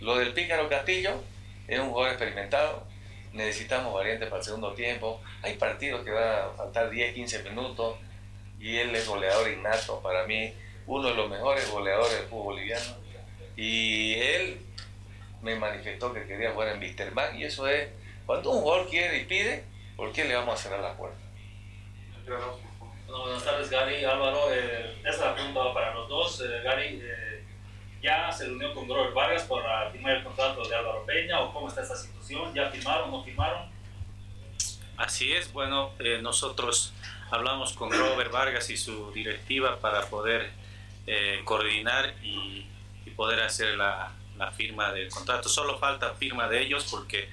Lo 0.00 0.16
del 0.18 0.34
Pícaro 0.34 0.68
Castillo 0.68 1.22
es 1.66 1.80
un 1.80 1.88
jugador 1.88 2.12
experimentado. 2.12 2.86
Necesitamos 3.32 3.92
variantes 3.92 4.28
para 4.28 4.40
el 4.40 4.44
segundo 4.44 4.72
tiempo. 4.72 5.20
Hay 5.42 5.54
partidos 5.54 6.04
que 6.04 6.10
van 6.10 6.24
a 6.24 6.48
faltar 6.56 6.90
10, 6.90 7.14
15 7.14 7.42
minutos 7.44 7.96
y 8.58 8.76
él 8.78 8.94
es 8.94 9.06
goleador 9.06 9.50
innato. 9.50 10.00
Para 10.00 10.26
mí, 10.26 10.52
uno 10.86 11.08
de 11.08 11.14
los 11.14 11.28
mejores 11.28 11.70
goleadores 11.70 12.12
del 12.12 12.26
fútbol 12.26 12.54
boliviano. 12.54 12.96
Y 13.56 14.14
él 14.14 14.60
me 15.42 15.56
manifestó 15.56 16.12
que 16.12 16.26
quería 16.26 16.52
jugar 16.52 16.68
en 16.68 16.80
Wisterman 16.80 17.38
y 17.38 17.44
eso 17.44 17.66
es 17.68 17.88
cuando 18.26 18.50
un 18.50 18.62
jugador 18.62 18.88
quiere 18.88 19.18
y 19.18 19.24
pide, 19.24 19.64
¿por 19.96 20.12
qué 20.12 20.24
le 20.24 20.34
vamos 20.34 20.54
a 20.54 20.62
cerrar 20.62 20.80
la 20.80 20.96
puerta? 20.96 21.18
Bueno, 22.26 22.58
buenas 23.06 23.44
tardes, 23.44 23.70
Gary, 23.70 24.04
Álvaro. 24.04 24.52
Eh, 24.52 24.96
esta 24.98 25.10
es 25.10 25.18
la 25.20 25.34
pregunta 25.34 25.72
para 25.72 25.94
los 25.94 26.08
dos. 26.08 26.40
Eh, 26.40 26.60
Gary, 26.64 27.00
eh, 27.02 27.25
¿ya 28.06 28.30
se 28.30 28.46
reunió 28.46 28.72
con 28.72 28.86
Grover 28.86 29.12
Vargas 29.12 29.42
para 29.42 29.90
firmar 29.90 30.12
el 30.18 30.22
contrato 30.22 30.66
de 30.66 30.76
Álvaro 30.76 31.04
Peña 31.04 31.40
o 31.40 31.52
cómo 31.52 31.66
está 31.66 31.82
esta 31.82 31.96
situación? 31.96 32.54
¿Ya 32.54 32.70
firmaron 32.70 33.12
o 33.12 33.18
no 33.18 33.24
firmaron? 33.24 33.68
Así 34.96 35.32
es, 35.32 35.52
bueno, 35.52 35.90
eh, 35.98 36.20
nosotros 36.22 36.92
hablamos 37.32 37.72
con 37.72 37.90
Robert 37.90 38.30
Vargas 38.30 38.70
y 38.70 38.76
su 38.76 39.10
directiva 39.10 39.80
para 39.80 40.06
poder 40.06 40.52
eh, 41.08 41.40
coordinar 41.44 42.14
y, 42.22 42.66
y 43.04 43.10
poder 43.10 43.40
hacer 43.40 43.76
la, 43.76 44.12
la 44.38 44.52
firma 44.52 44.92
del 44.92 45.10
contrato. 45.10 45.48
Solo 45.48 45.76
falta 45.78 46.14
firma 46.14 46.48
de 46.48 46.62
ellos 46.62 46.86
porque 46.88 47.28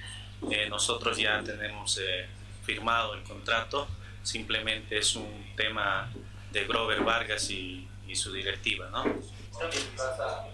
eh, 0.50 0.66
nosotros 0.68 1.16
ya 1.16 1.40
tenemos 1.44 1.98
eh, 2.02 2.26
firmado 2.64 3.14
el 3.14 3.22
contrato, 3.22 3.86
simplemente 4.24 4.98
es 4.98 5.14
un 5.14 5.54
tema 5.56 6.10
de 6.50 6.64
Grover 6.66 7.04
Vargas 7.04 7.48
y, 7.50 7.88
y 8.08 8.16
su 8.16 8.32
directiva, 8.32 8.88
¿no? 8.90 9.04
¿Están 9.04 9.70
viabilizando, 9.70 10.53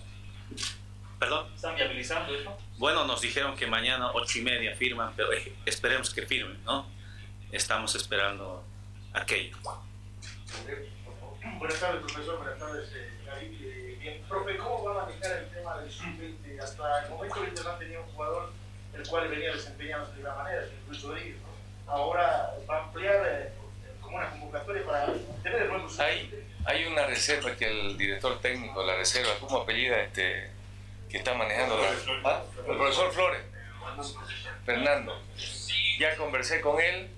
¿Perdón? 1.21 1.53
¿Están 1.55 1.75
viabilizando 1.75 2.35
eso? 2.35 2.57
Bueno, 2.79 3.05
nos 3.05 3.21
dijeron 3.21 3.55
que 3.55 3.67
mañana 3.67 4.11
ocho 4.15 4.39
y 4.39 4.43
media 4.43 4.75
firman, 4.75 5.13
pero 5.15 5.31
eh, 5.35 5.53
esperemos 5.67 6.15
que 6.15 6.23
firmen, 6.23 6.65
¿no? 6.65 6.87
Estamos 7.53 7.95
esperando 7.95 8.65
aquello. 9.13 9.55
Buenas 11.59 11.79
tardes, 11.79 12.01
profesor. 12.01 12.39
Buenas 12.39 12.59
tardes, 12.59 12.91
eh. 12.95 13.11
Eh, 13.43 13.99
bien, 14.01 14.23
profe, 14.27 14.57
¿cómo 14.57 14.83
va 14.83 15.03
a 15.03 15.07
manejar 15.07 15.33
el 15.43 15.51
tema 15.51 15.77
del 15.77 15.91
sub-20? 15.93 16.59
Hasta 16.59 17.05
el 17.05 17.11
momento 17.11 17.43
el 17.43 17.49
Internacional 17.51 17.79
tenía 17.79 18.01
un 18.01 18.07
jugador 18.07 18.53
el 18.95 19.07
cual 19.07 19.29
venía 19.29 19.53
desempeñándose 19.53 20.17
de 20.17 20.23
la 20.23 20.35
manera, 20.35 20.65
incluso 20.83 21.09
Rodríguez. 21.09 21.37
¿no? 21.43 21.93
Ahora 21.93 22.55
va 22.69 22.77
a 22.79 22.85
ampliar 22.85 23.27
eh, 23.29 23.53
como 24.01 24.17
una 24.17 24.31
convocatoria 24.31 24.87
para 24.87 25.07
tener 25.43 25.63
el 25.63 25.69
nuevo 25.69 25.87
sub 25.87 26.01
Hay, 26.01 26.49
hay 26.65 26.87
una 26.87 27.07
reserva 27.07 27.55
que 27.57 27.67
el 27.67 27.99
director 27.99 28.41
técnico 28.41 28.83
la 28.83 28.97
reserva, 28.97 29.33
¿cómo 29.39 29.59
apellida 29.59 30.01
este 30.01 30.59
que 31.11 31.19
está 31.19 31.35
manejando 31.35 31.77
la, 31.77 32.31
¿Ah? 32.31 32.43
el 32.57 32.77
profesor 32.77 33.13
Flores? 33.13 33.43
Fernando. 34.65 35.21
Ya 35.99 36.17
conversé 36.17 36.61
con 36.61 36.81
él 36.81 37.11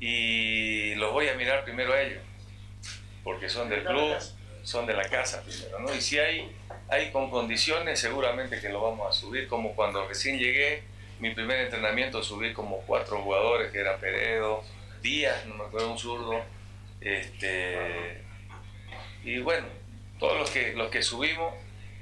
y 0.00 0.94
los 0.96 1.12
voy 1.12 1.28
a 1.28 1.34
mirar 1.34 1.64
primero 1.64 1.92
a 1.92 2.00
ellos, 2.00 2.22
porque 3.22 3.48
son 3.48 3.68
del 3.68 3.84
club, 3.84 4.16
son 4.62 4.86
de 4.86 4.94
la 4.94 5.08
casa 5.08 5.42
primero, 5.42 5.78
¿no? 5.80 5.94
Y 5.94 6.00
si 6.00 6.18
hay, 6.18 6.56
hay 6.88 7.12
con 7.12 7.30
condiciones, 7.30 8.00
seguramente 8.00 8.60
que 8.60 8.70
lo 8.70 8.82
vamos 8.82 9.08
a 9.08 9.12
subir, 9.12 9.46
como 9.46 9.74
cuando 9.74 10.06
recién 10.08 10.38
llegué, 10.38 10.82
mi 11.20 11.30
primer 11.30 11.60
entrenamiento 11.60 12.22
subí 12.22 12.52
como 12.52 12.78
cuatro 12.78 13.22
jugadores, 13.22 13.70
que 13.70 13.78
era 13.78 13.98
Peredo, 13.98 14.64
Díaz, 15.00 15.46
no 15.46 15.54
me 15.54 15.64
acuerdo, 15.64 15.92
un 15.92 15.98
zurdo, 15.98 16.42
este, 17.00 18.22
y 19.22 19.38
bueno, 19.38 19.66
todos 20.18 20.38
los 20.38 20.50
que, 20.50 20.72
los 20.72 20.90
que 20.90 21.02
subimos, 21.02 21.54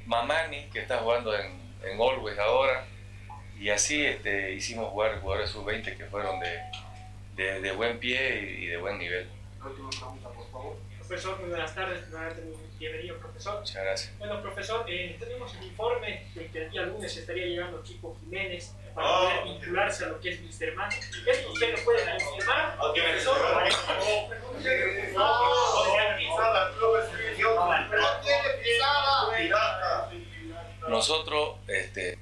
Mamani, 0.06 0.68
que 0.70 0.80
está 0.80 0.98
jugando 0.98 1.36
en, 1.36 1.60
en 1.82 2.00
Always 2.00 2.38
ahora, 2.38 2.84
y 3.58 3.68
así 3.70 4.04
este, 4.04 4.52
hicimos 4.52 4.90
jugar 4.90 5.20
jugadores 5.20 5.50
sub-20 5.50 5.96
que 5.96 6.06
fueron 6.06 6.40
de, 6.40 7.60
de, 7.60 7.72
buen 7.72 7.98
pie 7.98 8.58
y, 8.58 8.66
de 8.66 8.76
buen 8.76 8.98
nivel. 8.98 9.28
Última 9.64 9.88
pregunta, 9.90 10.28
por 10.30 10.50
favor. 10.50 10.76
Profesor, 10.98 11.38
buenas 11.48 11.74
tardes. 11.74 12.04
Bienvenido, 12.82 13.16
profesor. 13.18 13.60
Muchas 13.60 13.76
gracias. 13.84 14.18
Bueno, 14.18 14.42
profesor, 14.42 14.84
eh, 14.88 15.16
tenemos 15.18 15.54
el 15.54 15.64
informe 15.66 16.26
de 16.34 16.46
que 16.48 16.62
el 16.64 16.70
día 16.70 16.82
lunes 16.82 17.16
estaría 17.16 17.46
llegando 17.46 17.80
Chico 17.84 18.16
Jiménez 18.20 18.74
para 18.94 19.06
Ah, 19.06 19.20
poder 19.40 19.44
vincularse 19.60 20.04
a 20.04 20.08
lo 20.08 20.20
que 20.20 20.30
es 20.30 20.40
Wisterman. 20.42 20.90
¿Esto 20.90 21.52
usted 21.52 21.76
lo 21.78 21.84
puede 21.84 22.18
confirmar, 22.24 22.76
profesor? 22.76 23.36
Nosotros, 30.88 31.56
este, 31.68 32.18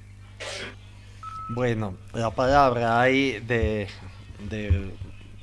Bueno, 1.49 1.97
la 2.13 2.31
palabra 2.31 3.01
ahí 3.01 3.39
de, 3.39 3.87
de 4.39 4.91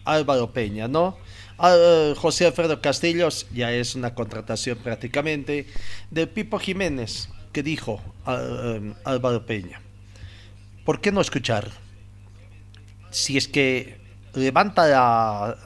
Álvaro 0.05 0.51
Peña, 0.51 0.89
¿no? 0.89 1.19
Ah, 1.59 1.75
eh, 1.77 2.15
José 2.17 2.47
Alfredo 2.47 2.81
Castillos 2.81 3.47
ya 3.53 3.73
es 3.73 3.97
una 3.97 4.15
contratación 4.15 4.79
prácticamente 4.79 5.67
de 6.09 6.27
Pipo 6.29 6.61
Jiménez, 6.61 7.29
que 7.53 7.65
dijo 7.65 8.01
ah, 8.25 8.41
eh, 8.41 8.95
Álvaro 9.05 9.45
Peña. 9.45 9.81
¿Por 10.85 11.01
qué 11.01 11.11
no 11.11 11.21
escuchar? 11.21 11.69
Si 13.11 13.37
es 13.37 13.49
que 13.49 13.99
levanta 14.35 14.87
la, 14.87 15.57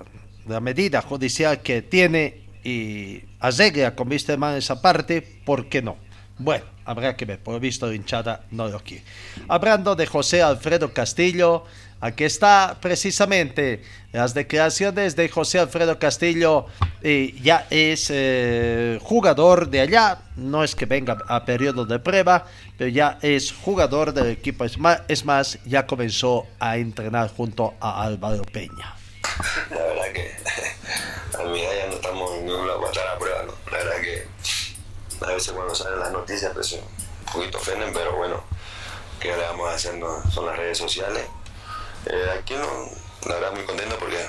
la 0.49 0.61
medida 0.61 1.03
judicial 1.03 1.61
que 1.61 1.82
tiene 1.82 2.40
y 2.64 3.20
arregla 3.38 3.95
con 3.95 4.09
Wisterman 4.09 4.57
esa 4.57 4.80
parte, 4.80 5.20
¿por 5.20 5.68
qué 5.68 5.82
no? 5.82 5.99
Bueno, 6.38 6.64
habrá 6.86 7.16
que 7.16 7.26
ver, 7.26 7.38
por 7.38 7.61
visto 7.61 7.86
la 7.86 7.95
hinchada 7.95 8.47
no 8.51 8.66
lo 8.68 8.80
quiere. 8.80 9.05
Hablando 9.47 9.95
de 9.95 10.07
José 10.07 10.40
Alfredo 10.43 10.93
Castillo, 10.95 11.64
aquí 12.03 12.24
está 12.24 12.76
precisamente 12.80 13.82
las 14.11 14.34
declaraciones 14.34 15.16
de 15.16 15.28
José 15.28 15.61
Alfredo 15.61 15.98
Castillo, 15.98 16.66
ya 17.40 17.66
es 17.70 18.09
eh, 18.11 18.98
jugador 19.03 19.68
de 19.70 19.80
allá, 19.80 20.18
no 20.36 20.64
es 20.64 20.74
que 20.74 20.84
venga 20.84 21.16
a 21.28 21.44
periodo 21.46 21.86
de 21.86 21.98
prueba, 21.98 22.44
pero 22.76 22.90
ya 22.90 23.18
es 23.22 23.53
jugador 23.53 24.12
del 24.12 24.26
equipo, 24.26 24.64
es 24.64 25.24
más, 25.24 25.59
ya 25.64 25.86
comenzó 25.86 26.46
a 26.59 26.76
entrenar 26.76 27.30
junto 27.34 27.74
a 27.80 28.03
Álvaro 28.03 28.42
Peña. 28.42 28.94
La 29.70 29.76
verdad 29.76 30.12
que 30.12 30.34
a 31.38 31.44
mí 31.44 31.62
ya 31.62 31.86
no 31.86 31.94
estamos 31.94 32.32
en 32.32 32.46
ningún 32.46 32.66
lado 32.66 32.80
para 32.80 32.92
estar 32.92 33.09
a 33.09 33.18
prueba, 33.18 33.42
¿no? 33.44 33.53
La 33.70 33.78
verdad 33.78 34.00
que 34.03 34.26
a 35.24 35.28
veces 35.28 35.53
cuando 35.53 35.74
salen 35.74 36.00
las 36.00 36.12
noticias 36.12 36.53
pues 36.53 36.72
un 36.72 37.32
poquito 37.32 37.59
ofenden, 37.59 37.92
pero 37.94 38.16
bueno, 38.16 38.42
¿qué 39.20 39.28
le 39.28 39.42
vamos 39.42 39.88
no? 39.94 40.30
Son 40.30 40.44
las 40.44 40.57
redes 40.57 40.76
sociales. 40.76 41.22
Eh, 42.07 42.30
aquí 42.38 42.55
no, 42.55 42.90
la 43.28 43.34
verdad 43.34 43.53
muy 43.53 43.64
contento 43.64 43.96
porque 43.98 44.26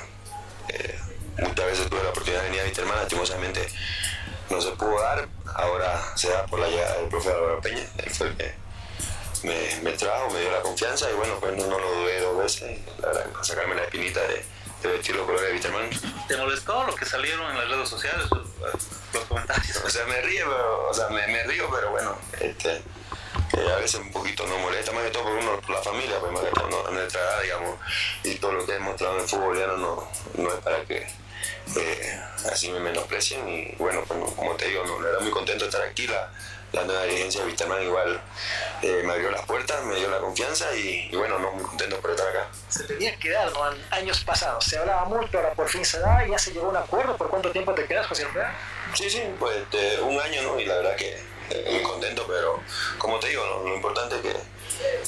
eh, 0.69 0.99
muchas 1.39 1.65
veces 1.65 1.89
tuve 1.89 2.03
la 2.03 2.09
oportunidad 2.09 2.41
de 2.43 2.49
venir 2.49 2.61
a 2.61 2.65
Viterman, 2.65 2.95
lastimosamente 2.97 3.67
no 4.49 4.61
se 4.61 4.71
pudo 4.71 5.01
dar, 5.01 5.27
ahora 5.55 5.99
se 6.15 6.29
da 6.29 6.45
por 6.45 6.59
la 6.59 6.67
llegada 6.67 6.97
del 6.97 7.09
profe 7.09 7.29
Álvaro 7.29 7.61
Peña, 7.61 7.83
él 7.97 8.09
fue 8.11 8.27
el 8.27 8.37
que 8.37 8.53
me, 9.43 9.81
me 9.81 9.91
trajo, 9.93 10.29
me 10.29 10.41
dio 10.41 10.51
la 10.51 10.61
confianza 10.61 11.09
y 11.09 11.13
bueno, 11.15 11.39
pues 11.39 11.57
no, 11.57 11.65
no 11.67 11.79
lo 11.79 11.91
dudé 11.95 12.21
dos 12.21 12.37
veces, 12.37 12.79
la 12.99 13.07
verdad, 13.07 13.25
para 13.31 13.43
sacarme 13.43 13.75
la 13.75 13.83
espinita 13.83 14.21
de, 14.21 14.45
de 14.83 14.89
vestir 14.89 15.15
los 15.15 15.25
colores 15.25 15.47
de 15.47 15.53
Wisterman. 15.53 15.89
¿Te 16.27 16.37
molestó 16.37 16.83
lo 16.85 16.95
que 16.95 17.05
salieron 17.05 17.49
en 17.51 17.57
las 17.57 17.69
redes 17.69 17.89
sociales, 17.89 18.27
los 19.13 19.23
comentarios? 19.25 19.77
O 19.83 19.89
sea, 19.89 20.05
me 20.05 20.21
río, 20.21 20.45
pero, 20.47 20.89
o 20.89 20.93
sea, 20.93 21.09
me, 21.09 21.25
me 21.27 21.43
río, 21.43 21.67
pero 21.73 21.91
bueno, 21.91 22.17
este, 22.39 22.81
a 23.59 23.75
veces 23.77 23.99
un 23.99 24.11
poquito 24.11 24.45
no 24.47 24.57
molesta, 24.59 24.91
más 24.91 25.03
que 25.03 25.11
todo 25.11 25.23
por 25.23 25.33
uno, 25.33 25.59
por 25.61 25.69
la 25.69 25.81
familia, 25.81 26.19
pues 26.19 26.31
más 26.31 26.43
que 26.43 26.51
todo, 26.51 26.69
no, 26.69 26.91
nuestra 26.91 27.21
edad, 27.21 27.41
digamos, 27.41 27.79
y 28.23 28.35
todo 28.35 28.53
lo 28.53 28.65
que 28.65 28.75
he 28.75 28.79
mostrado 28.79 29.15
en 29.15 29.21
el 29.21 29.27
fútbol 29.27 29.57
ya 29.57 29.67
no, 29.67 30.07
no 30.35 30.49
es 30.49 30.59
para 30.61 30.83
que 30.85 31.07
eh, 31.77 32.21
así 32.51 32.71
me 32.71 32.79
menosprecien 32.79 33.47
y 33.47 33.75
bueno, 33.77 34.03
como, 34.07 34.25
como 34.35 34.55
te 34.55 34.67
digo, 34.67 34.83
no, 34.85 34.99
verdad 34.99 35.21
muy 35.21 35.31
contento 35.31 35.65
de 35.65 35.69
estar 35.69 35.87
aquí, 35.87 36.07
la, 36.07 36.31
la 36.73 36.83
nueva 36.85 37.03
dirigencia 37.03 37.41
de 37.41 37.47
Wisterman 37.47 37.83
igual 37.83 38.19
eh, 38.81 39.01
me 39.05 39.13
abrió 39.13 39.31
las 39.31 39.45
puertas, 39.45 39.83
me 39.83 39.95
dio 39.95 40.09
la 40.09 40.17
confianza 40.17 40.75
y, 40.75 41.09
y 41.11 41.15
bueno, 41.15 41.37
no, 41.39 41.51
muy 41.51 41.63
contento 41.63 41.99
por 41.99 42.11
estar 42.11 42.27
acá. 42.27 42.47
Se 42.67 42.83
tenía 42.83 43.15
que 43.17 43.29
dar. 43.29 43.47
En 43.49 43.93
años 43.93 44.23
pasados. 44.23 44.65
Se 44.65 44.77
hablaba 44.77 45.05
mucho, 45.05 45.37
ahora 45.37 45.53
por 45.53 45.69
fin 45.69 45.85
se 45.85 45.99
da 45.99 46.25
y 46.27 46.31
ya 46.31 46.39
se 46.39 46.51
llegó 46.51 46.67
a 46.67 46.69
un 46.69 46.77
acuerdo. 46.77 47.15
¿Por 47.15 47.29
cuánto 47.29 47.51
tiempo 47.51 47.73
te 47.73 47.85
quedas, 47.85 48.07
José 48.07 48.25
Alfredo? 48.25 48.47
Sí, 48.93 49.09
sí, 49.09 49.23
pues 49.39 49.57
este, 49.57 50.01
un 50.01 50.19
año, 50.19 50.41
¿no? 50.41 50.59
Y 50.59 50.65
la 50.65 50.75
verdad 50.75 50.95
que 50.95 51.21
eh, 51.53 51.69
muy 51.71 51.83
contento, 51.83 52.25
pero 52.27 52.61
como 52.97 53.19
te 53.19 53.29
digo, 53.29 53.45
¿no? 53.45 53.69
lo 53.69 53.75
importante 53.75 54.15
es 54.15 54.21
que, 54.21 54.35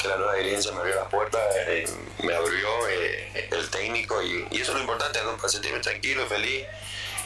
que 0.02 0.08
la 0.08 0.18
nueva 0.18 0.36
dirigencia 0.36 0.72
me 0.72 0.80
abrió 0.80 0.96
las 0.96 1.10
puertas, 1.10 1.42
eh, 1.68 1.86
me 2.24 2.34
abrió 2.36 2.88
eh, 2.90 3.50
el 3.52 3.70
técnico 3.70 4.22
y, 4.22 4.48
y 4.52 4.62
eso 4.62 4.72
es 4.72 4.76
lo 4.76 4.82
importante, 4.82 5.20
¿no? 5.24 5.36
Para 5.38 5.50
sentirme 5.50 5.80
tranquilo 5.80 6.24
y 6.24 6.28
feliz 6.28 6.66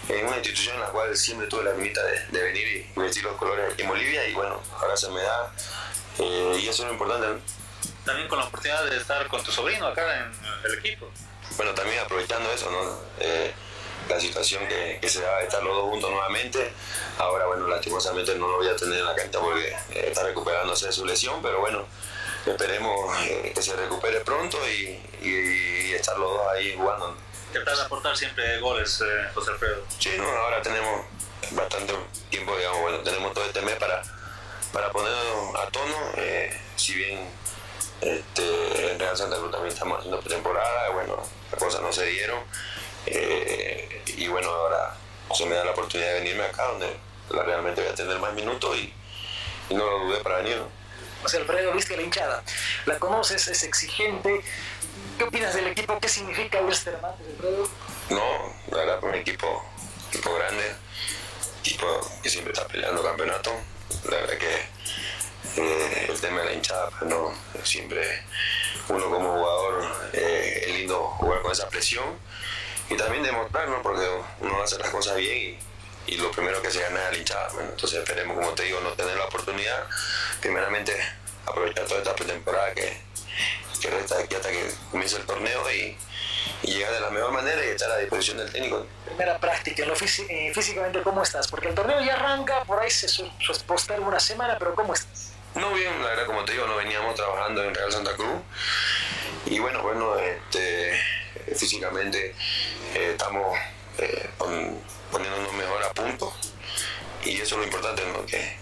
en 0.08 0.26
una 0.26 0.38
institución 0.38 0.76
en 0.76 0.82
la 0.82 0.88
cual 0.88 1.16
siempre 1.16 1.48
tuve 1.48 1.64
la 1.66 1.74
limita 1.74 2.04
de, 2.04 2.20
de 2.28 2.42
venir 2.44 2.68
y 2.96 3.00
vestir 3.00 3.24
los 3.24 3.36
colores 3.36 3.74
en 3.78 3.88
Bolivia 3.88 4.26
y 4.28 4.34
bueno, 4.34 4.62
ahora 4.80 4.96
se 4.96 5.10
me 5.10 5.22
da 5.22 5.54
eh, 6.20 6.60
y 6.62 6.68
eso 6.68 6.84
es 6.84 6.88
lo 6.88 6.94
importante, 6.94 7.28
¿no? 7.28 7.40
También 8.06 8.28
con 8.28 8.40
la 8.40 8.46
oportunidad 8.46 8.86
de 8.86 8.98
estar 8.98 9.28
con 9.28 9.44
tu 9.44 9.52
sobrino 9.52 9.88
acá 9.88 10.26
en 10.26 10.32
el 10.72 10.80
equipo. 10.80 11.10
bueno, 11.58 11.74
también 11.74 12.00
aprovechando 12.00 12.52
eso, 12.52 12.72
¿no? 12.72 13.00
La 14.10 14.20
situación 14.20 14.68
que, 14.68 14.98
que 15.00 15.08
se 15.10 15.22
da 15.22 15.38
de 15.38 15.44
estar 15.46 15.62
los 15.64 15.74
dos 15.76 15.84
juntos 15.90 16.10
nuevamente. 16.10 16.72
Ahora, 17.20 17.46
bueno, 17.46 17.68
lastimosamente 17.68 18.36
no 18.36 18.48
lo 18.48 18.58
voy 18.58 18.68
a 18.68 18.76
tener 18.76 19.00
en 19.00 19.06
la 19.06 19.16
cancha 19.16 19.40
porque 19.40 19.68
eh, 19.92 20.06
está 20.08 20.24
recuperándose 20.24 20.88
de 20.88 20.92
su 20.92 21.06
lesión, 21.06 21.42
pero 21.42 21.60
bueno, 21.60 21.86
esperemos 22.46 23.16
eh, 23.24 23.52
que 23.54 23.62
se 23.62 23.76
recupere 23.76 24.22
pronto 24.22 24.58
y, 24.68 25.00
y- 25.22 25.90
y 25.90 25.94
estar 25.94 26.18
los 26.18 26.32
dos 26.32 26.42
ahí 26.54 26.76
jugando. 26.76 27.16
Tratar 27.54 27.76
de 27.78 27.84
aportar 27.84 28.18
siempre 28.18 28.60
goles, 28.60 29.02
eh, 29.02 29.28
José 29.34 29.52
Alfredo. 29.52 29.84
Sí, 30.00 30.12
no, 30.18 30.28
ahora 30.28 30.62
tenemos 30.62 31.06
bastante 31.52 31.94
tiempo, 32.30 32.56
digamos, 32.58 32.82
bueno, 32.82 33.00
tenemos 33.00 33.34
todo 33.34 33.46
este 33.46 33.62
mes 33.62 33.76
para, 33.76 34.02
para 34.74 34.92
ponernos 34.92 35.56
a 35.56 35.68
tono, 35.72 35.96
eh, 36.18 36.60
si 36.76 36.96
bien 36.96 37.28
este, 38.02 38.92
en 38.92 39.00
Real 39.00 39.18
Santa 39.18 39.38
Cruz 39.38 39.52
también 39.52 39.74
estamos 39.74 39.98
haciendo 40.00 40.20
pretemporada, 40.20 40.90
bueno, 40.92 41.18
las 41.52 41.60
cosas 41.60 41.82
no 41.82 41.92
se 41.92 42.06
dieron, 42.06 42.40
eh, 43.12 44.02
y 44.18 44.28
bueno, 44.28 44.50
ahora 44.50 44.96
se 45.34 45.46
me 45.46 45.56
da 45.56 45.66
la 45.66 45.72
oportunidad 45.72 46.14
de 46.14 46.20
venirme 46.20 46.44
acá, 46.44 46.66
donde 46.66 46.96
realmente 47.30 47.82
voy 47.82 47.92
a 47.92 47.96
tener 47.96 48.20
más 48.20 48.34
minutos 48.34 48.76
y, 48.78 48.94
y 49.70 49.74
no 49.76 49.86
lo 49.86 50.00
dudé 50.06 50.18
para 50.22 50.38
venir. 50.38 50.58
¿no? 50.58 50.68
José 51.22 51.38
Alfredo, 51.38 51.74
viste 51.74 51.96
la 51.96 52.04
hinchada. 52.04 52.44
La 52.86 52.98
conoces, 52.98 53.48
es 53.48 53.64
exigente. 53.64 54.42
¿Qué 55.18 55.24
opinas 55.24 55.54
del 55.54 55.68
equipo? 55.68 56.00
¿Qué 56.00 56.08
significa 56.08 56.62
Westerman, 56.62 57.12
José 57.12 57.32
Alfredo? 57.32 57.70
No, 58.10 58.56
la 58.72 58.78
verdad, 58.78 59.04
un 59.04 59.16
equipo, 59.16 59.66
equipo 60.10 60.34
grande, 60.34 60.76
equipo 61.60 61.86
que 62.24 62.30
siempre 62.30 62.54
está 62.54 62.68
peleando 62.68 63.04
campeonato. 63.04 63.52
La 64.10 64.18
verdad 64.18 64.38
que 64.38 65.62
eh, 65.62 66.06
el 66.10 66.20
tema 66.22 66.40
de 66.40 66.46
la 66.46 66.54
hinchada, 66.54 66.90
pues 66.98 67.10
no, 67.10 67.34
siempre 67.64 68.24
uno 68.88 69.10
como 69.10 69.34
jugador 69.34 70.10
eh, 70.14 70.64
es 70.66 70.74
lindo 70.74 71.00
jugar 71.18 71.42
con 71.42 71.52
esa 71.52 71.70
presión 71.70 72.18
y 72.90 72.96
también 72.98 73.24
demostrar, 73.24 73.68
¿no? 73.70 73.82
Porque 73.82 74.08
uno 74.42 74.62
hace 74.64 74.78
las 74.80 74.90
cosas 74.90 75.16
bien 75.18 75.58
y, 76.08 76.14
y 76.14 76.18
lo 76.18 76.32
primero 76.32 76.62
que 76.62 76.72
se 76.72 76.82
gana 76.82 77.04
es 77.06 77.12
la 77.12 77.18
hinchada. 77.18 77.50
Entonces 77.62 78.00
esperemos, 78.00 78.38
como 78.38 78.52
te 78.52 78.64
digo, 78.64 78.80
no 78.82 78.92
tener 78.94 79.16
la 79.18 79.26
oportunidad, 79.26 79.86
primeramente 80.42 80.94
aprovechar 81.46 81.86
toda 81.86 82.00
esta 82.00 82.16
pretemporada 82.16 82.74
que, 82.74 82.98
que 83.82 83.90
resta 83.90 84.18
aquí 84.20 84.36
hasta 84.36 84.50
que 84.50 84.72
comience 84.92 85.18
el 85.18 85.26
torneo 85.26 85.72
y, 85.72 85.98
y 86.64 86.74
llegar 86.74 86.92
de 86.94 87.00
la 87.00 87.10
mejor 87.12 87.32
manera 87.32 87.64
y 87.66 87.70
estar 87.70 87.90
a 87.92 87.98
disposición 87.98 88.38
del 88.38 88.52
técnico. 88.52 88.86
Primera 89.06 89.38
práctica, 89.38 89.86
lo 89.86 89.94
eh, 89.94 90.52
físicamente, 90.54 91.02
¿cómo 91.02 91.24
estás? 91.24 91.48
Porque 91.48 91.70
el 91.70 91.76
torneo 91.76 92.02
ya 92.02 92.16
arranca, 92.16 92.64
por 92.66 92.82
ahí 92.82 92.90
se 92.90 93.08
su- 93.08 93.30
posterga 93.68 94.06
una 94.06 94.20
semana, 94.20 94.58
pero 94.60 94.74
¿cómo 94.76 94.94
estás? 94.94 95.32
No 95.56 95.74
bien, 95.74 96.02
la 96.04 96.10
verdad, 96.10 96.26
como 96.28 96.46
te 96.46 96.52
digo, 96.54 96.68
no 96.68 96.76
veníamos 96.76 97.16
trabajando 97.16 97.64
en 97.64 97.74
Real 97.74 97.92
Santa 97.92 98.16
Cruz. 98.16 98.42
Y 99.48 99.58
bueno, 99.60 99.82
bueno, 99.82 100.16
este, 100.18 101.00
físicamente 101.56 102.36
eh, 102.96 103.12
estamos 103.12 103.58
eh, 103.98 104.30
pon- 104.38 104.78
poniéndonos 105.12 105.54
mejor 105.54 105.84
a 105.84 105.94
punto. 105.94 106.34
Y 107.26 107.32
eso 107.32 107.56
es 107.56 107.58
lo 107.60 107.64
importante, 107.66 108.02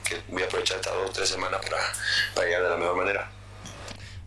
que 0.04 0.22
voy 0.30 0.42
a 0.42 0.46
aprovechar 0.46 0.78
estas 0.78 0.94
dos 0.94 1.10
o 1.12 1.14
tres 1.14 1.30
semanas 1.30 1.62
para, 1.64 1.78
para 2.34 2.48
llegar 2.48 2.64
de 2.64 2.70
la 2.70 2.78
mejor 2.78 2.96
manera. 2.98 3.32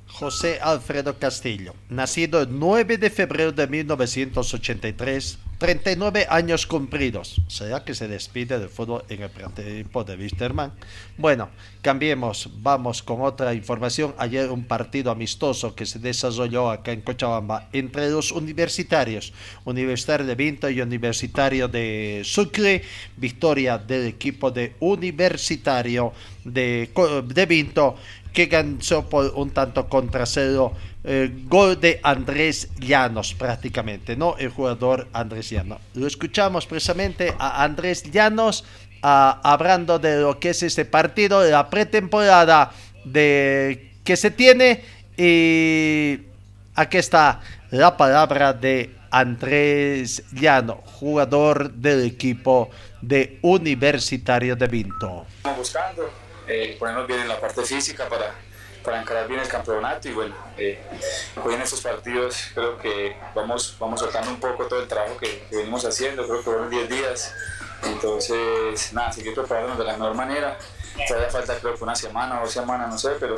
José 0.07 0.61
Alfredo 0.63 1.19
Castillo, 1.19 1.75
nacido 1.89 2.43
el 2.43 2.59
9 2.59 2.99
de 2.99 3.11
febrero 3.11 3.51
de 3.53 3.67
1983, 3.67 5.39
39 5.61 6.27
años 6.31 6.67
cumplidos. 6.67 7.43
¿Será 7.47 7.85
que 7.85 7.95
se 7.95 8.09
despide 8.09 8.59
del 8.59 8.71
fútbol 8.71 9.05
en 9.11 9.23
el 9.23 9.29
prototipo 9.29 10.03
de 10.05 10.17
Wisterman? 10.17 10.73
Bueno, 11.19 11.51
cambiemos, 11.83 12.49
vamos 12.63 13.03
con 13.03 13.21
otra 13.21 13.53
información. 13.53 14.15
Ayer 14.17 14.51
un 14.51 14.65
partido 14.65 15.11
amistoso 15.11 15.75
que 15.75 15.85
se 15.85 15.99
desarrolló 15.99 16.71
acá 16.71 16.93
en 16.93 17.03
Cochabamba 17.03 17.69
entre 17.75 18.09
los 18.09 18.33
universitarios, 18.33 19.35
Universitario 19.67 20.27
de 20.27 20.35
Vinto 20.35 20.71
y 20.71 20.81
Universitario 20.81 21.69
de 21.69 22.23
Sucre, 22.25 22.83
victoria 23.19 23.77
del 23.77 24.07
equipo 24.07 24.51
de 24.51 24.77
Universitario 24.81 26.15
de 26.43 27.47
Vinto 27.47 27.97
que 28.33 28.47
ganó 28.47 29.09
por 29.09 29.33
un 29.35 29.51
tanto 29.51 29.89
contra 29.89 30.27
cero. 30.27 30.73
eh, 31.03 31.31
gol 31.45 31.81
de 31.81 31.99
Andrés 32.03 32.69
Llanos 32.79 33.35
prácticamente, 33.35 34.17
¿no? 34.17 34.37
El 34.39 34.51
jugador 34.51 35.09
Andrés 35.13 35.49
Llanos. 35.51 35.81
Lo 35.95 36.07
escuchamos 36.07 36.67
precisamente 36.67 37.35
a 37.39 37.65
Andrés 37.65 38.03
Llanos 38.11 38.65
hablando 39.03 39.99
de 39.99 40.21
lo 40.21 40.39
que 40.39 40.51
es 40.51 40.63
este 40.63 40.85
partido, 40.85 41.41
de 41.41 41.53
la 41.53 41.71
pretemporada 41.71 42.71
de 43.05 43.93
que 44.05 44.15
se 44.15 44.31
tiene 44.31 44.85
y 45.17 46.21
aquí 46.75 46.99
está 46.99 47.41
la 47.71 47.97
palabra 47.97 48.53
de 48.53 48.95
Andrés 49.11 50.23
Llano, 50.33 50.83
jugador 50.85 51.73
del 51.73 52.05
equipo 52.05 52.71
de 53.01 53.39
Universitario 53.41 54.55
de 54.55 54.67
Vinto. 54.67 55.25
Estamos 55.39 55.59
buscando 55.59 56.11
eh, 56.51 56.77
ponernos 56.79 57.07
bien 57.07 57.21
en 57.21 57.29
la 57.29 57.41
parte 57.41 57.63
física 57.63 58.09
para, 58.09 58.35
para 58.83 59.01
encarar 59.01 59.29
bien 59.29 59.39
el 59.39 59.49
campeonato 59.49 60.09
y 60.09 60.13
bueno, 60.13 60.35
eh, 60.57 60.81
hoy 61.45 61.55
en 61.55 61.63
estos 61.63 61.81
partidos 61.81 62.49
creo 62.55 62.77
que 62.77 63.17
vamos, 63.35 63.77
vamos 63.79 64.01
soltando 64.01 64.31
un 64.31 64.41
poco 64.41 64.67
todo 64.67 64.83
el 64.83 64.89
trabajo 64.89 65.17
que, 65.17 65.47
venimos 65.53 65.85
haciendo, 65.85 66.25
creo 66.25 66.39
que 66.39 66.45
fueron 66.45 66.69
10 66.69 66.89
días, 66.89 67.33
entonces 67.85 68.93
nada, 68.93 69.13
seguir 69.13 69.35
preparándonos 69.35 69.79
de 69.79 69.85
la 69.85 69.93
mejor 69.93 70.15
manera, 70.15 70.59
todavía 71.07 71.31
falta 71.31 71.57
creo 71.59 71.77
que 71.77 71.85
una 71.85 71.95
semana 71.95 72.41
o 72.41 72.45
dos 72.45 72.53
semanas, 72.53 72.89
no 72.89 72.99
sé, 72.99 73.11
pero 73.21 73.37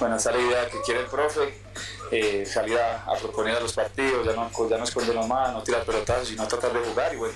bueno, 0.00 0.16
esa 0.16 0.30
es 0.30 0.36
la 0.36 0.42
idea 0.42 0.68
que 0.68 0.80
quiere 0.82 1.00
el 1.00 1.06
profe, 1.06 1.60
eh, 2.10 2.44
salir 2.44 2.76
a, 2.78 3.14
proponer 3.20 3.56
a 3.56 3.60
los 3.60 3.72
partidos, 3.72 4.26
ya 4.26 4.32
no, 4.32 4.50
ya 4.68 4.78
no 4.78 4.84
escondernos 4.84 5.28
más, 5.28 5.52
no 5.52 5.62
tirar 5.62 5.84
pelotazos, 5.84 6.28
sino 6.28 6.48
tratar 6.48 6.72
de 6.72 6.80
jugar 6.80 7.14
y 7.14 7.18
bueno, 7.18 7.34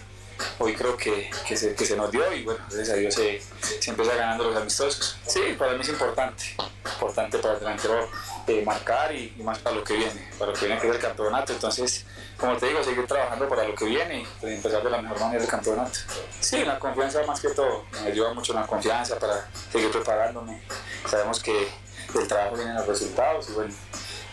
hoy 0.58 0.74
creo 0.74 0.96
que, 0.96 1.30
que, 1.46 1.56
se, 1.56 1.74
que 1.74 1.84
se 1.84 1.96
nos 1.96 2.10
dio 2.10 2.32
y 2.32 2.44
bueno, 2.44 2.60
gracias 2.70 2.90
a 2.90 2.94
Dios 2.94 3.14
se, 3.14 3.42
se 3.80 3.90
empieza 3.90 4.14
ganando 4.14 4.44
los 4.44 4.56
amistosos. 4.56 5.16
Sí, 5.26 5.40
para 5.58 5.72
mí 5.74 5.80
es 5.80 5.88
importante, 5.88 6.44
importante 6.84 7.38
para 7.38 7.54
el 7.54 7.60
delantero 7.60 8.08
eh, 8.46 8.62
marcar 8.64 9.14
y, 9.14 9.32
más 9.42 9.58
para 9.58 9.76
lo 9.76 9.84
que 9.84 9.94
viene, 9.94 10.28
para 10.38 10.50
lo 10.50 10.58
que 10.58 10.66
viene 10.66 10.80
que 10.80 10.88
es 10.88 10.94
el 10.94 11.00
campeonato. 11.00 11.52
Entonces, 11.52 12.04
como 12.36 12.56
te 12.56 12.66
digo, 12.66 12.82
seguir 12.82 13.06
trabajando 13.06 13.48
para 13.48 13.66
lo 13.66 13.74
que 13.74 13.84
viene 13.84 14.22
y 14.22 14.26
pues, 14.40 14.54
empezar 14.54 14.82
de 14.82 14.90
la 14.90 15.00
mejor 15.00 15.20
manera 15.20 15.42
el 15.42 15.48
campeonato. 15.48 15.98
Sí, 16.40 16.64
la 16.64 16.78
confianza 16.78 17.22
más 17.24 17.40
que 17.40 17.50
todo, 17.50 17.84
me 18.02 18.10
ayuda 18.10 18.34
mucho 18.34 18.52
la 18.52 18.66
confianza 18.66 19.18
para 19.18 19.48
seguir 19.70 19.90
preparándome. 19.90 20.60
Sabemos 21.08 21.42
que 21.42 21.68
del 22.14 22.28
trabajo 22.28 22.56
vienen 22.56 22.74
los 22.74 22.86
resultados 22.86 23.48
y 23.48 23.52
bueno, 23.52 23.74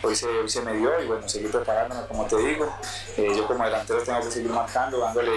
hoy 0.02 0.16
se, 0.16 0.28
hoy 0.28 0.50
se 0.50 0.62
me 0.62 0.74
dio 0.74 0.90
y 1.02 1.08
bueno, 1.08 1.28
seguir 1.28 1.52
preparándome, 1.52 2.02
como 2.08 2.26
te 2.26 2.38
digo. 2.38 2.74
Eh, 3.18 3.28
yo 3.36 3.48
como 3.48 3.64
delantero 3.64 4.02
tengo 4.02 4.20
que 4.22 4.32
seguir 4.32 4.52
marcando, 4.52 5.00
dándole 5.00 5.32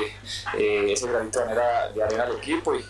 eh, 0.59 0.93
ese 0.93 1.09
granito 1.09 1.39
de 1.41 1.45
arena, 1.45 1.89
de 1.95 2.03
arena 2.03 2.25
al 2.25 2.37
equipo 2.37 2.75
y 2.75 2.85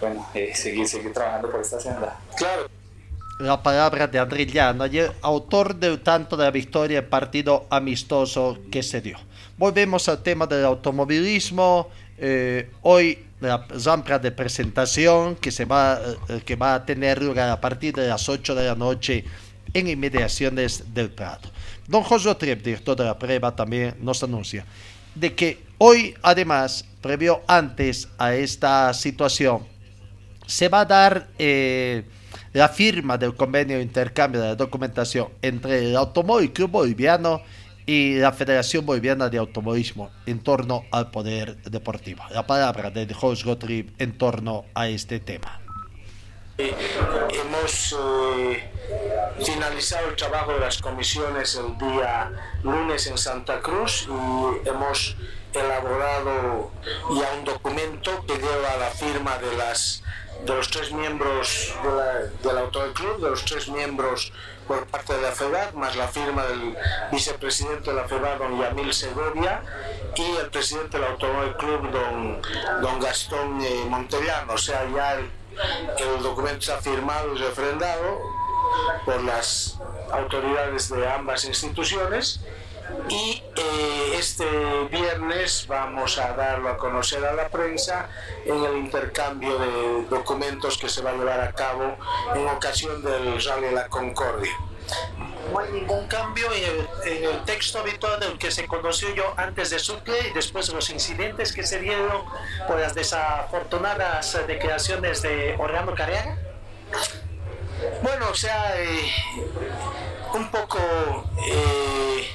bueno, 0.00 0.26
eh, 0.34 0.54
seguir, 0.54 0.86
seguir 0.88 1.12
trabajando 1.12 1.50
por 1.50 1.60
esta 1.60 1.80
senda. 1.80 2.18
Claro. 2.36 2.68
La 3.40 3.62
palabra 3.62 4.08
de 4.08 4.18
Andrés 4.18 4.52
Llano, 4.52 4.82
ayer 4.82 5.12
autor 5.22 5.76
del 5.76 6.00
tanto 6.02 6.36
de 6.36 6.44
la 6.44 6.50
victoria 6.50 7.00
del 7.00 7.08
partido 7.08 7.66
amistoso 7.70 8.58
que 8.72 8.82
se 8.82 9.00
dio. 9.00 9.16
Volvemos 9.56 10.08
al 10.08 10.22
tema 10.22 10.46
del 10.46 10.64
automovilismo. 10.64 11.88
eh, 12.20 12.68
hoy 12.82 13.28
la 13.40 13.66
zampra 13.78 14.18
de 14.18 14.32
presentación 14.32 15.36
que, 15.36 15.50
se 15.52 15.64
va, 15.64 16.00
eh, 16.28 16.42
que 16.44 16.56
va 16.56 16.74
a 16.74 16.84
tener 16.84 17.22
lugar 17.22 17.48
a 17.48 17.60
partir 17.60 17.94
de 17.94 18.08
las 18.08 18.28
8 18.28 18.54
de 18.54 18.66
la 18.66 18.74
noche 18.74 19.24
en 19.78 19.88
inmediaciones 19.88 20.94
del 20.94 21.10
Prado. 21.10 21.50
Don 21.86 22.02
José 22.02 22.34
Triep, 22.34 22.62
director 22.62 22.96
de 22.96 23.04
la 23.04 23.18
prueba, 23.18 23.54
también 23.54 23.94
nos 24.00 24.22
anuncia. 24.22 24.64
de 25.14 25.34
que 25.34 25.58
hoy, 25.78 26.14
además, 26.22 26.84
previo 27.00 27.42
antes 27.48 28.08
a 28.18 28.34
esta 28.34 28.92
situación, 28.94 29.66
se 30.46 30.68
va 30.68 30.80
a 30.80 30.84
dar 30.84 31.28
eh, 31.38 32.04
la 32.52 32.68
firma 32.68 33.18
del 33.18 33.34
convenio 33.34 33.76
de 33.76 33.82
intercambio 33.82 34.40
de 34.40 34.56
documentación 34.56 35.28
entre 35.42 35.90
el 35.90 35.96
Automóvil 35.96 36.52
Club 36.52 36.70
Boliviano 36.70 37.42
y 37.84 38.16
la 38.16 38.32
Federación 38.32 38.84
Boliviana 38.84 39.28
de 39.28 39.38
Automovilismo 39.38 40.10
en 40.26 40.40
torno 40.40 40.84
al 40.90 41.10
poder 41.10 41.56
deportivo. 41.62 42.22
La 42.30 42.46
palabra 42.46 42.90
de 42.90 43.12
Jorge 43.12 43.44
Gottlieb 43.44 43.90
en 43.98 44.16
torno 44.16 44.66
a 44.74 44.88
este 44.88 45.20
tema. 45.20 45.60
Hemos 46.58 47.96
eh, 47.98 48.70
finalizado 49.44 50.08
el 50.08 50.16
trabajo 50.16 50.52
de 50.52 50.60
las 50.60 50.78
comisiones 50.80 51.54
el 51.56 51.76
día 51.78 52.32
lunes 52.62 53.06
en 53.06 53.18
Santa 53.18 53.60
Cruz 53.60 54.08
y 54.08 54.68
hemos 54.68 55.16
elaborado 55.52 56.70
ya 57.10 57.32
un 57.38 57.44
documento 57.44 58.24
que 58.26 58.34
lleva 58.36 58.76
la 58.78 58.90
firma 58.90 59.38
de 59.38 59.56
las 59.56 60.02
de 60.44 60.54
los 60.54 60.70
tres 60.70 60.92
miembros 60.92 61.74
del 62.42 62.58
autor 62.58 62.92
club, 62.92 63.20
de 63.20 63.30
los 63.30 63.44
tres 63.44 63.68
miembros 63.68 64.32
por 64.68 64.86
parte 64.86 65.14
de 65.14 65.22
la 65.22 65.32
FEBAT, 65.32 65.72
más 65.74 65.96
la 65.96 66.06
firma 66.06 66.44
del 66.44 66.76
vicepresidente 67.10 67.90
de 67.90 67.96
la 67.96 68.04
FEBAT, 68.04 68.38
don 68.38 68.60
Yamil 68.60 68.92
Segovia, 68.92 69.62
y 70.14 70.36
el 70.36 70.48
presidente 70.50 70.98
del 70.98 71.08
Automóvil 71.08 71.56
Club, 71.56 71.90
don, 71.90 72.40
don 72.82 73.00
Gastón 73.00 73.60
eh, 73.62 73.84
Montellano. 73.88 74.52
O 74.52 74.58
sea, 74.58 74.88
ya 74.94 75.14
el, 75.14 75.30
el 75.98 76.22
documento 76.22 76.58
está 76.58 76.78
firmado 76.78 77.34
y 77.34 77.38
refrendado 77.38 78.37
por 79.04 79.22
las 79.22 79.78
autoridades 80.12 80.90
de 80.90 81.08
ambas 81.08 81.44
instituciones 81.44 82.40
y 83.08 83.42
eh, 83.56 84.14
este 84.18 84.46
viernes 84.90 85.66
vamos 85.66 86.18
a 86.18 86.34
darlo 86.34 86.68
a 86.68 86.76
conocer 86.76 87.24
a 87.24 87.32
la 87.32 87.48
prensa 87.48 88.08
en 88.44 88.64
el 88.64 88.78
intercambio 88.78 89.58
de 89.58 90.04
documentos 90.08 90.78
que 90.78 90.88
se 90.88 91.02
va 91.02 91.10
a 91.10 91.14
llevar 91.14 91.40
a 91.40 91.52
cabo 91.52 91.96
en 92.34 92.46
ocasión 92.48 93.02
del 93.02 93.42
Rally 93.42 93.74
La 93.74 93.88
Concordia. 93.88 94.52
No 95.52 95.60
hay 95.60 95.72
ningún 95.72 96.06
cambio 96.08 96.46
en 96.52 96.64
el, 96.64 97.12
en 97.12 97.24
el, 97.24 97.44
texto 97.44 97.78
habitual 97.78 98.20
del 98.20 98.38
que 98.38 98.50
se 98.50 98.66
conoció 98.66 99.14
yo 99.14 99.34
antes 99.36 99.70
de 99.70 99.78
Sucre 99.78 100.28
y 100.30 100.32
después 100.34 100.66
de 100.66 100.74
los 100.74 100.90
incidentes 100.90 101.52
que 101.52 101.62
se 101.62 101.80
dieron 101.80 102.24
por 102.66 102.78
las 102.78 102.94
desafortunadas 102.94 104.38
declaraciones 104.46 105.22
de 105.22 105.56
Orlando 105.58 105.94
Carriaga. 105.94 106.38
Bueno, 108.02 108.30
o 108.30 108.34
sea, 108.34 108.80
eh, 108.80 109.10
un 110.34 110.50
poco... 110.50 110.78
Eh, 111.46 112.28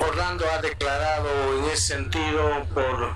Orlando 0.00 0.44
ha 0.50 0.58
declarado 0.58 1.28
en 1.58 1.64
ese 1.66 1.94
sentido 1.94 2.64
por, 2.74 3.14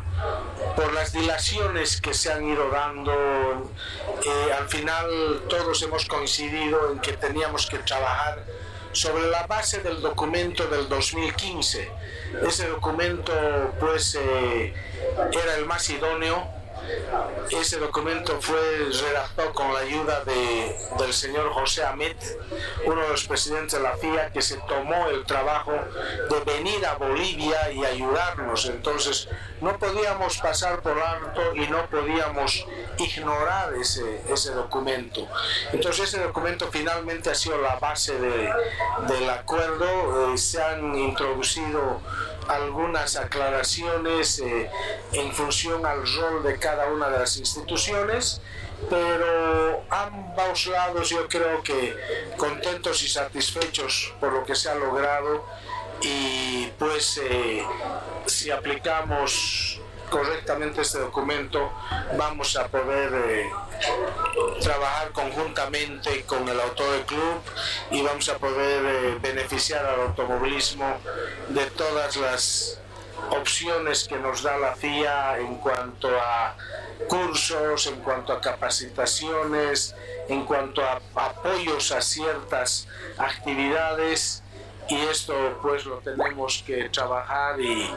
por 0.76 0.93
las 0.93 1.12
dilaciones 1.12 2.01
que 2.01 2.14
se 2.14 2.32
han 2.32 2.49
ido 2.49 2.70
dando. 2.70 3.12
Eh, 3.12 4.53
al 4.53 4.68
final 4.68 5.43
todos 5.49 5.82
hemos 5.82 6.07
coincidido 6.07 6.93
en 6.93 7.01
que 7.01 7.12
teníamos 7.14 7.66
que 7.66 7.78
trabajar 7.78 8.45
sobre 8.93 9.28
la 9.28 9.47
base 9.47 9.80
del 9.80 10.01
documento 10.01 10.66
del 10.66 10.89
2015. 10.89 11.91
Ese 12.47 12.68
documento 12.68 13.32
pues 13.80 14.16
eh, 14.20 14.74
era 15.32 15.57
el 15.57 15.66
más 15.66 15.89
idóneo 15.91 16.57
ese 17.51 17.78
documento 17.78 18.41
fue 18.41 18.61
redactado 18.91 19.53
con 19.53 19.72
la 19.72 19.80
ayuda 19.80 20.24
de, 20.24 20.76
del 20.99 21.12
señor 21.12 21.51
José 21.53 21.84
Amet, 21.84 22.16
uno 22.84 23.03
de 23.03 23.09
los 23.09 23.26
presidentes 23.26 23.72
de 23.72 23.80
la 23.80 23.97
FIA, 23.97 24.30
que 24.32 24.43
se 24.43 24.57
tomó 24.59 25.09
el 25.09 25.24
trabajo 25.24 25.72
de 25.72 26.53
venir 26.53 26.84
a 26.86 26.95
Bolivia 26.95 27.70
y 27.72 27.84
ayudarnos. 27.84 28.66
Entonces, 28.66 29.28
no 29.61 29.78
podíamos 29.78 30.39
pasar 30.39 30.80
por 30.82 30.99
alto 30.99 31.55
y 31.55 31.66
no 31.68 31.86
podíamos 31.86 32.66
ignorar 32.99 33.74
ese, 33.74 34.22
ese 34.28 34.53
documento. 34.53 35.26
Entonces, 35.72 36.09
ese 36.09 36.22
documento 36.22 36.68
finalmente 36.70 37.30
ha 37.30 37.34
sido 37.34 37.59
la 37.59 37.76
base 37.76 38.18
de, 38.18 38.53
del 39.09 39.30
acuerdo. 39.30 40.32
Eh, 40.32 40.39
se 40.39 40.62
han 40.62 40.95
introducido 40.95 42.01
algunas 42.49 43.16
aclaraciones 43.16 44.40
eh, 44.40 44.70
en 45.12 45.32
función 45.32 45.84
al 45.86 46.01
rol 46.16 46.42
de 46.42 46.59
cada 46.59 46.86
una 46.86 47.09
de 47.09 47.18
las 47.18 47.36
instituciones, 47.36 48.40
pero 48.88 49.84
ambos 49.90 50.66
lados 50.66 51.11
yo 51.11 51.28
creo 51.28 51.62
que 51.62 51.96
contentos 52.36 53.03
y 53.03 53.09
satisfechos 53.09 54.14
por 54.20 54.32
lo 54.32 54.44
que 54.44 54.55
se 54.55 54.70
ha 54.70 54.74
logrado 54.74 55.44
y 56.01 56.68
pues 56.78 57.20
eh, 57.22 57.64
si 58.26 58.51
aplicamos 58.51 59.80
correctamente 60.09 60.82
este 60.82 61.01
documento 61.01 61.72
vamos 62.16 62.57
a 62.57 62.68
poder 62.68 63.12
eh, 63.14 63.51
trabajar 64.61 65.12
conjuntamente 65.12 66.24
con 66.24 66.49
el 66.49 66.61
autor 66.61 67.05
club 67.07 67.41
y 67.91 68.03
vamos 68.03 68.29
a 68.29 68.39
poder 68.39 68.85
eh, 68.85 69.18
beneficiar 69.20 69.85
al 69.85 70.01
automovilismo 70.01 70.99
de 71.49 71.66
todas 71.66 72.16
las 72.16 72.81
opciones 73.31 74.07
que 74.09 74.16
nos 74.16 74.43
da 74.43 74.57
la 74.59 74.74
FIA 74.74 75.39
en 75.39 75.57
cuanto 75.57 76.09
a 76.18 76.57
cursos, 77.09 77.87
en 77.87 77.97
cuanto 78.01 78.33
a 78.33 78.41
capacitaciones, 78.41 79.95
en 80.29 80.45
cuanto 80.45 80.83
a 80.83 81.01
apoyos 81.14 81.93
a 81.93 82.01
ciertas 82.01 82.87
actividades 83.16 84.43
y 84.89 84.97
esto 85.07 85.34
pues 85.61 85.84
lo 85.84 85.99
tenemos 85.99 86.62
que 86.66 86.89
trabajar 86.89 87.61
y, 87.61 87.91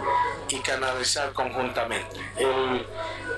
y 0.50 0.60
canalizar 0.60 1.34
conjuntamente. 1.34 2.18
El, 2.38 2.86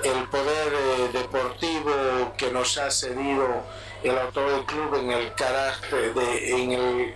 el 0.04 0.30
poder 0.30 0.74
eh, 0.74 1.10
deportivo 1.14 2.34
que 2.38 2.52
nos 2.52 2.78
ha 2.78 2.90
cedido 2.92 3.64
el 4.04 4.18
autor 4.18 4.52
del 4.52 4.66
club 4.66 4.96
en 4.96 5.12
el 5.12 5.34
carácter 5.34 6.14
de, 6.14 6.52
en, 6.52 6.72
el, 6.72 7.16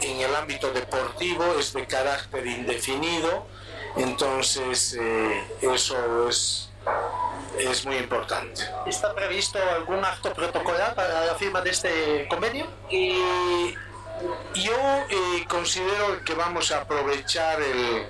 en 0.00 0.20
el 0.20 0.34
ámbito 0.34 0.70
deportivo 0.72 1.44
es 1.58 1.72
de 1.72 1.86
carácter 1.86 2.46
indefinido, 2.46 3.46
entonces 3.96 4.96
eh, 5.00 5.44
eso 5.60 6.28
es 6.28 6.64
es 7.58 7.84
muy 7.84 7.96
importante. 7.96 8.62
¿Está 8.86 9.14
previsto 9.14 9.58
algún 9.74 10.04
acto 10.04 10.32
protocolar 10.32 10.94
para 10.94 11.26
la 11.26 11.34
firma 11.34 11.60
de 11.60 11.70
este 11.70 12.26
convenio? 12.28 12.66
Y 12.88 13.74
yo 14.54 15.06
eh, 15.10 15.44
considero 15.48 16.22
que 16.24 16.34
vamos 16.34 16.70
a 16.72 16.82
aprovechar 16.82 17.60
el, 17.60 18.06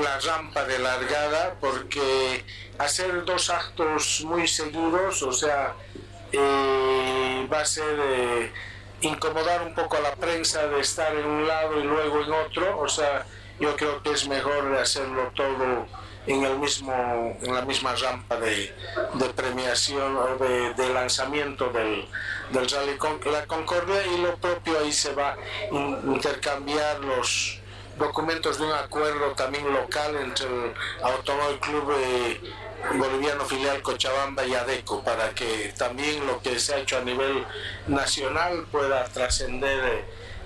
la 0.00 0.18
rampa 0.20 0.64
de 0.64 0.78
largada 0.78 1.54
porque 1.60 2.44
hacer 2.78 3.24
dos 3.24 3.50
actos 3.50 4.22
muy 4.24 4.46
seguidos, 4.46 5.22
o 5.22 5.32
sea, 5.32 5.74
eh, 6.32 7.48
va 7.52 7.60
a 7.60 7.64
ser 7.64 7.98
eh, 7.98 8.52
incomodar 9.00 9.62
un 9.62 9.74
poco 9.74 9.96
a 9.96 10.00
la 10.00 10.14
prensa 10.16 10.66
de 10.66 10.80
estar 10.80 11.14
en 11.14 11.26
un 11.26 11.46
lado 11.46 11.78
y 11.80 11.84
luego 11.84 12.22
en 12.22 12.32
otro, 12.32 12.80
o 12.80 12.88
sea, 12.88 13.24
yo 13.58 13.74
creo 13.76 14.02
que 14.02 14.10
es 14.10 14.28
mejor 14.28 14.74
hacerlo 14.76 15.30
todo 15.34 15.86
en 16.26 16.42
el 16.42 16.58
mismo 16.58 16.92
en 17.40 17.54
la 17.54 17.62
misma 17.62 17.94
rampa 17.94 18.36
de, 18.36 18.74
premiación 19.34 20.16
o 20.16 20.36
de, 20.36 20.88
lanzamiento 20.92 21.70
del, 21.70 22.06
del 22.52 22.68
Rally 22.68 22.96
Con, 22.96 23.20
la 23.30 23.46
Concordia 23.46 24.06
y 24.06 24.18
lo 24.18 24.36
propio 24.36 24.78
ahí 24.78 24.92
se 24.92 25.12
va 25.14 25.32
a 25.32 25.36
intercambiar 26.06 27.00
los 27.00 27.58
documentos 27.98 28.58
de 28.58 28.66
un 28.66 28.72
acuerdo 28.72 29.32
también 29.32 29.72
local 29.72 30.16
entre 30.16 30.46
el 30.46 30.74
Automóvil 31.02 31.58
Club 31.60 31.92
eh, 31.98 32.40
Boliviano 32.94 33.44
Filial 33.44 33.82
Cochabamba 33.82 34.44
y 34.44 34.54
ADECO 34.54 35.02
para 35.02 35.30
que 35.30 35.72
también 35.76 36.26
lo 36.26 36.40
que 36.40 36.58
se 36.58 36.74
ha 36.74 36.78
hecho 36.78 36.98
a 36.98 37.02
nivel 37.02 37.44
nacional 37.86 38.66
pueda 38.70 39.04
trascender 39.04 39.84
eh, 39.84 40.04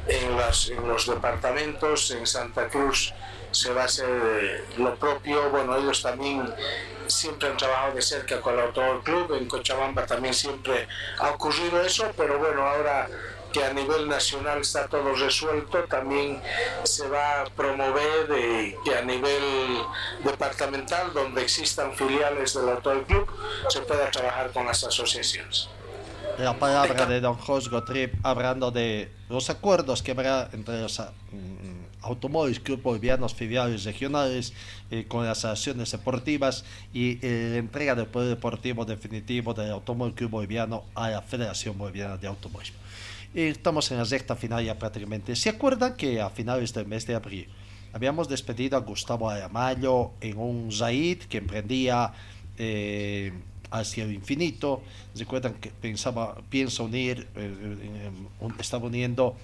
en, 0.08 0.78
en 0.78 0.88
los 0.88 1.06
departamentos, 1.06 2.10
en 2.12 2.26
Santa 2.26 2.68
Cruz 2.68 3.12
se 3.50 3.72
va 3.72 3.82
a 3.82 3.84
hacer 3.86 4.08
eh, 4.08 4.64
lo 4.78 4.94
propio. 4.96 5.50
Bueno, 5.50 5.76
ellos 5.76 6.02
también 6.02 6.42
siempre 7.10 7.48
han 7.48 7.56
trabajado 7.56 7.94
de 7.94 8.02
cerca 8.02 8.40
con 8.40 8.54
el 8.54 8.60
Automóvil 8.60 9.02
Club, 9.02 9.34
en 9.34 9.46
Cochabamba 9.46 10.06
también 10.06 10.34
siempre 10.34 10.88
ha 11.18 11.30
ocurrido 11.30 11.80
eso, 11.82 12.10
pero 12.16 12.38
bueno, 12.38 12.62
ahora 12.62 13.08
que 13.52 13.64
a 13.64 13.72
nivel 13.72 14.08
nacional 14.08 14.60
está 14.60 14.86
todo 14.86 15.12
resuelto, 15.14 15.84
también 15.84 16.40
se 16.84 17.08
va 17.08 17.42
a 17.42 17.44
promover 17.44 18.30
eh, 18.30 18.76
que 18.84 18.94
a 18.94 19.02
nivel 19.02 19.42
departamental, 20.24 21.12
donde 21.12 21.42
existan 21.42 21.92
filiales 21.94 22.54
del 22.54 22.68
Automóvil 22.68 23.04
Club, 23.04 23.28
se 23.68 23.80
pueda 23.80 24.10
trabajar 24.10 24.52
con 24.52 24.66
las 24.66 24.84
asociaciones. 24.84 25.68
La 26.38 26.58
palabra 26.58 27.06
de 27.06 27.20
don 27.20 27.36
Jos 27.36 27.68
Gotrip 27.68 28.14
hablando 28.24 28.70
de 28.70 29.12
los 29.28 29.50
acuerdos 29.50 30.02
que 30.02 30.12
habrá 30.12 30.48
entre 30.52 30.80
los 30.80 30.98
mm, 30.98 31.79
automóviles, 32.02 32.60
club 32.60 32.82
bolivianos, 32.82 33.34
filiales 33.34 33.84
regionales, 33.84 34.52
eh, 34.90 35.04
con 35.06 35.24
las 35.26 35.44
asociaciones 35.44 35.90
deportivas 35.90 36.64
y 36.94 37.18
eh, 37.22 37.50
la 37.52 37.58
entrega 37.58 37.94
del 37.94 38.06
poder 38.06 38.28
deportivo 38.30 38.84
definitivo 38.84 39.54
del 39.54 39.70
Automóvil 39.70 40.14
Club 40.14 40.30
Boliviano 40.30 40.84
a 40.94 41.10
la 41.10 41.22
Federación 41.22 41.76
Boliviana 41.76 42.16
de 42.16 42.26
Automovilismo. 42.26 42.78
Estamos 43.34 43.90
en 43.90 43.98
la 43.98 44.04
recta 44.04 44.34
final 44.34 44.64
ya 44.64 44.78
prácticamente. 44.78 45.36
¿Se 45.36 45.48
acuerdan 45.50 45.94
que 45.94 46.20
a 46.20 46.30
finales 46.30 46.72
del 46.74 46.86
mes 46.86 47.06
de 47.06 47.14
abril 47.14 47.48
habíamos 47.92 48.28
despedido 48.28 48.76
a 48.76 48.80
Gustavo 48.80 49.28
Aramayo 49.28 50.12
en 50.20 50.38
un 50.38 50.72
Zaid 50.72 51.18
que 51.24 51.38
emprendía 51.38 52.12
eh, 52.58 53.32
hacia 53.70 54.04
el 54.04 54.12
infinito. 54.12 54.82
Recuerdan 55.16 55.54
que 55.54 55.70
pensaba, 55.70 56.36
piensa 56.50 56.82
unir, 56.82 57.26
eh, 57.36 57.54
eh, 57.82 58.10
un- 58.40 58.54
estaba 58.58 58.86
uniendo 58.86 59.36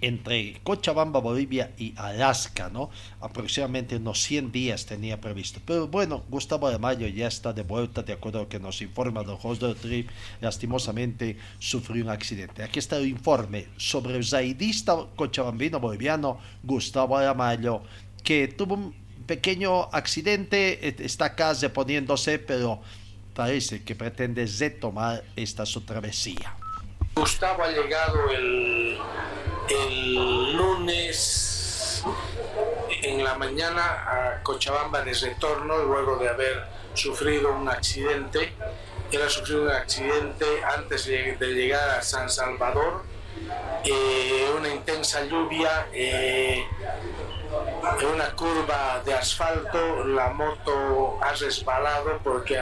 entre 0.00 0.60
Cochabamba, 0.62 1.20
Bolivia 1.20 1.72
y 1.78 1.94
Alaska, 1.96 2.70
¿no? 2.70 2.90
Aproximadamente 3.20 3.96
unos 3.96 4.22
100 4.22 4.52
días 4.52 4.86
tenía 4.86 5.20
previsto. 5.20 5.60
Pero 5.64 5.88
bueno, 5.88 6.22
Gustavo 6.28 6.70
de 6.70 7.12
ya 7.12 7.28
está 7.28 7.52
de 7.52 7.62
vuelta, 7.62 8.02
de 8.02 8.12
acuerdo 8.12 8.38
a 8.38 8.42
lo 8.42 8.48
que 8.48 8.58
nos 8.58 8.80
informa 8.82 9.22
Don 9.22 9.36
José 9.36 9.74
Trip, 9.74 10.08
lastimosamente 10.40 11.36
sufrió 11.58 12.04
un 12.04 12.10
accidente. 12.10 12.62
Aquí 12.62 12.78
está 12.78 12.96
el 12.96 13.06
informe 13.06 13.68
sobre 13.76 14.16
el 14.16 14.24
zaidista 14.24 14.96
cochabambino 15.16 15.80
boliviano 15.80 16.38
Gustavo 16.62 17.16
Aramayo, 17.16 17.82
que 18.24 18.48
tuvo 18.48 18.74
un 18.74 18.94
pequeño 19.26 19.82
accidente, 19.92 20.88
eh, 20.88 20.96
está 21.00 21.26
acá 21.26 21.52
reponiéndose, 21.54 22.38
pero 22.38 22.80
parece 23.34 23.82
que 23.84 23.94
pretende 23.94 24.46
retomar 24.46 25.22
esta 25.36 25.64
su 25.64 25.82
travesía. 25.82 26.56
Gustavo 27.14 27.62
ha 27.64 27.70
llegado 27.70 28.30
el, 28.30 28.98
el 29.68 30.56
lunes 30.56 32.02
en 33.02 33.22
la 33.22 33.34
mañana 33.36 33.82
a 33.82 34.42
Cochabamba 34.42 35.02
de 35.02 35.12
retorno 35.12 35.78
luego 35.84 36.16
de 36.16 36.28
haber 36.28 36.66
sufrido 36.94 37.52
un 37.52 37.68
accidente. 37.68 38.52
Él 39.12 39.22
ha 39.22 39.28
sufrido 39.28 39.62
un 39.62 39.70
accidente 39.70 40.46
antes 40.64 41.04
de 41.06 41.54
llegar 41.54 41.90
a 41.90 42.02
San 42.02 42.30
Salvador. 42.30 43.04
Eh, 43.84 44.50
una 44.56 44.68
intensa 44.68 45.24
lluvia, 45.24 45.88
eh, 45.92 46.66
en 48.00 48.06
una 48.06 48.30
curva 48.32 49.02
de 49.04 49.14
asfalto, 49.14 50.04
la 50.04 50.30
moto 50.30 51.18
ha 51.20 51.32
resbalado 51.32 52.18
porque 52.22 52.58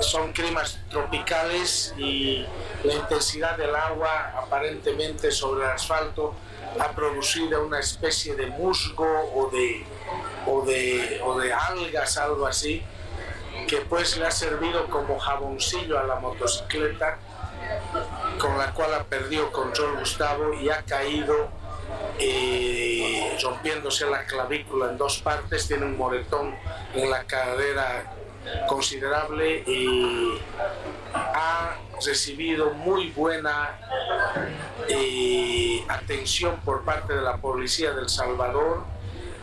son 0.00 0.32
climas 0.32 0.78
tropicales 0.90 1.94
y 1.96 2.46
la 2.84 2.94
intensidad 2.94 3.56
del 3.56 3.74
agua 3.74 4.34
aparentemente 4.36 5.30
sobre 5.30 5.64
el 5.64 5.70
asfalto 5.70 6.34
ha 6.78 6.90
producido 6.92 7.64
una 7.64 7.80
especie 7.80 8.34
de 8.34 8.46
musgo 8.46 9.06
o 9.34 9.50
de, 9.50 9.84
o 10.46 10.62
de, 10.64 11.20
o 11.24 11.38
de 11.40 11.52
algas, 11.52 12.18
algo 12.18 12.46
así, 12.46 12.82
que 13.66 13.78
pues 13.78 14.16
le 14.18 14.26
ha 14.26 14.30
servido 14.30 14.86
como 14.88 15.18
jaboncillo 15.18 15.98
a 15.98 16.04
la 16.04 16.16
motocicleta 16.16 17.18
con 18.38 18.56
la 18.56 18.72
cual 18.72 18.94
ha 18.94 19.04
perdido 19.04 19.50
control 19.50 19.98
Gustavo 19.98 20.54
y 20.54 20.70
ha 20.70 20.82
caído 20.82 21.48
eh, 22.18 23.38
rompiéndose 23.42 24.06
la 24.06 24.24
clavícula 24.24 24.90
en 24.90 24.98
dos 24.98 25.18
partes, 25.18 25.66
tiene 25.66 25.86
un 25.86 25.96
moretón 25.96 26.54
en 26.94 27.10
la 27.10 27.24
cadera 27.24 28.14
considerable 28.68 29.62
y 29.66 30.38
ha 31.14 31.76
recibido 32.04 32.70
muy 32.70 33.10
buena 33.10 33.78
eh, 34.88 35.84
atención 35.88 36.60
por 36.64 36.84
parte 36.84 37.14
de 37.14 37.22
la 37.22 37.36
policía 37.36 37.92
del 37.92 38.08
Salvador. 38.08 38.84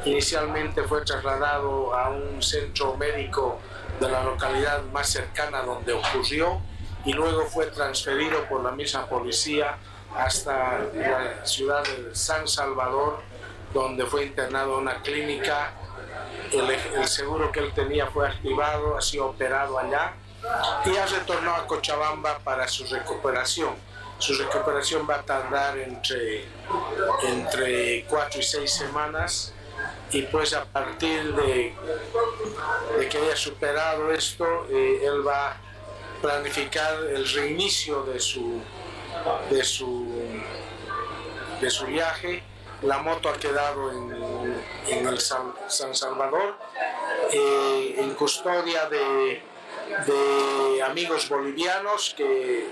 Inicialmente 0.06 0.84
fue 0.84 1.02
trasladado 1.02 1.96
a 1.96 2.10
un 2.10 2.42
centro 2.42 2.96
médico 2.98 3.60
de 4.00 4.10
la 4.10 4.24
localidad 4.24 4.84
más 4.92 5.10
cercana 5.10 5.62
donde 5.62 5.94
ocurrió 5.94 6.62
y 7.06 7.14
luego 7.14 7.46
fue 7.46 7.68
transferido 7.68 8.44
por 8.50 8.64
la 8.64 8.72
misma 8.72 9.08
policía 9.08 9.78
hasta 10.18 10.80
la 10.94 11.46
ciudad 11.46 11.84
de 11.84 12.16
San 12.16 12.48
Salvador, 12.48 13.20
donde 13.74 14.06
fue 14.06 14.26
internado 14.26 14.76
en 14.76 14.82
una 14.82 15.02
clínica. 15.02 15.74
El, 16.52 16.70
el 16.70 17.08
seguro 17.08 17.52
que 17.52 17.60
él 17.60 17.74
tenía 17.74 18.08
fue 18.08 18.28
activado, 18.28 18.98
ha 18.98 19.02
sido 19.02 19.28
operado 19.28 19.78
allá 19.78 20.14
y 20.86 20.96
ha 20.96 21.06
retornado 21.06 21.56
a 21.56 21.68
Cochabamba 21.68 22.40
para 22.40 22.68
su 22.68 22.86
recuperación. 22.86 23.76
Su 24.18 24.34
recuperación 24.36 25.06
va 25.10 25.16
a 25.16 25.22
tardar 25.24 25.78
entre, 25.78 26.46
entre 27.24 28.06
cuatro 28.06 28.40
y 28.40 28.44
seis 28.44 28.72
semanas 28.72 29.54
y 30.12 30.22
pues 30.22 30.54
a 30.54 30.64
partir 30.64 31.36
de, 31.36 31.76
de 32.98 33.10
que 33.10 33.18
haya 33.18 33.36
superado 33.36 34.12
esto, 34.12 34.46
eh, 34.70 35.02
él 35.04 35.28
va 35.28 35.52
a 35.52 35.58
planificar 36.22 36.96
el 37.14 37.28
reinicio 37.30 38.04
de 38.04 38.20
su, 38.20 38.62
de 39.50 39.64
su, 39.64 40.08
de 41.62 41.70
su 41.70 41.86
viaje. 41.86 42.44
La 42.82 43.00
moto 43.00 43.30
ha 43.30 43.38
quedado 43.38 43.92
en, 43.92 44.62
en 44.88 45.08
el 45.08 45.20
San, 45.20 45.54
Salvador, 45.68 46.56
eh, 47.32 47.96
en 47.98 48.14
custodia 48.16 48.88
de, 48.90 49.42
de 50.06 50.84
amigos 50.84 51.30
bolivianos 51.30 52.14
que, 52.16 52.68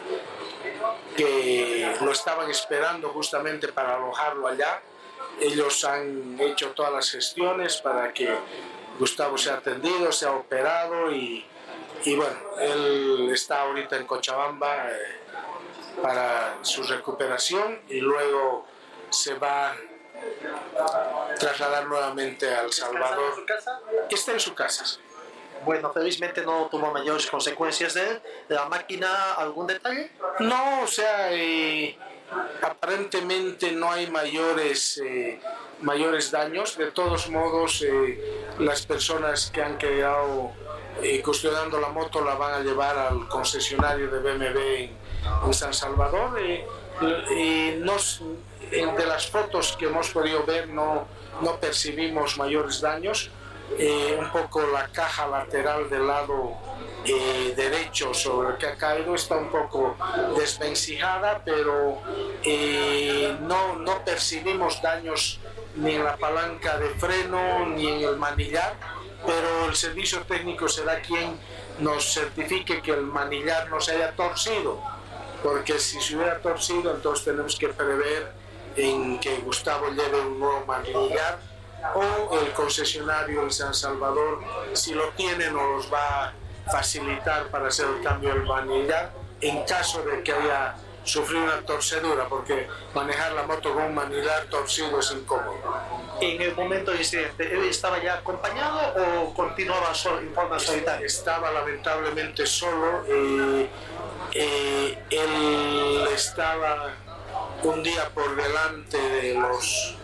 que 1.16 1.96
lo 2.02 2.12
estaban 2.12 2.52
esperando 2.52 3.10
justamente 3.10 3.70
para 3.70 3.96
alojarlo 3.96 4.48
allá. 4.48 4.82
Ellos 5.39 5.84
han 5.86 6.38
hecho 6.39 6.72
todas 6.72 6.91
las 6.91 7.10
gestiones 7.10 7.78
para 7.78 8.14
que 8.14 8.30
Gustavo 9.00 9.38
sea 9.38 9.56
atendido, 9.56 10.12
sea 10.12 10.34
operado 10.34 11.12
y, 11.12 11.44
y 12.04 12.16
bueno, 12.16 12.36
él 12.60 13.30
está 13.34 13.62
ahorita 13.62 13.96
en 13.96 14.06
Cochabamba 14.06 14.91
eh, 14.91 15.22
para 16.02 16.58
su 16.62 16.84
recuperación 16.84 17.82
y 17.89 18.00
luego 18.00 18.66
se 19.10 19.36
va 19.36 19.72
a 19.72 21.36
trasladar 21.39 21.86
nuevamente 21.88 22.54
al 22.54 22.72
Salvador. 22.72 23.30
¿Está 23.30 23.32
en 23.32 23.36
su 23.36 23.46
casa? 23.46 23.82
Está 24.10 24.32
en 24.32 24.39
su 24.39 24.56
casa. 24.56 25.00
Bueno, 25.66 25.94
felizmente 25.94 26.44
no 26.44 26.68
tuvo 26.70 26.91
mayores 26.91 27.28
consecuencias 27.28 27.94
de 27.94 28.10
él. 28.10 28.22
¿La 28.50 28.66
máquina 28.66 29.34
algún 29.34 29.68
detalle? 29.68 30.12
No, 30.39 30.82
o 30.82 30.88
sea, 30.88 31.32
eh, 31.32 31.98
aparentemente 32.62 33.72
no 33.72 33.91
hay 33.91 34.10
mayores, 34.10 35.02
eh, 35.04 35.39
mayores 35.82 36.32
daños. 36.32 36.78
De 36.78 36.91
todos 36.91 37.30
modos, 37.30 37.82
eh, 37.82 38.46
las 38.60 38.86
personas 38.86 39.52
que 39.52 39.62
han 39.62 39.78
quedado 39.78 40.52
eh, 41.02 41.22
custodiando 41.22 41.80
la 41.80 41.89
moto 41.89 42.24
la 42.24 42.36
van 42.36 42.54
a 42.54 42.60
llevar 42.60 42.98
al 42.98 43.28
concesionario 43.28 44.10
de 44.12 44.20
BMW 44.20 44.60
en, 44.60 44.98
en 45.45 45.53
San 45.53 45.74
Salvador. 45.74 46.39
Eh, 46.39 47.78
nos- 47.82 48.21
de 48.71 49.05
las 49.05 49.28
fotos 49.30 49.76
que 49.78 49.86
hemos 49.86 50.09
podido 50.09 50.43
ver 50.45 50.67
no, 50.69 51.05
no 51.41 51.57
percibimos 51.59 52.38
mayores 52.38 52.82
daños. 52.82 53.30
Eh, 53.78 54.17
un 54.19 54.30
poco 54.32 54.61
la 54.67 54.88
caja 54.89 55.26
lateral 55.28 55.89
del 55.89 56.05
lado 56.07 56.53
eh, 57.05 57.53
derecho 57.55 58.13
sobre 58.13 58.49
el 58.49 58.57
que 58.57 58.67
ha 58.67 58.76
caído 58.76 59.15
está 59.15 59.36
un 59.38 59.49
poco 59.49 59.95
desvencijada, 60.38 61.41
pero 61.43 61.97
eh, 62.43 63.36
no, 63.41 63.76
no 63.78 64.03
percibimos 64.05 64.82
daños 64.82 65.39
ni 65.76 65.95
en 65.95 66.03
la 66.03 66.15
palanca 66.17 66.78
de 66.78 66.89
freno 66.89 67.65
ni 67.67 67.88
en 67.88 68.01
el 68.09 68.17
manillar, 68.17 68.74
pero 69.26 69.65
el 69.69 69.76
servicio 69.76 70.21
técnico 70.24 70.67
será 70.67 71.01
quien 71.01 71.39
nos 71.80 72.13
certifique 72.13 72.82
que 72.82 72.91
el 72.91 73.01
manillar 73.01 73.69
no 73.69 73.80
se 73.82 73.93
haya 73.93 74.11
torcido, 74.15 74.80
porque 75.44 75.78
si 75.78 76.02
se 76.02 76.16
hubiera 76.16 76.39
torcido 76.39 76.96
entonces 76.96 77.26
tenemos 77.26 77.56
que 77.58 77.70
prever 77.70 78.32
en 78.76 79.20
que 79.20 79.38
Gustavo 79.39 79.89
lleve 79.89 80.22
un 80.22 80.39
nuevo 80.39 80.66
manillar 80.66 81.38
o 81.94 82.39
el 82.39 82.54
concesionario 82.54 83.44
en 83.44 83.52
San 83.52 83.74
Salvador, 83.74 84.39
si 84.72 84.94
lo 84.94 85.10
tiene, 85.10 85.52
nos 85.52 85.64
los 85.76 85.94
va 85.94 86.28
a 86.28 86.34
facilitar 86.72 87.48
para 87.48 87.68
hacer 87.68 87.86
el 87.88 88.02
cambio 88.02 88.34
del 88.34 88.44
manillar 88.44 89.12
en 89.41 89.64
caso 89.66 90.02
de 90.04 90.24
que 90.24 90.32
haya 90.32 90.76
sufrido 91.04 91.43
una 91.43 91.62
torcedura, 91.62 92.28
porque 92.28 92.68
manejar 92.93 93.34
la 93.34 93.43
moto 93.43 93.74
con 93.74 93.84
un 93.84 93.95
manillar 93.95 94.45
torcido 94.45 94.99
es 94.99 95.12
incómodo. 95.12 95.60
En 96.22 96.41
el 96.41 96.56
momento 96.56 96.91
del 96.91 97.01
incidente, 97.01 97.54
¿él 97.54 97.64
estaba 97.66 98.01
ya 98.01 98.16
acompañado 98.16 98.93
o 99.24 99.34
continuaba 99.34 99.93
solo, 99.93 100.20
en 100.20 100.34
forma 100.34 100.60
solitaria? 100.60 101.06
Estaba 101.06 101.51
lamentablemente 101.51 102.45
solo. 102.45 103.04
eh, 103.08 103.70
eh, 104.36 104.97
él 105.12 106.08
estaba 106.14 106.93
un 107.64 107.84
día 107.84 108.10
por 108.14 108.36
delante 108.36 108.97
de 108.97 109.36
los 109.36 109.95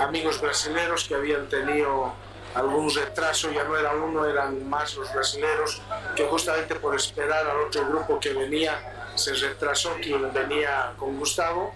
amigos 0.00 0.40
brasileños 0.40 1.04
que 1.04 1.14
habían 1.14 1.48
tenido 1.48 2.12
algún 2.54 2.92
retraso, 2.94 3.50
ya 3.50 3.64
no 3.64 3.76
era 3.76 3.92
uno, 3.92 4.24
eran 4.26 4.68
más 4.68 4.94
los 4.94 5.12
brasileños, 5.12 5.82
que 6.16 6.24
justamente 6.24 6.74
por 6.76 6.94
esperar 6.94 7.46
al 7.46 7.60
otro 7.66 7.86
grupo 7.86 8.18
que 8.20 8.32
venía, 8.32 8.97
se 9.18 9.34
retrasó 9.34 9.96
quien 10.00 10.32
venía 10.32 10.94
con 10.96 11.18
Gustavo. 11.18 11.74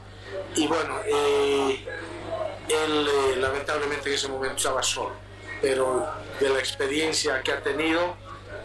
Y 0.54 0.66
bueno, 0.66 1.00
eh, 1.04 1.84
él 2.68 3.08
eh, 3.08 3.36
lamentablemente 3.36 4.08
en 4.08 4.14
ese 4.14 4.28
momento 4.28 4.56
estaba 4.56 4.82
solo, 4.82 5.12
pero 5.60 6.06
de 6.40 6.48
la 6.48 6.58
experiencia 6.58 7.42
que 7.42 7.52
ha 7.52 7.62
tenido, 7.62 8.16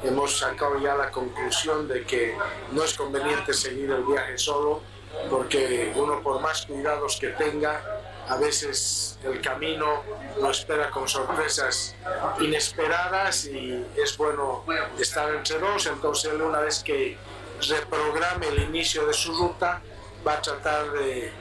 hemos 0.04 0.40
sacado 0.40 0.80
ya 0.80 0.96
la 0.96 1.12
conclusión 1.12 1.88
de 1.88 2.04
que 2.04 2.38
no 2.72 2.84
es 2.84 2.94
conveniente 2.94 3.54
seguir 3.54 3.92
el 3.92 4.04
viaje 4.04 4.38
solo, 4.38 4.82
porque 5.30 5.92
uno 5.96 6.22
por 6.22 6.40
más 6.40 6.66
cuidados 6.66 7.18
que 7.20 7.30
tenga, 7.30 7.82
a 8.28 8.38
veces 8.38 9.18
el 9.24 9.42
camino 9.42 10.04
nos 10.42 10.60
espera 10.60 10.90
con 10.90 11.08
sorpresas 11.08 11.96
inesperadas 12.40 13.46
y 13.46 13.86
es 13.96 14.18
bueno 14.18 14.64
estar 15.00 15.34
entre 15.34 15.60
dos, 15.60 15.86
entonces 15.88 16.32
él 16.34 16.42
una 16.42 16.60
vez 16.60 16.84
que 16.84 17.18
reprograme 17.62 18.48
el 18.48 18.64
inicio 18.64 19.06
de 19.06 19.14
su 19.14 19.34
ruta, 19.34 19.82
va 20.26 20.34
a 20.34 20.42
tratar 20.42 20.92
de, 20.92 21.32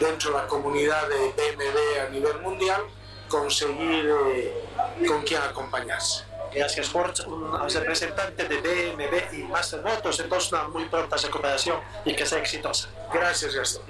dentro 0.00 0.30
de 0.30 0.36
la 0.36 0.46
comunidad 0.46 1.08
de 1.08 1.16
BMW 1.16 2.06
a 2.06 2.10
nivel 2.10 2.40
mundial, 2.40 2.82
conseguir 3.28 4.10
eh, 4.34 4.64
con 5.06 5.22
quién 5.22 5.40
acompañarse. 5.42 6.24
Gracias 6.52 6.88
por 6.88 7.12
un 7.28 7.70
representante 7.70 8.48
de 8.48 8.56
BMW 8.56 9.36
y 9.38 9.42
Master 9.44 9.82
Motors, 9.82 10.18
entonces 10.18 10.50
una 10.52 10.66
muy 10.66 10.84
pronta 10.86 11.16
recuperación 11.16 11.78
y 12.04 12.14
que 12.14 12.26
sea 12.26 12.38
exitosa. 12.38 12.88
Gracias, 13.12 13.54
Gastón. 13.54 13.84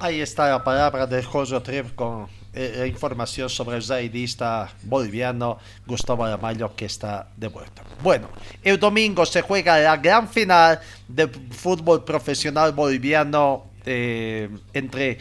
Ahí 0.00 0.20
está 0.20 0.48
la 0.48 0.64
palabra 0.64 1.06
de 1.06 1.22
José 1.22 1.60
Trev 1.60 1.94
con 1.94 2.28
eh, 2.54 2.74
la 2.78 2.86
información 2.86 3.48
sobre 3.48 3.76
el 3.76 3.82
zaidista 3.82 4.70
boliviano 4.82 5.58
Gustavo 5.86 6.24
Aramayo 6.24 6.74
que 6.74 6.86
está 6.86 7.28
de 7.36 7.48
vuelta. 7.48 7.82
Bueno, 8.02 8.28
el 8.62 8.78
domingo 8.78 9.26
se 9.26 9.42
juega 9.42 9.78
la 9.78 9.96
gran 9.96 10.28
final 10.28 10.80
del 11.06 11.30
fútbol 11.50 12.04
profesional 12.04 12.72
boliviano 12.72 13.67
eh, 13.90 14.50
entre 14.74 15.18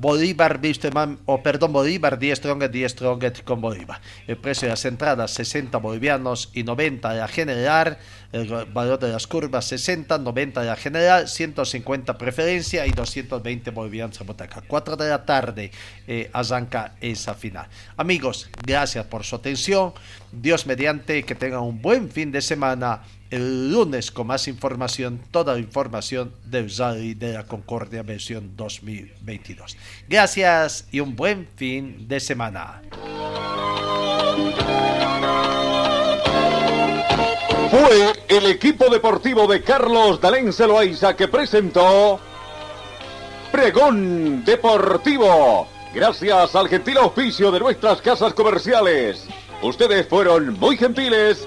Bolívar, 0.00 0.60
Wisterman, 0.62 1.18
o 1.26 1.42
perdón, 1.42 1.72
Bolívar, 1.72 2.18
10 2.18 2.38
Strongest, 2.38 2.72
10 2.72 2.92
Strongest 2.92 3.42
con 3.42 3.60
Bolívar. 3.60 4.00
El 4.28 4.36
precio 4.36 4.66
de 4.66 4.70
las 4.70 4.84
entradas 4.84 5.32
60 5.32 5.78
bolivianos 5.78 6.50
y 6.54 6.62
90 6.62 7.12
de 7.12 7.18
la 7.18 7.28
general. 7.28 7.98
El 8.30 8.46
valor 8.66 8.98
de 8.98 9.08
las 9.10 9.26
curvas 9.26 9.64
60, 9.64 10.18
90 10.18 10.60
de 10.60 10.66
la 10.66 10.76
general, 10.76 11.28
150 11.28 12.18
preferencia 12.18 12.86
y 12.86 12.90
220 12.90 13.70
bolivianos 13.70 14.20
a 14.20 14.24
botaca. 14.24 14.62
4 14.66 14.96
de 14.96 15.08
la 15.08 15.24
tarde 15.24 15.70
eh, 16.06 16.30
arranca 16.32 16.94
esa 17.00 17.34
final. 17.34 17.66
Amigos, 17.96 18.50
gracias 18.64 19.06
por 19.06 19.24
su 19.24 19.34
atención. 19.34 19.92
Dios 20.30 20.66
mediante 20.66 21.24
que 21.24 21.34
tengan 21.34 21.60
un 21.60 21.80
buen 21.80 22.10
fin 22.10 22.30
de 22.30 22.42
semana 22.42 23.02
el 23.30 23.70
lunes 23.70 24.10
con 24.10 24.26
más 24.26 24.48
información, 24.48 25.20
toda 25.30 25.58
información 25.58 26.32
del 26.44 26.68
de 26.68 27.32
la 27.32 27.44
Concordia 27.44 28.02
versión 28.02 28.56
2022. 28.56 29.76
Gracias 30.08 30.86
y 30.90 31.00
un 31.00 31.16
buen 31.16 31.48
fin 31.56 32.08
de 32.08 32.20
semana. 32.20 32.82
Fue 37.70 38.12
el 38.28 38.46
equipo 38.46 38.88
deportivo 38.88 39.46
de 39.46 39.62
Carlos 39.62 40.20
Dalén 40.20 40.52
Celoaiza 40.52 41.14
que 41.14 41.28
presentó 41.28 42.18
Pregón 43.52 44.44
Deportivo. 44.44 45.68
Gracias 45.94 46.54
al 46.54 46.68
gentil 46.68 46.98
auspicio 46.98 47.50
de 47.50 47.60
nuestras 47.60 48.00
casas 48.00 48.32
comerciales. 48.32 49.26
Ustedes 49.62 50.06
fueron 50.06 50.58
muy 50.58 50.76
gentiles 50.76 51.46